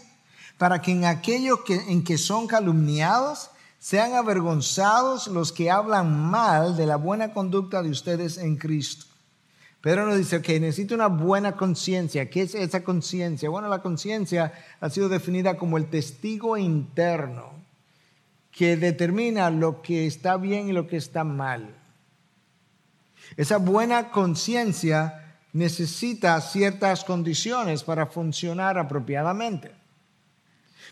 para 0.57 0.81
que 0.81 0.93
en 0.93 1.03
aquellos 1.03 1.65
que, 1.65 1.75
en 1.75 2.01
que 2.01 2.17
son 2.17 2.47
calumniados 2.47 3.49
sean 3.77 4.13
avergonzados 4.13 5.27
los 5.27 5.51
que 5.51 5.69
hablan 5.69 6.17
mal 6.17 6.77
de 6.77 6.85
la 6.85 6.95
buena 6.95 7.33
conducta 7.33 7.83
de 7.83 7.89
ustedes 7.89 8.37
en 8.37 8.55
Cristo. 8.55 9.05
Pedro 9.83 10.05
nos 10.05 10.17
dice, 10.17 10.41
que 10.41 10.61
necesito 10.61 10.95
una 10.95 11.07
buena 11.07 11.57
conciencia. 11.57 12.29
¿Qué 12.29 12.43
es 12.43 12.55
esa 12.55 12.85
conciencia? 12.85 13.49
Bueno, 13.49 13.67
la 13.67 13.81
conciencia 13.81 14.53
ha 14.79 14.89
sido 14.89 15.09
definida 15.09 15.57
como 15.57 15.77
el 15.77 15.89
testigo 15.89 16.55
interno 16.55 17.51
que 18.49 18.77
determina 18.77 19.49
lo 19.49 19.81
que 19.81 20.07
está 20.07 20.37
bien 20.37 20.69
y 20.69 20.71
lo 20.71 20.87
que 20.87 20.95
está 20.95 21.25
mal. 21.25 21.75
Esa 23.35 23.57
buena 23.57 24.09
conciencia 24.09 25.41
necesita 25.51 26.39
ciertas 26.39 27.03
condiciones 27.03 27.83
para 27.83 28.05
funcionar 28.05 28.77
apropiadamente. 28.77 29.75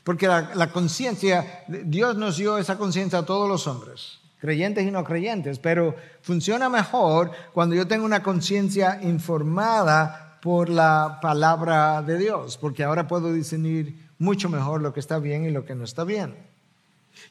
Porque 0.03 0.27
la, 0.27 0.53
la 0.53 0.69
conciencia, 0.73 1.63
Dios 1.69 2.17
nos 2.17 2.35
dio 2.35 2.57
esa 2.57 2.77
conciencia 2.77 3.19
a 3.19 3.25
todos 3.25 3.47
los 3.47 3.67
hombres. 3.67 4.20
Creyentes 4.41 4.85
y 4.85 4.91
no 4.91 5.03
creyentes, 5.03 5.59
pero 5.59 5.95
funciona 6.21 6.67
mejor 6.67 7.31
cuando 7.53 7.75
yo 7.75 7.87
tengo 7.87 8.05
una 8.05 8.23
conciencia 8.23 8.99
informada 9.03 10.39
por 10.41 10.67
la 10.67 11.19
palabra 11.21 12.01
de 12.01 12.17
Dios, 12.17 12.57
porque 12.57 12.83
ahora 12.83 13.07
puedo 13.07 13.31
discernir 13.31 14.09
mucho 14.17 14.49
mejor 14.49 14.81
lo 14.81 14.93
que 14.93 14.99
está 14.99 15.19
bien 15.19 15.45
y 15.45 15.51
lo 15.51 15.63
que 15.63 15.75
no 15.75 15.83
está 15.83 16.03
bien. 16.03 16.50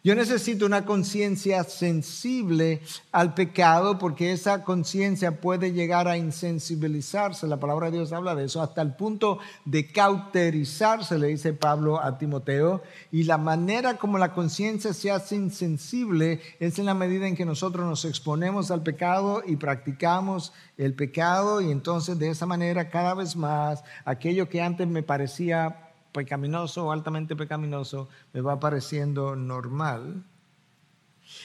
Yo 0.03 0.14
necesito 0.14 0.66
una 0.66 0.85
conciencia 0.85 1.64
sensible 1.64 2.81
al 3.12 3.35
pecado 3.35 3.99
porque 3.99 4.33
esa 4.33 4.64
conciencia 4.64 5.41
puede 5.41 5.72
llegar 5.72 6.09
a 6.09 6.16
insensibilizarse. 6.16 7.47
La 7.47 7.61
palabra 7.61 7.91
de 7.91 7.99
Dios 7.99 8.12
habla 8.12 8.35
de 8.35 8.45
eso 8.45 8.62
hasta 8.62 8.83
el 8.83 8.95
punto 8.95 9.39
de 9.64 9.91
cauterizarse, 9.91 11.18
le 11.18 11.28
dice 11.28 11.53
Pablo 11.53 12.01
a 12.01 12.18
Timoteo. 12.18 12.83
Y 13.12 13.24
la 13.24 13.37
manera 13.37 13.99
como 13.99 14.18
la 14.18 14.33
conciencia 14.33 14.95
se 14.95 15.11
hace 15.11 15.37
insensible 15.37 16.41
es 16.59 16.78
en 16.78 16.87
la 16.87 16.95
medida 16.95 17.26
en 17.26 17.37
que 17.37 17.45
nosotros 17.45 17.87
nos 17.87 18.05
exponemos 18.05 18.70
al 18.70 18.83
pecado 18.83 19.43
y 19.47 19.57
practicamos 19.57 20.53
el 20.78 20.95
pecado 20.95 21.61
y 21.61 21.70
entonces 21.70 22.18
de 22.18 22.31
esa 22.31 22.47
manera 22.47 22.89
cada 22.89 23.14
vez 23.14 23.37
más 23.37 23.85
aquello 24.05 24.49
que 24.49 24.62
antes 24.62 24.89
me 24.89 25.03
parecía 25.03 25.89
pecaminoso 26.12 26.86
o 26.86 26.92
altamente 26.92 27.36
pecaminoso 27.36 28.08
me 28.32 28.40
va 28.40 28.61
pareciendo 28.61 29.36
normal. 29.36 30.24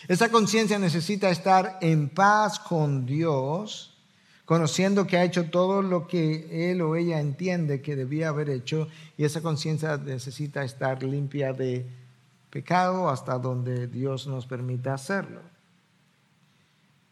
Esa 0.07 0.30
conciencia 0.30 0.80
necesita 0.80 1.30
estar 1.30 1.78
en 1.82 2.09
paz 2.09 2.59
con 2.59 3.05
Dios, 3.05 3.97
conociendo 4.45 5.05
que 5.05 5.18
ha 5.18 5.24
hecho 5.24 5.49
todo 5.49 5.82
lo 5.82 6.07
que 6.07 6.72
él 6.72 6.82
o 6.82 6.95
ella 6.95 7.20
entiende 7.20 7.82
que 7.82 7.95
debía 7.95 8.30
haber 8.30 8.49
hecho, 8.49 8.88
y 9.18 9.26
esa 9.26 9.41
conciencia 9.41 9.97
necesita 9.97 10.63
estar 10.63 11.03
limpia 11.03 11.53
de 11.53 11.86
pecado 12.49 13.09
hasta 13.09 13.38
donde 13.38 13.88
Dios 13.88 14.28
nos 14.28 14.45
permita 14.45 14.93
hacerlo. 14.93 15.41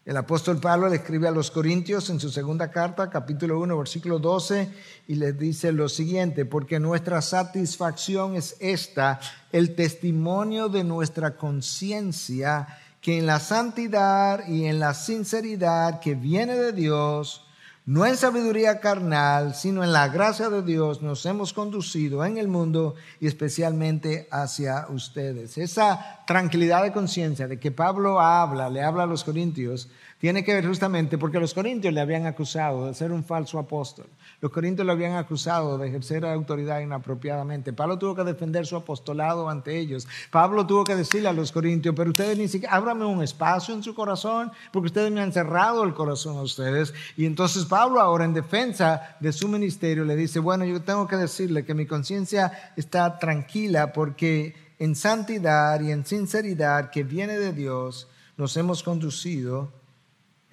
El 0.04 0.18
apóstol 0.18 0.60
Pablo 0.60 0.90
le 0.90 0.96
escribe 0.96 1.28
a 1.28 1.30
los 1.30 1.50
Corintios 1.50 2.10
en 2.10 2.20
su 2.20 2.28
segunda 2.28 2.70
carta, 2.70 3.08
capítulo 3.08 3.58
1, 3.60 3.78
versículo 3.78 4.18
12, 4.18 4.68
y 5.08 5.14
les 5.14 5.38
dice 5.38 5.72
lo 5.72 5.88
siguiente, 5.88 6.44
porque 6.44 6.78
nuestra 6.78 7.22
satisfacción 7.22 8.36
es 8.36 8.54
esta, 8.60 9.18
el 9.50 9.74
testimonio 9.74 10.68
de 10.68 10.84
nuestra 10.84 11.38
conciencia, 11.38 12.68
que 13.00 13.16
en 13.16 13.24
la 13.24 13.40
santidad 13.40 14.46
y 14.46 14.66
en 14.66 14.78
la 14.78 14.92
sinceridad 14.92 16.00
que 16.00 16.14
viene 16.14 16.54
de 16.54 16.72
Dios, 16.72 17.43
no 17.86 18.06
en 18.06 18.16
sabiduría 18.16 18.80
carnal, 18.80 19.54
sino 19.54 19.84
en 19.84 19.92
la 19.92 20.08
gracia 20.08 20.48
de 20.48 20.62
Dios 20.62 21.02
nos 21.02 21.26
hemos 21.26 21.52
conducido 21.52 22.24
en 22.24 22.38
el 22.38 22.48
mundo 22.48 22.94
y 23.20 23.26
especialmente 23.26 24.26
hacia 24.30 24.86
ustedes. 24.88 25.58
Esa 25.58 26.24
tranquilidad 26.26 26.82
de 26.82 26.92
conciencia 26.92 27.46
de 27.46 27.60
que 27.60 27.70
Pablo 27.70 28.20
habla, 28.20 28.70
le 28.70 28.82
habla 28.82 29.02
a 29.02 29.06
los 29.06 29.22
corintios, 29.22 29.90
tiene 30.24 30.42
que 30.42 30.54
ver 30.54 30.66
justamente 30.66 31.18
porque 31.18 31.38
los 31.38 31.52
corintios 31.52 31.92
le 31.92 32.00
habían 32.00 32.24
acusado 32.24 32.86
de 32.86 32.94
ser 32.94 33.12
un 33.12 33.24
falso 33.24 33.58
apóstol. 33.58 34.06
Los 34.40 34.50
corintios 34.50 34.86
le 34.86 34.92
habían 34.92 35.16
acusado 35.16 35.76
de 35.76 35.88
ejercer 35.88 36.24
autoridad 36.24 36.80
inapropiadamente. 36.80 37.74
Pablo 37.74 37.98
tuvo 37.98 38.14
que 38.14 38.24
defender 38.24 38.64
su 38.64 38.74
apostolado 38.74 39.50
ante 39.50 39.78
ellos. 39.78 40.08
Pablo 40.30 40.66
tuvo 40.66 40.82
que 40.82 40.96
decirle 40.96 41.28
a 41.28 41.34
los 41.34 41.52
corintios, 41.52 41.94
pero 41.94 42.08
ustedes 42.08 42.38
ni 42.38 42.48
siquiera, 42.48 42.74
ábrame 42.74 43.04
un 43.04 43.22
espacio 43.22 43.74
en 43.74 43.82
su 43.82 43.94
corazón 43.94 44.50
porque 44.72 44.86
ustedes 44.86 45.12
me 45.12 45.20
han 45.20 45.30
cerrado 45.30 45.84
el 45.84 45.92
corazón 45.92 46.38
a 46.38 46.40
ustedes. 46.40 46.94
Y 47.18 47.26
entonces 47.26 47.66
Pablo 47.66 48.00
ahora 48.00 48.24
en 48.24 48.32
defensa 48.32 49.18
de 49.20 49.30
su 49.30 49.46
ministerio 49.46 50.06
le 50.06 50.16
dice, 50.16 50.38
bueno, 50.38 50.64
yo 50.64 50.80
tengo 50.80 51.06
que 51.06 51.16
decirle 51.16 51.66
que 51.66 51.74
mi 51.74 51.84
conciencia 51.84 52.72
está 52.76 53.18
tranquila 53.18 53.92
porque 53.92 54.54
en 54.78 54.94
santidad 54.94 55.78
y 55.82 55.90
en 55.90 56.06
sinceridad 56.06 56.88
que 56.88 57.04
viene 57.04 57.38
de 57.38 57.52
Dios 57.52 58.08
nos 58.38 58.56
hemos 58.56 58.82
conducido 58.82 59.83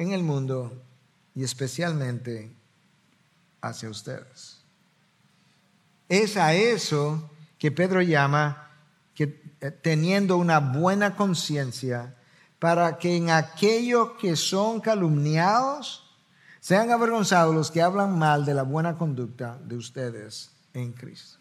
en 0.02 0.14
el 0.14 0.24
mundo 0.24 0.82
y 1.36 1.44
especialmente 1.44 2.52
hacia 3.62 3.90
ustedes. 3.90 4.60
Es 6.10 6.38
a 6.38 6.54
eso 6.54 7.30
que 7.58 7.72
Pedro 7.72 8.02
llama 8.02 8.70
que 9.14 9.56
eh, 9.62 9.72
teniendo 9.72 10.38
una 10.38 10.60
buena 10.60 11.16
conciencia 11.16 12.16
para 12.60 12.98
que 12.98 13.16
en 13.16 13.30
aquellos 13.30 14.12
que 14.20 14.36
son 14.36 14.82
calumniados 14.82 16.12
sean 16.60 16.92
avergonzados 16.92 17.56
los 17.56 17.72
que 17.72 17.82
hablan 17.82 18.18
mal 18.18 18.46
de 18.46 18.54
la 18.54 18.64
buena 18.64 18.98
conducta 18.98 19.58
de 19.64 19.76
ustedes 19.76 20.52
en 20.74 20.92
Cristo. 20.94 21.40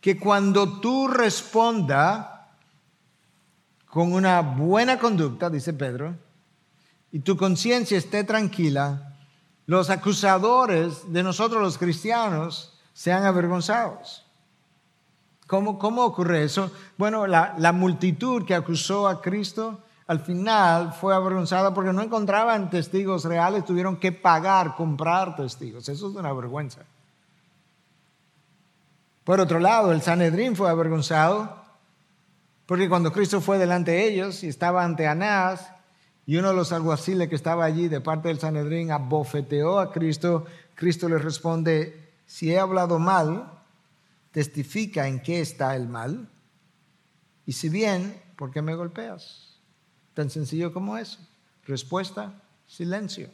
Que 0.00 0.18
cuando 0.18 0.80
tú 0.80 1.08
responda 1.08 2.56
con 3.86 4.12
una 4.12 4.40
buena 4.40 4.98
conducta, 4.98 5.50
dice 5.50 5.72
Pedro, 5.72 6.16
y 7.14 7.20
tu 7.20 7.36
conciencia 7.36 7.96
esté 7.96 8.24
tranquila, 8.24 9.14
los 9.66 9.88
acusadores 9.88 11.12
de 11.12 11.22
nosotros 11.22 11.62
los 11.62 11.78
cristianos 11.78 12.76
sean 12.92 13.24
avergonzados. 13.24 14.26
¿Cómo, 15.46 15.78
cómo 15.78 16.04
ocurre 16.04 16.42
eso? 16.42 16.72
Bueno, 16.98 17.28
la, 17.28 17.54
la 17.58 17.70
multitud 17.70 18.44
que 18.44 18.56
acusó 18.56 19.06
a 19.06 19.22
Cristo 19.22 19.78
al 20.08 20.18
final 20.24 20.92
fue 20.92 21.14
avergonzada 21.14 21.72
porque 21.72 21.92
no 21.92 22.02
encontraban 22.02 22.68
testigos 22.68 23.24
reales, 23.24 23.64
tuvieron 23.64 23.96
que 23.96 24.10
pagar, 24.10 24.74
comprar 24.74 25.36
testigos. 25.36 25.88
Eso 25.88 26.08
es 26.08 26.16
una 26.16 26.32
vergüenza. 26.32 26.80
Por 29.22 29.38
otro 29.38 29.60
lado, 29.60 29.92
el 29.92 30.02
Sanedrín 30.02 30.56
fue 30.56 30.68
avergonzado 30.68 31.62
porque 32.66 32.88
cuando 32.88 33.12
Cristo 33.12 33.40
fue 33.40 33.56
delante 33.56 33.92
de 33.92 34.08
ellos 34.08 34.42
y 34.42 34.48
estaba 34.48 34.82
ante 34.82 35.06
Anás, 35.06 35.73
y 36.26 36.36
uno 36.36 36.48
de 36.48 36.54
los 36.54 36.72
alguaciles 36.72 37.28
que 37.28 37.34
estaba 37.34 37.64
allí 37.64 37.88
de 37.88 38.00
parte 38.00 38.28
del 38.28 38.38
Sanedrín 38.38 38.90
abofeteó 38.90 39.78
a 39.78 39.92
Cristo. 39.92 40.46
Cristo 40.74 41.08
le 41.08 41.18
responde, 41.18 42.12
si 42.26 42.50
he 42.50 42.58
hablado 42.58 42.98
mal, 42.98 43.52
testifica 44.30 45.06
en 45.06 45.20
qué 45.20 45.40
está 45.40 45.76
el 45.76 45.86
mal. 45.86 46.28
Y 47.44 47.52
si 47.52 47.68
bien, 47.68 48.20
¿por 48.36 48.50
qué 48.50 48.62
me 48.62 48.74
golpeas? 48.74 49.58
Tan 50.14 50.30
sencillo 50.30 50.72
como 50.72 50.96
eso. 50.96 51.18
Respuesta, 51.66 52.40
silencio. 52.66 53.28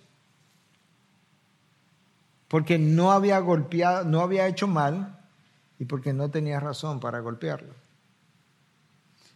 Porque 2.48 2.78
no 2.78 3.12
había 3.12 3.38
golpeado, 3.38 4.04
no 4.04 4.20
había 4.20 4.48
hecho 4.48 4.66
mal 4.66 5.20
y 5.78 5.84
porque 5.84 6.12
no 6.12 6.28
tenía 6.30 6.58
razón 6.58 6.98
para 6.98 7.20
golpearlo. 7.20 7.72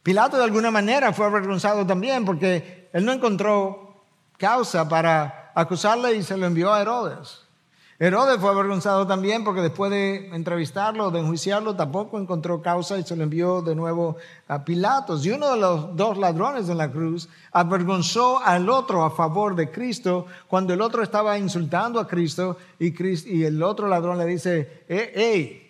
Pilato 0.02 0.36
de 0.36 0.44
alguna 0.44 0.72
manera 0.72 1.12
fue 1.12 1.24
avergonzado 1.24 1.86
también 1.86 2.24
porque 2.24 2.83
él 2.94 3.04
no 3.04 3.12
encontró 3.12 4.04
causa 4.38 4.88
para 4.88 5.50
acusarle 5.54 6.14
y 6.14 6.22
se 6.22 6.36
lo 6.36 6.46
envió 6.46 6.72
a 6.72 6.80
Herodes. 6.80 7.40
Herodes 7.98 8.38
fue 8.40 8.50
avergonzado 8.50 9.04
también 9.04 9.42
porque 9.42 9.62
después 9.62 9.90
de 9.90 10.28
entrevistarlo, 10.32 11.10
de 11.10 11.18
enjuiciarlo, 11.18 11.74
tampoco 11.74 12.20
encontró 12.20 12.62
causa 12.62 12.96
y 12.96 13.02
se 13.02 13.16
lo 13.16 13.24
envió 13.24 13.62
de 13.62 13.74
nuevo 13.74 14.16
a 14.46 14.64
Pilatos. 14.64 15.26
Y 15.26 15.30
uno 15.30 15.54
de 15.54 15.60
los 15.60 15.96
dos 15.96 16.18
ladrones 16.18 16.68
en 16.68 16.78
la 16.78 16.92
cruz 16.92 17.28
avergonzó 17.50 18.38
al 18.38 18.70
otro 18.70 19.04
a 19.04 19.10
favor 19.10 19.56
de 19.56 19.72
Cristo 19.72 20.26
cuando 20.46 20.72
el 20.72 20.80
otro 20.80 21.02
estaba 21.02 21.36
insultando 21.36 21.98
a 21.98 22.06
Cristo 22.06 22.58
y, 22.78 22.94
y 23.28 23.42
el 23.42 23.60
otro 23.60 23.88
ladrón 23.88 24.18
le 24.18 24.26
dice, 24.26 24.84
hey, 24.88 25.60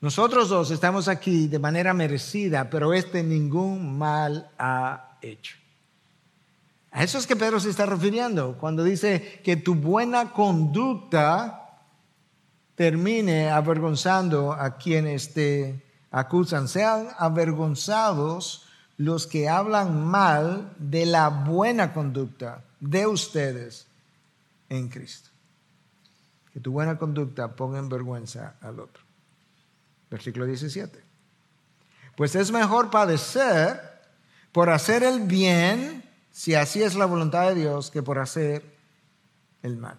nosotros 0.00 0.48
dos 0.48 0.72
estamos 0.72 1.06
aquí 1.06 1.46
de 1.46 1.60
manera 1.60 1.94
merecida, 1.94 2.68
pero 2.68 2.92
este 2.92 3.22
ningún 3.22 3.96
mal 3.96 4.50
ha 4.58 5.18
hecho. 5.22 5.59
A 6.90 7.04
eso 7.04 7.18
es 7.18 7.26
que 7.26 7.36
Pedro 7.36 7.60
se 7.60 7.70
está 7.70 7.86
refiriendo 7.86 8.56
cuando 8.58 8.82
dice 8.82 9.40
que 9.44 9.56
tu 9.56 9.74
buena 9.74 10.32
conducta 10.32 11.60
termine 12.74 13.50
avergonzando 13.50 14.52
a 14.52 14.76
quienes 14.76 15.32
te 15.32 15.84
acusan. 16.10 16.66
Sean 16.66 17.08
avergonzados 17.18 18.66
los 18.96 19.26
que 19.26 19.48
hablan 19.48 20.04
mal 20.04 20.74
de 20.78 21.06
la 21.06 21.28
buena 21.28 21.92
conducta 21.92 22.64
de 22.80 23.06
ustedes 23.06 23.86
en 24.68 24.88
Cristo. 24.88 25.30
Que 26.52 26.60
tu 26.60 26.72
buena 26.72 26.98
conducta 26.98 27.54
ponga 27.54 27.78
en 27.78 27.88
vergüenza 27.88 28.56
al 28.60 28.80
otro. 28.80 29.02
Versículo 30.10 30.46
17. 30.46 31.02
Pues 32.16 32.34
es 32.34 32.50
mejor 32.50 32.90
padecer 32.90 33.80
por 34.52 34.68
hacer 34.68 35.02
el 35.04 35.20
bien, 35.20 36.04
si 36.30 36.54
así 36.54 36.82
es 36.82 36.94
la 36.94 37.06
voluntad 37.06 37.48
de 37.48 37.54
Dios, 37.54 37.90
que 37.90 38.02
por 38.02 38.18
hacer 38.18 38.64
el 39.62 39.76
mal. 39.76 39.98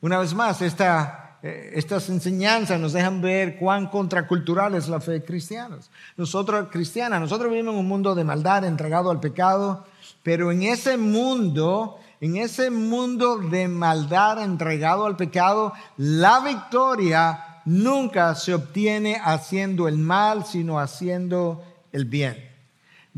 Una 0.00 0.18
vez 0.18 0.34
más, 0.34 0.62
esta, 0.62 1.38
eh, 1.42 1.72
estas 1.74 2.08
enseñanzas 2.08 2.80
nos 2.80 2.92
dejan 2.92 3.20
ver 3.20 3.56
cuán 3.58 3.88
contracultural 3.88 4.74
es 4.74 4.88
la 4.88 5.00
fe 5.00 5.24
cristiana. 5.24 5.78
Nosotros, 6.16 6.68
cristiana, 6.70 7.18
nosotros 7.18 7.50
vivimos 7.50 7.74
en 7.74 7.80
un 7.80 7.88
mundo 7.88 8.14
de 8.14 8.24
maldad, 8.24 8.64
entregado 8.64 9.10
al 9.10 9.20
pecado, 9.20 9.86
pero 10.22 10.52
en 10.52 10.62
ese 10.62 10.96
mundo, 10.96 11.98
en 12.20 12.36
ese 12.36 12.70
mundo 12.70 13.38
de 13.38 13.66
maldad 13.66 14.42
entregado 14.42 15.06
al 15.06 15.16
pecado, 15.16 15.72
la 15.96 16.40
victoria 16.40 17.62
nunca 17.64 18.34
se 18.34 18.54
obtiene 18.54 19.20
haciendo 19.24 19.88
el 19.88 19.98
mal, 19.98 20.44
sino 20.44 20.78
haciendo 20.78 21.64
el 21.92 22.04
bien. 22.04 22.47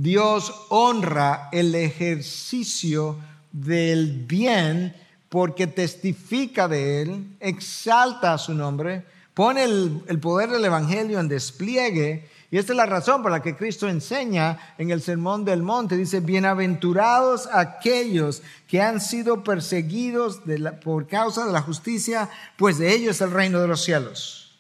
Dios 0.02 0.54
honra 0.70 1.50
el 1.52 1.74
ejercicio 1.74 3.18
del 3.52 4.24
bien 4.26 4.96
porque 5.28 5.66
testifica 5.66 6.68
de 6.68 7.02
él, 7.02 7.36
exalta 7.38 8.38
su 8.38 8.54
nombre, 8.54 9.04
pone 9.34 9.64
el, 9.64 10.18
poder 10.18 10.48
del 10.48 10.64
Evangelio 10.64 11.20
en 11.20 11.28
despliegue. 11.28 12.26
Y 12.50 12.56
esta 12.56 12.72
es 12.72 12.78
la 12.78 12.86
razón 12.86 13.22
por 13.22 13.30
la 13.30 13.42
que 13.42 13.54
Cristo 13.54 13.90
enseña 13.90 14.74
en 14.78 14.90
el 14.90 15.02
Sermón 15.02 15.44
del 15.44 15.62
Monte. 15.62 15.98
Dice, 15.98 16.20
bienaventurados 16.20 17.46
aquellos 17.52 18.42
que 18.68 18.80
han 18.80 19.02
sido 19.02 19.44
perseguidos 19.44 20.40
por 20.82 21.08
causa 21.08 21.44
de 21.44 21.52
la 21.52 21.60
justicia, 21.60 22.30
pues 22.56 22.78
de 22.78 22.94
ellos 22.94 23.16
es 23.16 23.20
el 23.20 23.32
reino 23.32 23.60
de 23.60 23.68
los 23.68 23.84
cielos. 23.84 24.58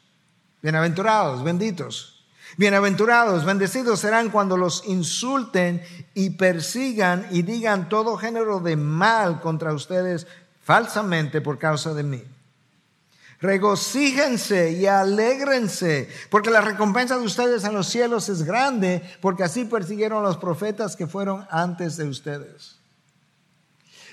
Bienaventurados, 0.60 1.42
benditos. 1.42 2.09
Bienaventurados, 2.56 3.44
bendecidos 3.44 4.00
serán 4.00 4.30
cuando 4.30 4.56
los 4.56 4.84
insulten 4.86 5.82
y 6.14 6.30
persigan 6.30 7.26
y 7.30 7.42
digan 7.42 7.88
todo 7.88 8.16
género 8.16 8.60
de 8.60 8.76
mal 8.76 9.40
contra 9.40 9.72
ustedes 9.72 10.26
falsamente 10.62 11.40
por 11.40 11.58
causa 11.58 11.94
de 11.94 12.02
mí. 12.02 12.22
Regocíjense 13.40 14.72
y 14.72 14.86
alégrense, 14.86 16.10
porque 16.28 16.50
la 16.50 16.60
recompensa 16.60 17.16
de 17.16 17.24
ustedes 17.24 17.64
en 17.64 17.72
los 17.72 17.86
cielos 17.86 18.28
es 18.28 18.42
grande, 18.42 19.02
porque 19.22 19.44
así 19.44 19.64
persiguieron 19.64 20.22
los 20.22 20.36
profetas 20.36 20.94
que 20.94 21.06
fueron 21.06 21.46
antes 21.50 21.96
de 21.96 22.04
ustedes. 22.04 22.76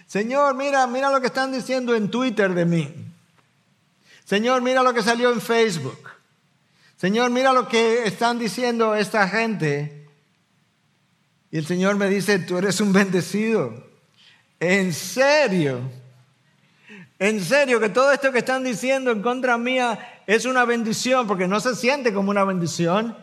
Señor, 0.06 0.56
mira, 0.56 0.88
mira 0.88 1.12
lo 1.12 1.20
que 1.20 1.28
están 1.28 1.52
diciendo 1.52 1.94
en 1.94 2.10
Twitter 2.10 2.54
de 2.54 2.66
mí. 2.66 3.14
Señor, 4.24 4.62
mira 4.62 4.82
lo 4.82 4.94
que 4.94 5.04
salió 5.04 5.34
en 5.34 5.42
Facebook. 5.42 6.00
Señor, 6.98 7.30
mira 7.30 7.54
lo 7.54 7.68
que 7.68 8.06
están 8.06 8.40
diciendo 8.40 8.96
esta 8.96 9.30
gente. 9.30 10.10
Y 11.52 11.58
el 11.58 11.66
Señor 11.66 11.96
me 11.96 12.10
dice, 12.10 12.40
tú 12.40 12.58
eres 12.58 12.82
un 12.82 12.92
bendecido. 12.92 13.88
En 14.60 14.92
serio. 14.94 15.80
En 17.20 17.44
serio, 17.44 17.80
que 17.80 17.90
todo 17.90 18.12
esto 18.12 18.32
que 18.32 18.40
están 18.40 18.64
diciendo 18.64 19.12
en 19.12 19.22
contra 19.22 19.58
mía 19.58 20.24
es 20.26 20.46
una 20.46 20.66
bendición, 20.66 21.28
porque 21.28 21.48
no 21.48 21.60
se 21.60 21.76
siente 21.76 22.14
como 22.14 22.32
una 22.32 22.44
bendición. 22.44 23.16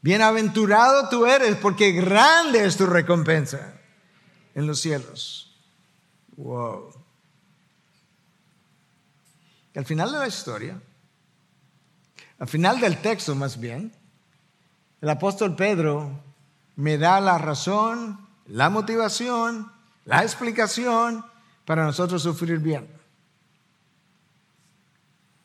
Bienaventurado 0.00 1.08
tú 1.08 1.24
eres, 1.24 1.56
porque 1.56 1.92
grande 1.92 2.64
es 2.64 2.76
tu 2.76 2.86
recompensa 2.86 3.74
en 4.54 4.66
los 4.66 4.80
cielos. 4.80 5.56
Wow. 6.36 6.92
Y 9.74 9.78
al 9.78 9.86
final 9.86 10.10
de 10.10 10.18
la 10.18 10.26
historia, 10.26 10.80
al 12.42 12.48
final 12.48 12.80
del 12.80 12.96
texto 12.96 13.36
más 13.36 13.60
bien, 13.60 13.92
el 15.00 15.08
apóstol 15.08 15.54
Pedro 15.54 16.10
me 16.74 16.98
da 16.98 17.20
la 17.20 17.38
razón, 17.38 18.18
la 18.46 18.68
motivación, 18.68 19.70
la 20.04 20.24
explicación 20.24 21.24
para 21.64 21.84
nosotros 21.84 22.20
sufrir 22.20 22.58
bien 22.58 22.88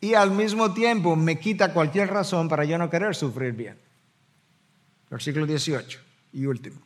y 0.01 0.15
al 0.15 0.31
mismo 0.31 0.73
tiempo 0.73 1.15
me 1.15 1.39
quita 1.39 1.71
cualquier 1.71 2.09
razón 2.09 2.49
para 2.49 2.65
yo 2.65 2.79
no 2.79 2.89
querer 2.89 3.15
sufrir 3.15 3.53
bien. 3.53 3.77
Versículo 5.11 5.45
18 5.45 5.99
y 6.33 6.47
último. 6.47 6.81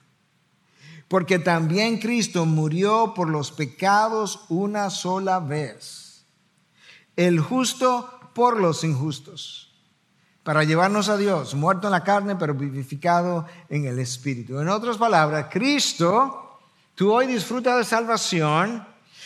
Porque 1.08 1.40
también 1.40 2.00
Cristo 2.00 2.46
murió 2.46 3.14
por 3.14 3.30
los 3.30 3.54
pecados 3.54 4.42
una 4.50 4.90
sola 4.90 5.40
vez, 5.40 6.26
el 7.16 7.40
justo 7.40 8.20
por 8.34 8.60
los 8.60 8.84
injustos, 8.84 9.71
para 10.44 10.64
llevarnos 10.64 11.10
a 11.10 11.18
Dios, 11.18 11.54
muerto 11.54 11.88
en 11.88 11.92
la 11.92 12.04
carne, 12.04 12.36
pero 12.36 12.54
vivificado 12.54 13.46
en 13.70 13.86
el 13.86 14.00
Espíritu. 14.00 14.60
En 14.60 14.70
otras 14.70 14.98
palabras, 14.98 15.48
Cristo, 15.52 16.60
tú 16.96 17.14
hoy 17.14 17.28
disfrutas 17.28 17.78
de 17.78 17.84
salvación, 17.84 18.86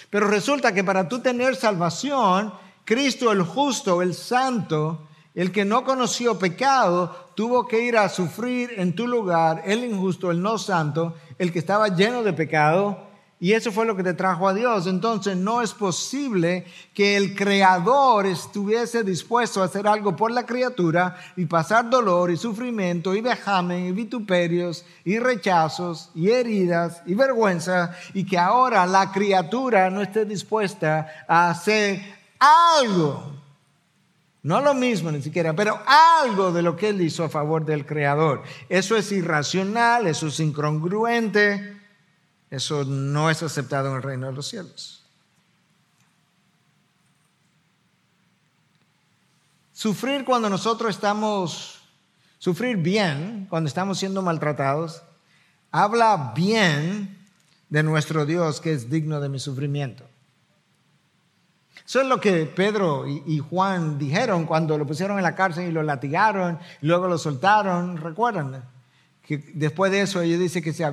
pero 0.09 0.27
resulta 0.27 0.73
que 0.73 0.83
para 0.83 1.07
tú 1.07 1.19
tener 1.19 1.55
salvación, 1.55 2.53
Cristo 2.83 3.31
el 3.31 3.43
justo, 3.43 4.01
el 4.01 4.13
santo, 4.13 5.07
el 5.33 5.51
que 5.51 5.65
no 5.65 5.83
conoció 5.83 6.37
pecado, 6.37 7.29
tuvo 7.35 7.67
que 7.67 7.81
ir 7.81 7.97
a 7.97 8.09
sufrir 8.09 8.73
en 8.77 8.93
tu 8.93 9.07
lugar, 9.07 9.63
el 9.65 9.83
injusto, 9.83 10.31
el 10.31 10.41
no 10.41 10.57
santo, 10.57 11.15
el 11.37 11.51
que 11.51 11.59
estaba 11.59 11.89
lleno 11.89 12.23
de 12.23 12.33
pecado. 12.33 13.07
Y 13.37 13.51
eso 13.51 13.71
fue 13.71 13.85
lo 13.85 13.97
que 13.97 14.03
te 14.03 14.13
trajo 14.13 14.47
a 14.47 14.53
Dios. 14.53 14.87
Entonces 14.87 15.35
no 15.35 15.61
es 15.61 15.73
posible 15.73 16.65
que 16.93 17.17
el 17.17 17.35
Creador 17.35 18.25
estuviese 18.25 19.03
dispuesto 19.03 19.61
a 19.61 19.65
hacer 19.65 19.87
algo 19.87 20.15
por 20.15 20.31
la 20.31 20.45
criatura 20.45 21.17
y 21.35 21.45
pasar 21.45 21.89
dolor 21.89 22.31
y 22.31 22.37
sufrimiento 22.37 23.13
y 23.13 23.21
vejamen 23.21 23.87
y 23.87 23.91
vituperios 23.91 24.85
y 25.03 25.19
rechazos 25.19 26.11
y 26.15 26.29
heridas 26.29 27.01
y 27.05 27.13
vergüenza 27.13 27.91
y 28.13 28.25
que 28.25 28.37
ahora 28.37 28.85
la 28.85 29.11
criatura 29.11 29.89
no 29.89 30.01
esté 30.01 30.23
dispuesta 30.23 31.25
a 31.27 31.49
hacer 31.49 32.01
algo, 32.39 33.33
no 34.43 34.61
lo 34.61 34.73
mismo 34.73 35.11
ni 35.11 35.21
siquiera, 35.21 35.53
pero 35.53 35.79
algo 35.85 36.51
de 36.51 36.61
lo 36.61 36.75
que 36.75 36.89
él 36.89 37.01
hizo 37.01 37.23
a 37.23 37.29
favor 37.29 37.65
del 37.65 37.85
Creador. 37.85 38.43
Eso 38.69 38.95
es 38.95 39.11
irracional, 39.11 40.07
eso 40.07 40.27
es 40.27 40.39
incongruente, 40.39 41.77
eso 42.55 42.85
no 42.85 43.29
es 43.29 43.43
aceptado 43.43 43.89
en 43.89 43.97
el 43.97 44.03
reino 44.03 44.27
de 44.27 44.33
los 44.33 44.47
cielos. 44.47 45.03
Sufrir 49.73 50.23
cuando 50.23 50.49
nosotros 50.49 50.95
estamos, 50.95 51.81
sufrir 52.39 52.77
bien 52.77 53.45
cuando 53.49 53.67
estamos 53.67 53.99
siendo 53.99 54.21
maltratados, 54.21 55.03
habla 55.69 56.31
bien 56.35 57.17
de 57.69 57.83
nuestro 57.83 58.25
Dios 58.25 58.61
que 58.61 58.71
es 58.71 58.89
digno 58.89 59.19
de 59.19 59.27
mi 59.27 59.39
sufrimiento. 59.39 60.05
Eso 61.85 62.01
es 62.01 62.07
lo 62.07 62.19
que 62.19 62.45
Pedro 62.45 63.05
y, 63.05 63.37
Juan 63.39 63.99
dijeron 63.99 64.45
cuando 64.45 64.77
lo 64.77 64.87
pusieron 64.87 65.17
en 65.17 65.23
la 65.23 65.35
cárcel 65.35 65.67
y 65.67 65.71
lo 65.71 65.83
latigaron, 65.83 66.57
y 66.81 66.87
luego 66.87 67.07
lo 67.07 67.17
soltaron. 67.17 67.97
¿Recuerdan? 67.97 68.63
Que 69.25 69.37
después 69.53 69.91
de 69.91 70.01
eso 70.01 70.21
ellos 70.21 70.39
dicen 70.39 70.63
que 70.63 70.73
se, 70.73 70.85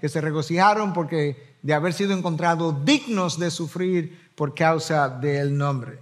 que 0.00 0.08
se 0.08 0.20
regocijaron 0.20 0.92
porque 0.92 1.56
de 1.62 1.74
haber 1.74 1.92
sido 1.92 2.16
encontrados 2.16 2.84
dignos 2.84 3.38
de 3.38 3.50
sufrir 3.50 4.30
por 4.34 4.54
causa 4.54 5.08
del 5.08 5.56
nombre. 5.56 5.98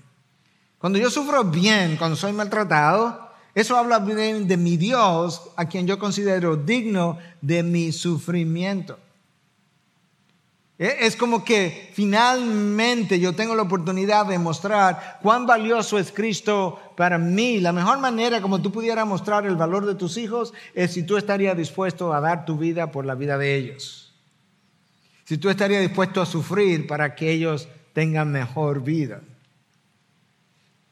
Cuando 0.79 0.99
yo 0.99 1.11
sufro 1.11 1.45
bien, 1.45 1.97
cuando 1.97 2.17
soy 2.17 2.33
maltratado, 2.33 3.31
eso 3.55 3.77
habla 3.77 4.01
bien 4.01 4.49
de 4.49 4.57
mi 4.57 4.77
Dios, 4.77 5.43
a 5.57 5.67
quien 5.67 5.87
yo 5.87 5.99
considero 5.99 6.57
digno 6.57 7.19
de 7.41 7.63
mi 7.63 7.93
sufrimiento. 7.93 8.99
Es 10.77 11.15
como 11.15 11.45
que 11.45 11.93
finalmente 11.95 13.21
yo 13.21 13.33
tengo 13.33 13.55
la 13.55 13.63
oportunidad 13.63 14.27
de 14.27 14.41
mostrar 14.41 15.21
cuán 15.23 15.47
valioso 15.47 16.01
es 16.01 16.11
Cristo 16.11 16.81
para 16.97 17.19
mí. 17.19 17.61
La 17.61 17.73
mejor 17.73 17.99
manera 17.99 18.41
como 18.41 18.61
tú 18.61 18.73
pudieras 18.73 19.07
mostrar 19.07 19.47
el 19.47 19.57
valor 19.57 19.87
de 19.87 19.95
tus 19.95 20.17
hijos 20.17 20.53
es 20.75 20.93
si 20.93 21.03
tú 21.03 21.17
estarías 21.17 21.57
dispuesto 21.57 22.13
a 22.13 22.21
dar 22.21 22.45
tu 22.45 22.57
vida 22.57 22.91
por 22.91 23.05
la 23.05 23.15
vida 23.15 23.39
de 23.39 23.57
ellos. 23.57 24.15
Si 25.25 25.39
tú 25.39 25.49
estarías 25.49 25.81
dispuesto 25.81 26.21
a 26.21 26.27
sufrir 26.27 26.87
para 26.87 27.15
que 27.15 27.31
ellos 27.31 27.69
tengan 27.93 28.31
mejor 28.31 28.83
vida. 28.83 29.21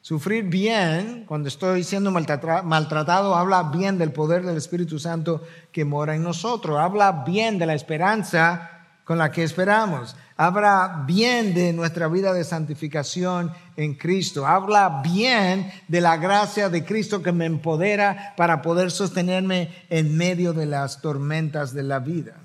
Sufrir 0.01 0.43
bien, 0.43 1.23
cuando 1.25 1.47
estoy 1.47 1.83
siendo 1.83 2.11
maltratado, 2.11 3.35
habla 3.35 3.63
bien 3.63 3.97
del 3.97 4.11
poder 4.11 4.43
del 4.43 4.57
Espíritu 4.57 4.99
Santo 4.99 5.43
que 5.71 5.85
mora 5.85 6.13
en 6.13 6.23
nosotros. 6.23 6.77
Habla 6.77 7.23
bien 7.25 7.57
de 7.57 7.65
la 7.65 7.73
esperanza 7.73 8.82
con 9.03 9.17
la 9.17 9.31
que 9.31 9.43
esperamos. 9.43 10.15
Habla 10.35 11.03
bien 11.05 11.53
de 11.53 11.73
nuestra 11.73 12.07
vida 12.07 12.33
de 12.33 12.43
santificación 12.43 13.51
en 13.75 13.93
Cristo. 13.95 14.47
Habla 14.47 15.01
bien 15.03 15.71
de 15.87 16.01
la 16.01 16.17
gracia 16.17 16.69
de 16.69 16.83
Cristo 16.83 17.21
que 17.21 17.31
me 17.31 17.45
empodera 17.45 18.33
para 18.35 18.61
poder 18.61 18.91
sostenerme 18.91 19.85
en 19.89 20.17
medio 20.17 20.53
de 20.53 20.65
las 20.65 21.01
tormentas 21.01 21.73
de 21.73 21.83
la 21.83 21.99
vida. 21.99 22.35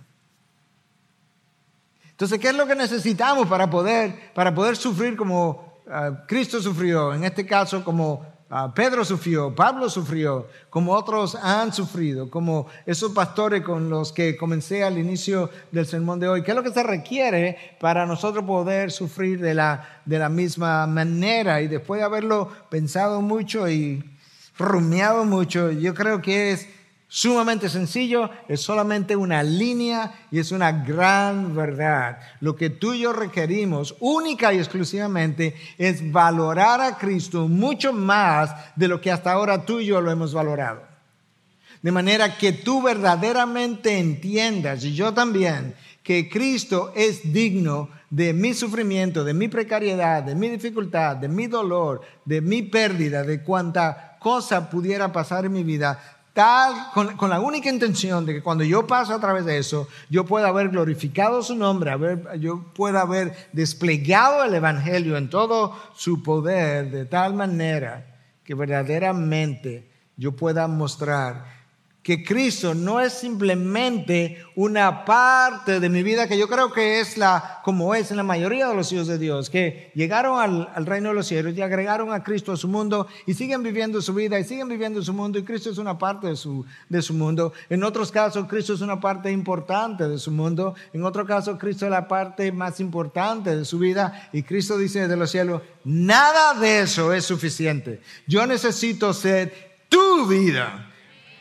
Entonces, 2.10 2.38
¿qué 2.40 2.48
es 2.48 2.56
lo 2.56 2.66
que 2.66 2.74
necesitamos 2.74 3.46
para 3.46 3.70
poder, 3.70 4.32
para 4.34 4.52
poder 4.52 4.76
sufrir 4.76 5.16
como 5.16 5.80
ah, 5.88 6.24
Cristo 6.26 6.60
sufrió? 6.60 7.14
En 7.14 7.22
este 7.22 7.46
caso, 7.46 7.84
como 7.84 8.26
Pedro 8.74 9.04
sufrió, 9.04 9.54
Pablo 9.54 9.90
sufrió, 9.90 10.48
como 10.70 10.94
otros 10.94 11.34
han 11.34 11.70
sufrido, 11.70 12.30
como 12.30 12.66
esos 12.86 13.12
pastores 13.12 13.62
con 13.62 13.90
los 13.90 14.10
que 14.10 14.38
comencé 14.38 14.82
al 14.82 14.96
inicio 14.96 15.50
del 15.70 15.84
sermón 15.84 16.18
de 16.18 16.28
hoy. 16.28 16.42
¿Qué 16.42 16.52
es 16.52 16.56
lo 16.56 16.62
que 16.62 16.72
se 16.72 16.82
requiere 16.82 17.76
para 17.78 18.06
nosotros 18.06 18.44
poder 18.46 18.90
sufrir 18.90 19.38
de 19.40 19.52
la, 19.52 20.00
de 20.06 20.18
la 20.18 20.30
misma 20.30 20.86
manera? 20.86 21.60
Y 21.60 21.68
después 21.68 22.00
de 22.00 22.06
haberlo 22.06 22.50
pensado 22.70 23.20
mucho 23.20 23.68
y 23.68 24.02
rumiado 24.56 25.26
mucho, 25.26 25.70
yo 25.70 25.92
creo 25.92 26.22
que 26.22 26.52
es 26.52 26.68
Sumamente 27.10 27.70
sencillo, 27.70 28.28
es 28.48 28.60
solamente 28.60 29.16
una 29.16 29.42
línea 29.42 30.26
y 30.30 30.38
es 30.38 30.52
una 30.52 30.70
gran 30.72 31.56
verdad. 31.56 32.18
Lo 32.40 32.54
que 32.54 32.68
tú 32.68 32.92
y 32.92 33.00
yo 33.00 33.14
requerimos 33.14 33.96
única 34.00 34.52
y 34.52 34.58
exclusivamente 34.58 35.54
es 35.78 36.12
valorar 36.12 36.82
a 36.82 36.98
Cristo 36.98 37.48
mucho 37.48 37.94
más 37.94 38.54
de 38.76 38.88
lo 38.88 39.00
que 39.00 39.10
hasta 39.10 39.32
ahora 39.32 39.64
tú 39.64 39.80
y 39.80 39.86
yo 39.86 40.02
lo 40.02 40.10
hemos 40.10 40.34
valorado. 40.34 40.86
de 41.80 41.92
manera 41.92 42.36
que 42.36 42.52
tú 42.52 42.82
verdaderamente 42.82 43.98
entiendas, 43.98 44.84
y 44.84 44.94
yo 44.94 45.14
también, 45.14 45.74
que 46.02 46.28
Cristo 46.28 46.92
es 46.96 47.32
digno 47.32 47.88
de 48.10 48.32
mi 48.32 48.54
sufrimiento, 48.54 49.24
de 49.24 49.34
mi 49.34 49.48
precariedad, 49.48 50.22
de 50.22 50.34
mi 50.34 50.48
dificultad, 50.48 51.16
de 51.16 51.28
mi 51.28 51.46
dolor, 51.46 52.00
de 52.24 52.40
mi 52.40 52.62
pérdida, 52.62 53.22
de 53.22 53.42
cuanta 53.42 54.16
cosa 54.18 54.68
pudiera 54.68 55.12
pasar 55.12 55.44
en 55.44 55.52
mi 55.52 55.62
vida, 55.62 56.17
con, 56.94 57.30
la 57.30 57.40
única 57.40 57.68
intención 57.68 58.24
de 58.24 58.34
que 58.34 58.42
cuando 58.42 58.62
yo 58.62 58.86
paso 58.86 59.14
a 59.14 59.20
través 59.20 59.44
de 59.44 59.58
eso, 59.58 59.88
yo 60.08 60.24
pueda 60.24 60.48
haber 60.48 60.68
glorificado 60.68 61.42
su 61.42 61.56
nombre, 61.56 61.92
yo 62.38 62.72
pueda 62.74 63.00
haber 63.00 63.48
desplegado 63.52 64.44
el 64.44 64.54
Evangelio 64.54 65.16
en 65.16 65.30
todo 65.30 65.76
su 65.96 66.22
poder 66.22 66.90
de 66.90 67.06
tal 67.06 67.34
manera 67.34 68.06
que 68.44 68.54
verdaderamente 68.54 69.90
yo 70.16 70.32
pueda 70.32 70.68
mostrar 70.68 71.57
que 72.02 72.24
Cristo 72.24 72.74
no 72.74 73.00
es 73.00 73.12
simplemente 73.12 74.42
una 74.54 75.04
parte 75.04 75.78
de 75.78 75.88
mi 75.88 76.02
vida, 76.02 76.26
que 76.26 76.38
yo 76.38 76.48
creo 76.48 76.72
que 76.72 77.00
es 77.00 77.18
la, 77.18 77.60
como 77.62 77.94
es 77.94 78.10
en 78.10 78.16
la 78.16 78.22
mayoría 78.22 78.66
de 78.68 78.74
los 78.74 78.90
hijos 78.92 79.08
de 79.08 79.18
Dios, 79.18 79.50
que 79.50 79.90
llegaron 79.94 80.40
al, 80.40 80.86
reino 80.86 81.10
de 81.10 81.14
los 81.14 81.26
cielos 81.26 81.54
y 81.54 81.60
agregaron 81.60 82.12
a 82.12 82.22
Cristo 82.22 82.52
a 82.52 82.56
su 82.56 82.66
mundo 82.66 83.08
y 83.26 83.34
siguen 83.34 83.62
viviendo 83.62 84.00
su 84.00 84.14
vida 84.14 84.38
y 84.38 84.44
siguen 84.44 84.68
viviendo 84.68 85.02
su 85.02 85.12
mundo 85.12 85.38
y 85.38 85.44
Cristo 85.44 85.68
es 85.68 85.76
una 85.76 85.98
parte 85.98 86.28
de 86.28 86.36
su, 86.36 86.64
de 86.88 87.02
su 87.02 87.12
mundo. 87.12 87.52
En 87.68 87.84
otros 87.84 88.10
casos, 88.10 88.46
Cristo 88.48 88.72
es 88.72 88.80
una 88.80 88.98
parte 88.98 89.30
importante 89.30 90.08
de 90.08 90.18
su 90.18 90.30
mundo. 90.30 90.74
En 90.94 91.04
otro 91.04 91.26
caso, 91.26 91.58
Cristo 91.58 91.84
es 91.84 91.90
la 91.90 92.08
parte 92.08 92.52
más 92.52 92.80
importante 92.80 93.54
de 93.54 93.66
su 93.66 93.78
vida 93.78 94.30
y 94.32 94.44
Cristo 94.44 94.78
dice 94.78 95.08
de 95.08 95.16
los 95.16 95.30
cielos, 95.30 95.60
nada 95.84 96.54
de 96.58 96.80
eso 96.80 97.12
es 97.12 97.26
suficiente. 97.26 98.00
Yo 98.26 98.46
necesito 98.46 99.12
ser 99.12 99.82
tu 99.90 100.26
vida 100.26 100.87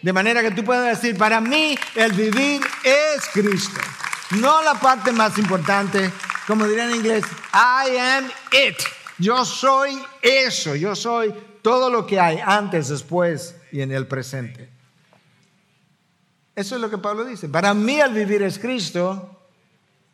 de 0.07 0.13
manera 0.13 0.41
que 0.41 0.51
tú 0.51 0.63
puedas 0.63 1.01
decir, 1.01 1.17
para 1.17 1.41
mí 1.41 1.77
el 1.93 2.13
vivir 2.13 2.61
es 2.81 3.27
Cristo. 3.33 3.81
No 4.39 4.63
la 4.63 4.75
parte 4.75 5.11
más 5.11 5.37
importante, 5.37 6.09
como 6.47 6.65
diría 6.65 6.85
en 6.85 6.95
inglés, 6.95 7.25
I 7.53 7.97
am 7.97 8.31
it. 8.53 8.77
Yo 9.17 9.43
soy 9.43 10.01
eso, 10.21 10.75
yo 10.75 10.95
soy 10.95 11.33
todo 11.61 11.89
lo 11.89 12.07
que 12.07 12.21
hay 12.21 12.39
antes, 12.41 12.87
después 12.87 13.57
y 13.73 13.81
en 13.81 13.91
el 13.91 14.07
presente. 14.07 14.69
Eso 16.55 16.75
es 16.75 16.81
lo 16.81 16.89
que 16.89 16.99
Pablo 16.99 17.25
dice. 17.25 17.49
Para 17.49 17.73
mí 17.73 17.99
el 17.99 18.13
vivir 18.13 18.43
es 18.43 18.57
Cristo 18.59 19.45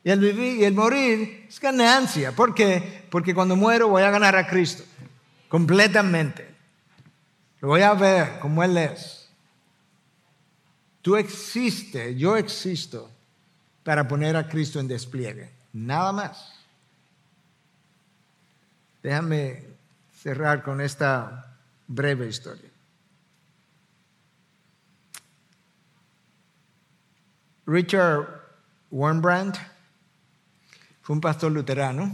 y 0.03 0.09
el 0.09 0.19
vivir 0.19 0.55
y 0.55 0.63
el 0.63 0.73
morir 0.73 1.45
es 1.47 1.59
ganancia. 1.59 2.31
¿Por 2.31 2.55
qué? 2.55 3.05
Porque 3.11 3.35
cuando 3.35 3.55
muero 3.55 3.89
voy 3.89 4.01
a 4.01 4.09
ganar 4.09 4.35
a 4.35 4.47
Cristo 4.47 4.83
completamente. 5.49 6.49
Lo 7.59 7.67
voy 7.67 7.83
a 7.83 7.93
ver 7.93 8.39
como 8.39 8.63
Él 8.63 8.75
es. 8.75 9.22
Tú 11.03 11.17
existes, 11.17 12.17
yo 12.17 12.37
existo 12.37 13.11
para 13.83 14.07
poner 14.07 14.37
a 14.37 14.47
Cristo 14.47 14.79
en 14.79 14.87
despliegue. 14.87 15.49
Nada 15.73 16.13
más. 16.13 16.53
Déjame 19.03 19.65
cerrar 20.21 20.63
con 20.63 20.79
esta 20.79 21.57
breve 21.87 22.29
historia. 22.29 22.69
Richard 27.65 28.25
Wurmbrand 28.89 29.55
fue 31.01 31.15
un 31.15 31.21
pastor 31.21 31.51
luterano, 31.51 32.13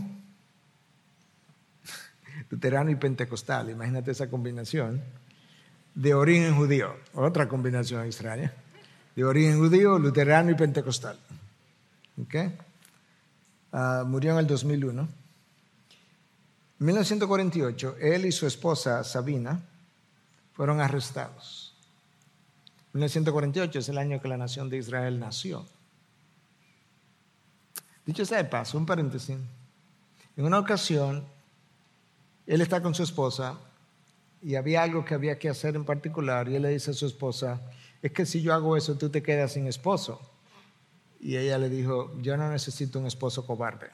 luterano 2.50 2.90
y 2.90 2.96
pentecostal, 2.96 3.70
imagínate 3.70 4.10
esa 4.10 4.28
combinación, 4.32 5.04
de 5.94 6.14
origen 6.16 6.56
judío, 6.56 6.96
otra 7.14 7.48
combinación 7.48 8.04
extraña 8.06 8.52
de 9.20 9.26
origen 9.26 9.60
judío, 9.60 10.00
luterano 10.00 10.50
y 10.50 10.56
pentecostal. 10.56 11.20
¿Okay? 12.24 12.58
Ah, 13.74 14.06
murió 14.08 14.32
en 14.32 14.38
el 14.40 14.48
2001. 14.48 15.02
En 15.02 15.10
1948, 16.86 17.98
él 18.00 18.26
y 18.26 18.32
su 18.32 18.48
esposa 18.48 19.04
Sabina 19.04 19.60
fueron 20.54 20.80
arrestados. 20.80 21.76
1948 22.94 23.80
es 23.80 23.90
el 23.90 23.98
año 23.98 24.22
que 24.22 24.30
la 24.30 24.38
nación 24.38 24.70
de 24.70 24.78
Israel 24.78 25.20
nació. 25.20 25.66
Dicho 28.06 28.24
sea 28.26 28.38
de 28.38 28.46
paso, 28.46 28.78
un 28.78 28.86
paréntesis. 28.86 29.36
En 30.38 30.46
una 30.46 30.60
ocasión, 30.60 31.26
él 32.48 32.62
está 32.62 32.82
con 32.82 32.96
su 32.96 33.04
esposa 33.04 33.60
y 34.42 34.56
había 34.56 34.82
algo 34.82 35.04
que 35.04 35.14
había 35.14 35.38
que 35.38 35.50
hacer 35.50 35.76
en 35.76 35.84
particular 35.84 36.48
y 36.48 36.56
él 36.56 36.62
le 36.62 36.70
dice 36.70 36.92
a 36.92 36.94
su 36.94 37.06
esposa, 37.06 37.60
es 38.02 38.12
que 38.12 38.26
si 38.26 38.42
yo 38.42 38.54
hago 38.54 38.78
eso, 38.78 38.98
tú 38.98 39.10
te 39.10 39.22
quedas 39.22 39.54
sin 39.54 39.68
esposo. 39.68 40.22
Y 41.20 41.36
ella 41.36 41.58
le 41.58 41.70
dijo, 41.70 42.18
yo 42.22 42.38
no 42.38 42.50
necesito 42.50 43.00
un 43.00 43.08
esposo 43.08 43.46
cobarde. 43.46 43.90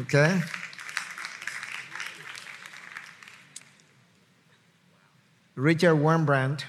¿Ok? 0.00 0.14
Richard 5.56 5.94
Wurmbrand 5.94 6.60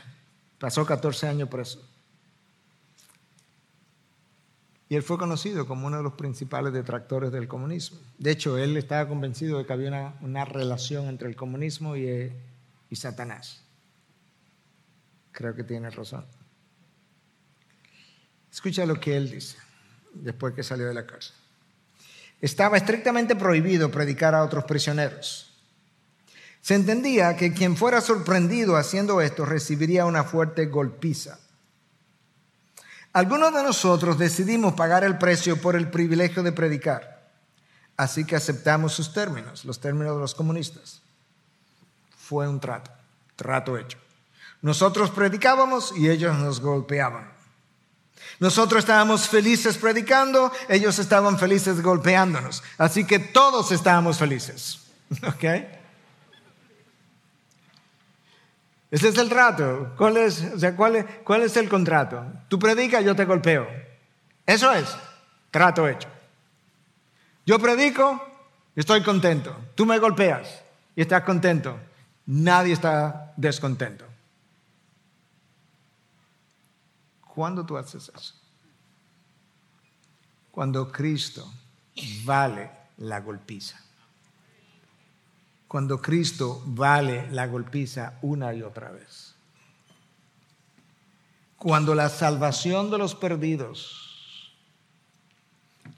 pasó 0.59 0.85
14 0.85 1.27
años 1.27 1.49
preso. 1.49 1.83
Y 4.87 4.95
él 4.95 5.01
fue 5.01 5.17
conocido 5.17 5.67
como 5.67 5.87
uno 5.87 5.97
de 5.97 6.03
los 6.03 6.13
principales 6.13 6.71
detractores 6.71 7.31
del 7.31 7.47
comunismo. 7.47 7.99
De 8.19 8.31
hecho, 8.31 8.57
él 8.57 8.77
estaba 8.77 9.07
convencido 9.07 9.57
de 9.57 9.65
que 9.65 9.73
había 9.73 9.89
una, 9.89 10.15
una 10.21 10.45
relación 10.45 11.07
entre 11.07 11.27
el 11.27 11.35
comunismo 11.35 11.95
y 11.95 12.31
Satanás. 12.95 13.61
Creo 15.31 15.53
que 15.53 15.63
tiene 15.63 15.89
razón. 15.89 16.25
Escucha 18.51 18.85
lo 18.85 18.99
que 18.99 19.17
él 19.17 19.29
dice 19.29 19.57
después 20.13 20.53
que 20.53 20.63
salió 20.63 20.87
de 20.87 20.93
la 20.93 21.05
cárcel. 21.05 21.35
Estaba 22.39 22.77
estrictamente 22.77 23.35
prohibido 23.35 23.91
predicar 23.91 24.33
a 24.33 24.43
otros 24.43 24.63
prisioneros. 24.63 25.51
Se 26.61 26.75
entendía 26.75 27.35
que 27.35 27.53
quien 27.53 27.75
fuera 27.75 28.01
sorprendido 28.01 28.77
haciendo 28.77 29.19
esto 29.21 29.45
recibiría 29.45 30.05
una 30.05 30.23
fuerte 30.23 30.67
golpiza. 30.67 31.37
Algunos 33.11 33.53
de 33.53 33.63
nosotros 33.63 34.17
decidimos 34.17 34.73
pagar 34.73 35.03
el 35.03 35.17
precio 35.17 35.61
por 35.61 35.75
el 35.75 35.89
privilegio 35.89 36.43
de 36.43 36.51
predicar, 36.51 37.29
así 37.97 38.25
que 38.25 38.35
aceptamos 38.35 38.93
sus 38.93 39.13
términos, 39.13 39.63
los 39.65 39.79
términos 39.79 40.15
de 40.15 40.21
los 40.21 40.33
comunistas 40.33 41.04
fue 42.27 42.47
un 42.47 42.59
trato, 42.59 42.89
trato 43.35 43.77
hecho. 43.77 43.99
Nosotros 44.61 45.11
predicábamos 45.11 45.93
y 45.95 46.09
ellos 46.09 46.35
nos 46.35 46.59
golpeaban. 46.59 47.31
Nosotros 48.39 48.79
estábamos 48.79 49.29
felices 49.29 49.77
predicando, 49.77 50.51
ellos 50.67 50.97
estaban 50.97 51.37
felices 51.37 51.83
golpeándonos. 51.83 52.63
Así 52.79 53.05
que 53.05 53.19
todos 53.19 53.71
estábamos 53.71 54.17
felices. 54.17 54.79
¿Ok? 55.27 55.43
Ese 58.89 59.09
es 59.09 59.17
el 59.17 59.29
trato. 59.29 59.93
¿Cuál 59.95 60.17
es, 60.17 60.43
o 60.55 60.59
sea, 60.59 60.75
¿cuál, 60.75 60.95
es, 60.95 61.05
¿Cuál 61.23 61.43
es 61.43 61.55
el 61.57 61.69
contrato? 61.69 62.25
Tú 62.47 62.57
predicas, 62.57 63.03
yo 63.03 63.15
te 63.15 63.25
golpeo. 63.25 63.67
Eso 64.47 64.71
es 64.71 64.87
trato 65.51 65.87
hecho. 65.87 66.09
Yo 67.45 67.59
predico 67.59 68.19
estoy 68.75 69.03
contento. 69.03 69.55
Tú 69.75 69.85
me 69.85 69.99
golpeas 69.99 70.63
y 70.95 71.01
estás 71.01 71.21
contento. 71.23 71.77
Nadie 72.25 72.73
está 72.73 73.33
descontento. 73.37 74.05
¿Cuándo 77.21 77.65
tú 77.65 77.77
haces 77.77 78.11
eso? 78.15 78.33
Cuando 80.51 80.91
Cristo 80.91 81.51
vale 82.23 82.71
la 82.97 83.19
golpiza. 83.19 83.79
Cuando 85.67 86.01
Cristo 86.01 86.63
vale 86.65 87.29
la 87.31 87.47
golpiza 87.47 88.17
una 88.21 88.53
y 88.53 88.61
otra 88.61 88.91
vez. 88.91 89.35
Cuando 91.57 91.93
la 91.93 92.09
salvación 92.09 92.89
de 92.89 92.97
los 92.97 93.15
perdidos 93.15 94.05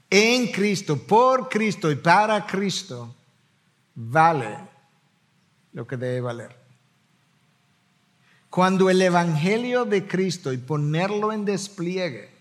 en 0.10 0.52
Cristo, 0.52 0.98
por 0.98 1.50
Cristo 1.50 1.92
y 1.92 1.96
para 1.96 2.46
Cristo 2.46 3.14
vale 3.94 4.77
lo 5.78 5.86
que 5.86 5.96
debe 5.96 6.22
valer. 6.22 6.56
Cuando 8.50 8.90
el 8.90 9.00
Evangelio 9.00 9.86
de 9.86 10.08
Cristo 10.08 10.52
y 10.52 10.58
ponerlo 10.58 11.32
en 11.32 11.46
despliegue 11.46 12.32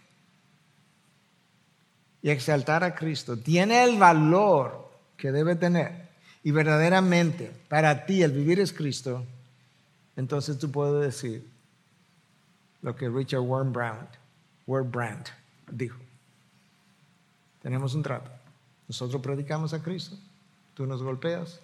y 2.22 2.30
exaltar 2.30 2.82
a 2.82 2.94
Cristo 2.94 3.36
tiene 3.36 3.84
el 3.84 3.98
valor 3.98 4.90
que 5.18 5.32
debe 5.32 5.54
tener 5.54 6.08
y 6.44 6.50
verdaderamente 6.50 7.52
para 7.68 8.06
ti 8.06 8.22
el 8.22 8.32
vivir 8.32 8.58
es 8.58 8.72
Cristo, 8.72 9.22
entonces 10.16 10.58
tú 10.58 10.70
puedes 10.72 11.04
decir 11.04 11.46
lo 12.80 12.96
que 12.96 13.10
Richard 13.10 13.40
Wurmbrand, 13.40 14.08
dijo. 15.70 15.98
Tenemos 17.60 17.94
un 17.94 18.02
trato. 18.02 18.30
Nosotros 18.88 19.20
predicamos 19.20 19.74
a 19.74 19.82
Cristo, 19.82 20.16
tú 20.72 20.86
nos 20.86 21.02
golpeas, 21.02 21.60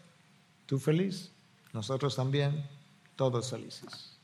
tú 0.66 0.79
feliz, 0.79 1.32
nosotros 1.73 2.16
también. 2.16 2.68
todos 3.16 3.51
felices. 3.51 4.16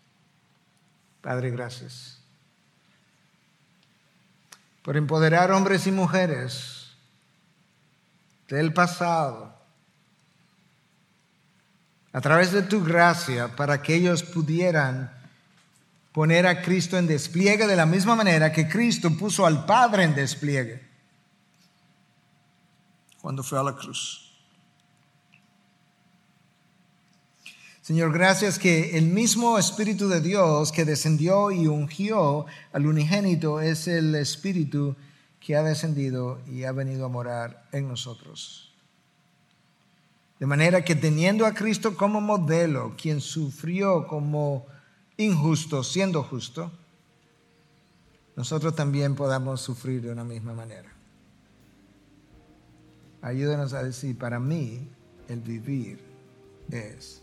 Padre, 1.20 1.50
gracias 1.50 2.18
por 4.82 4.96
empoderar 4.96 5.52
hombres 5.52 5.86
y 5.86 5.92
mujeres 5.92 6.88
del 8.48 8.72
pasado 8.72 9.54
a 12.12 12.20
través 12.22 12.52
de 12.52 12.62
tu 12.62 12.82
gracia 12.82 13.54
para 13.54 13.82
que 13.82 13.94
ellos 13.94 14.22
pudieran 14.22 15.12
poner 16.12 16.46
a 16.46 16.62
Cristo 16.62 16.96
en 16.96 17.06
despliegue 17.06 17.66
de 17.66 17.76
la 17.76 17.84
misma 17.84 18.16
manera 18.16 18.50
que 18.50 18.66
Cristo 18.66 19.14
puso 19.16 19.44
al 19.44 19.66
Padre 19.66 20.04
en 20.04 20.14
despliegue 20.14 20.88
cuando 23.20 23.42
fue 23.42 23.58
a 23.58 23.62
la 23.62 23.76
cruz. 23.76 24.27
Señor, 27.88 28.12
gracias 28.12 28.58
que 28.58 28.98
el 28.98 29.06
mismo 29.06 29.58
Espíritu 29.58 30.10
de 30.10 30.20
Dios 30.20 30.72
que 30.72 30.84
descendió 30.84 31.50
y 31.50 31.68
ungió 31.68 32.44
al 32.70 32.86
unigénito 32.86 33.62
es 33.62 33.88
el 33.88 34.14
Espíritu 34.14 34.94
que 35.40 35.56
ha 35.56 35.62
descendido 35.62 36.38
y 36.46 36.64
ha 36.64 36.72
venido 36.72 37.06
a 37.06 37.08
morar 37.08 37.66
en 37.72 37.88
nosotros. 37.88 38.74
De 40.38 40.44
manera 40.44 40.84
que 40.84 40.96
teniendo 40.96 41.46
a 41.46 41.54
Cristo 41.54 41.96
como 41.96 42.20
modelo, 42.20 42.94
quien 42.94 43.22
sufrió 43.22 44.06
como 44.06 44.66
injusto 45.16 45.82
siendo 45.82 46.22
justo, 46.22 46.70
nosotros 48.36 48.76
también 48.76 49.14
podamos 49.14 49.62
sufrir 49.62 50.02
de 50.02 50.12
una 50.12 50.24
misma 50.24 50.52
manera. 50.52 50.92
Ayúdanos 53.22 53.72
a 53.72 53.82
decir, 53.82 54.18
para 54.18 54.38
mí 54.38 54.90
el 55.26 55.40
vivir 55.40 56.00
es 56.70 57.22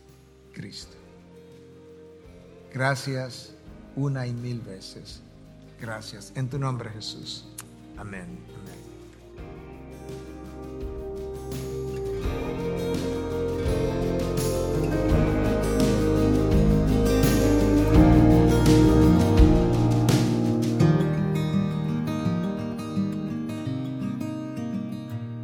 Cristo. 0.55 0.95
Gracias 2.73 3.53
una 3.95 4.25
y 4.25 4.33
mil 4.33 4.61
veces. 4.61 5.21
Gracias. 5.79 6.31
En 6.35 6.49
tu 6.49 6.57
nombre 6.57 6.89
Jesús. 6.89 7.45
Amén. 7.97 8.39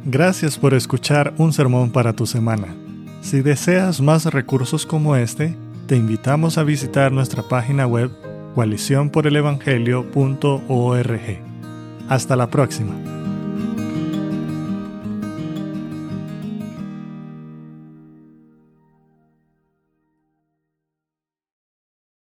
Gracias 0.04 0.58
por 0.58 0.74
escuchar 0.74 1.32
un 1.38 1.54
sermón 1.54 1.90
para 1.90 2.12
tu 2.12 2.26
semana. 2.26 2.81
Si 3.22 3.40
deseas 3.40 4.00
más 4.00 4.24
recursos 4.26 4.84
como 4.84 5.14
este, 5.16 5.56
te 5.86 5.96
invitamos 5.96 6.58
a 6.58 6.64
visitar 6.64 7.12
nuestra 7.12 7.44
página 7.44 7.86
web 7.86 8.10
coaliciónporelevangelio.org. 8.54 11.20
Hasta 12.08 12.36
la 12.36 12.50
próxima. 12.50 13.21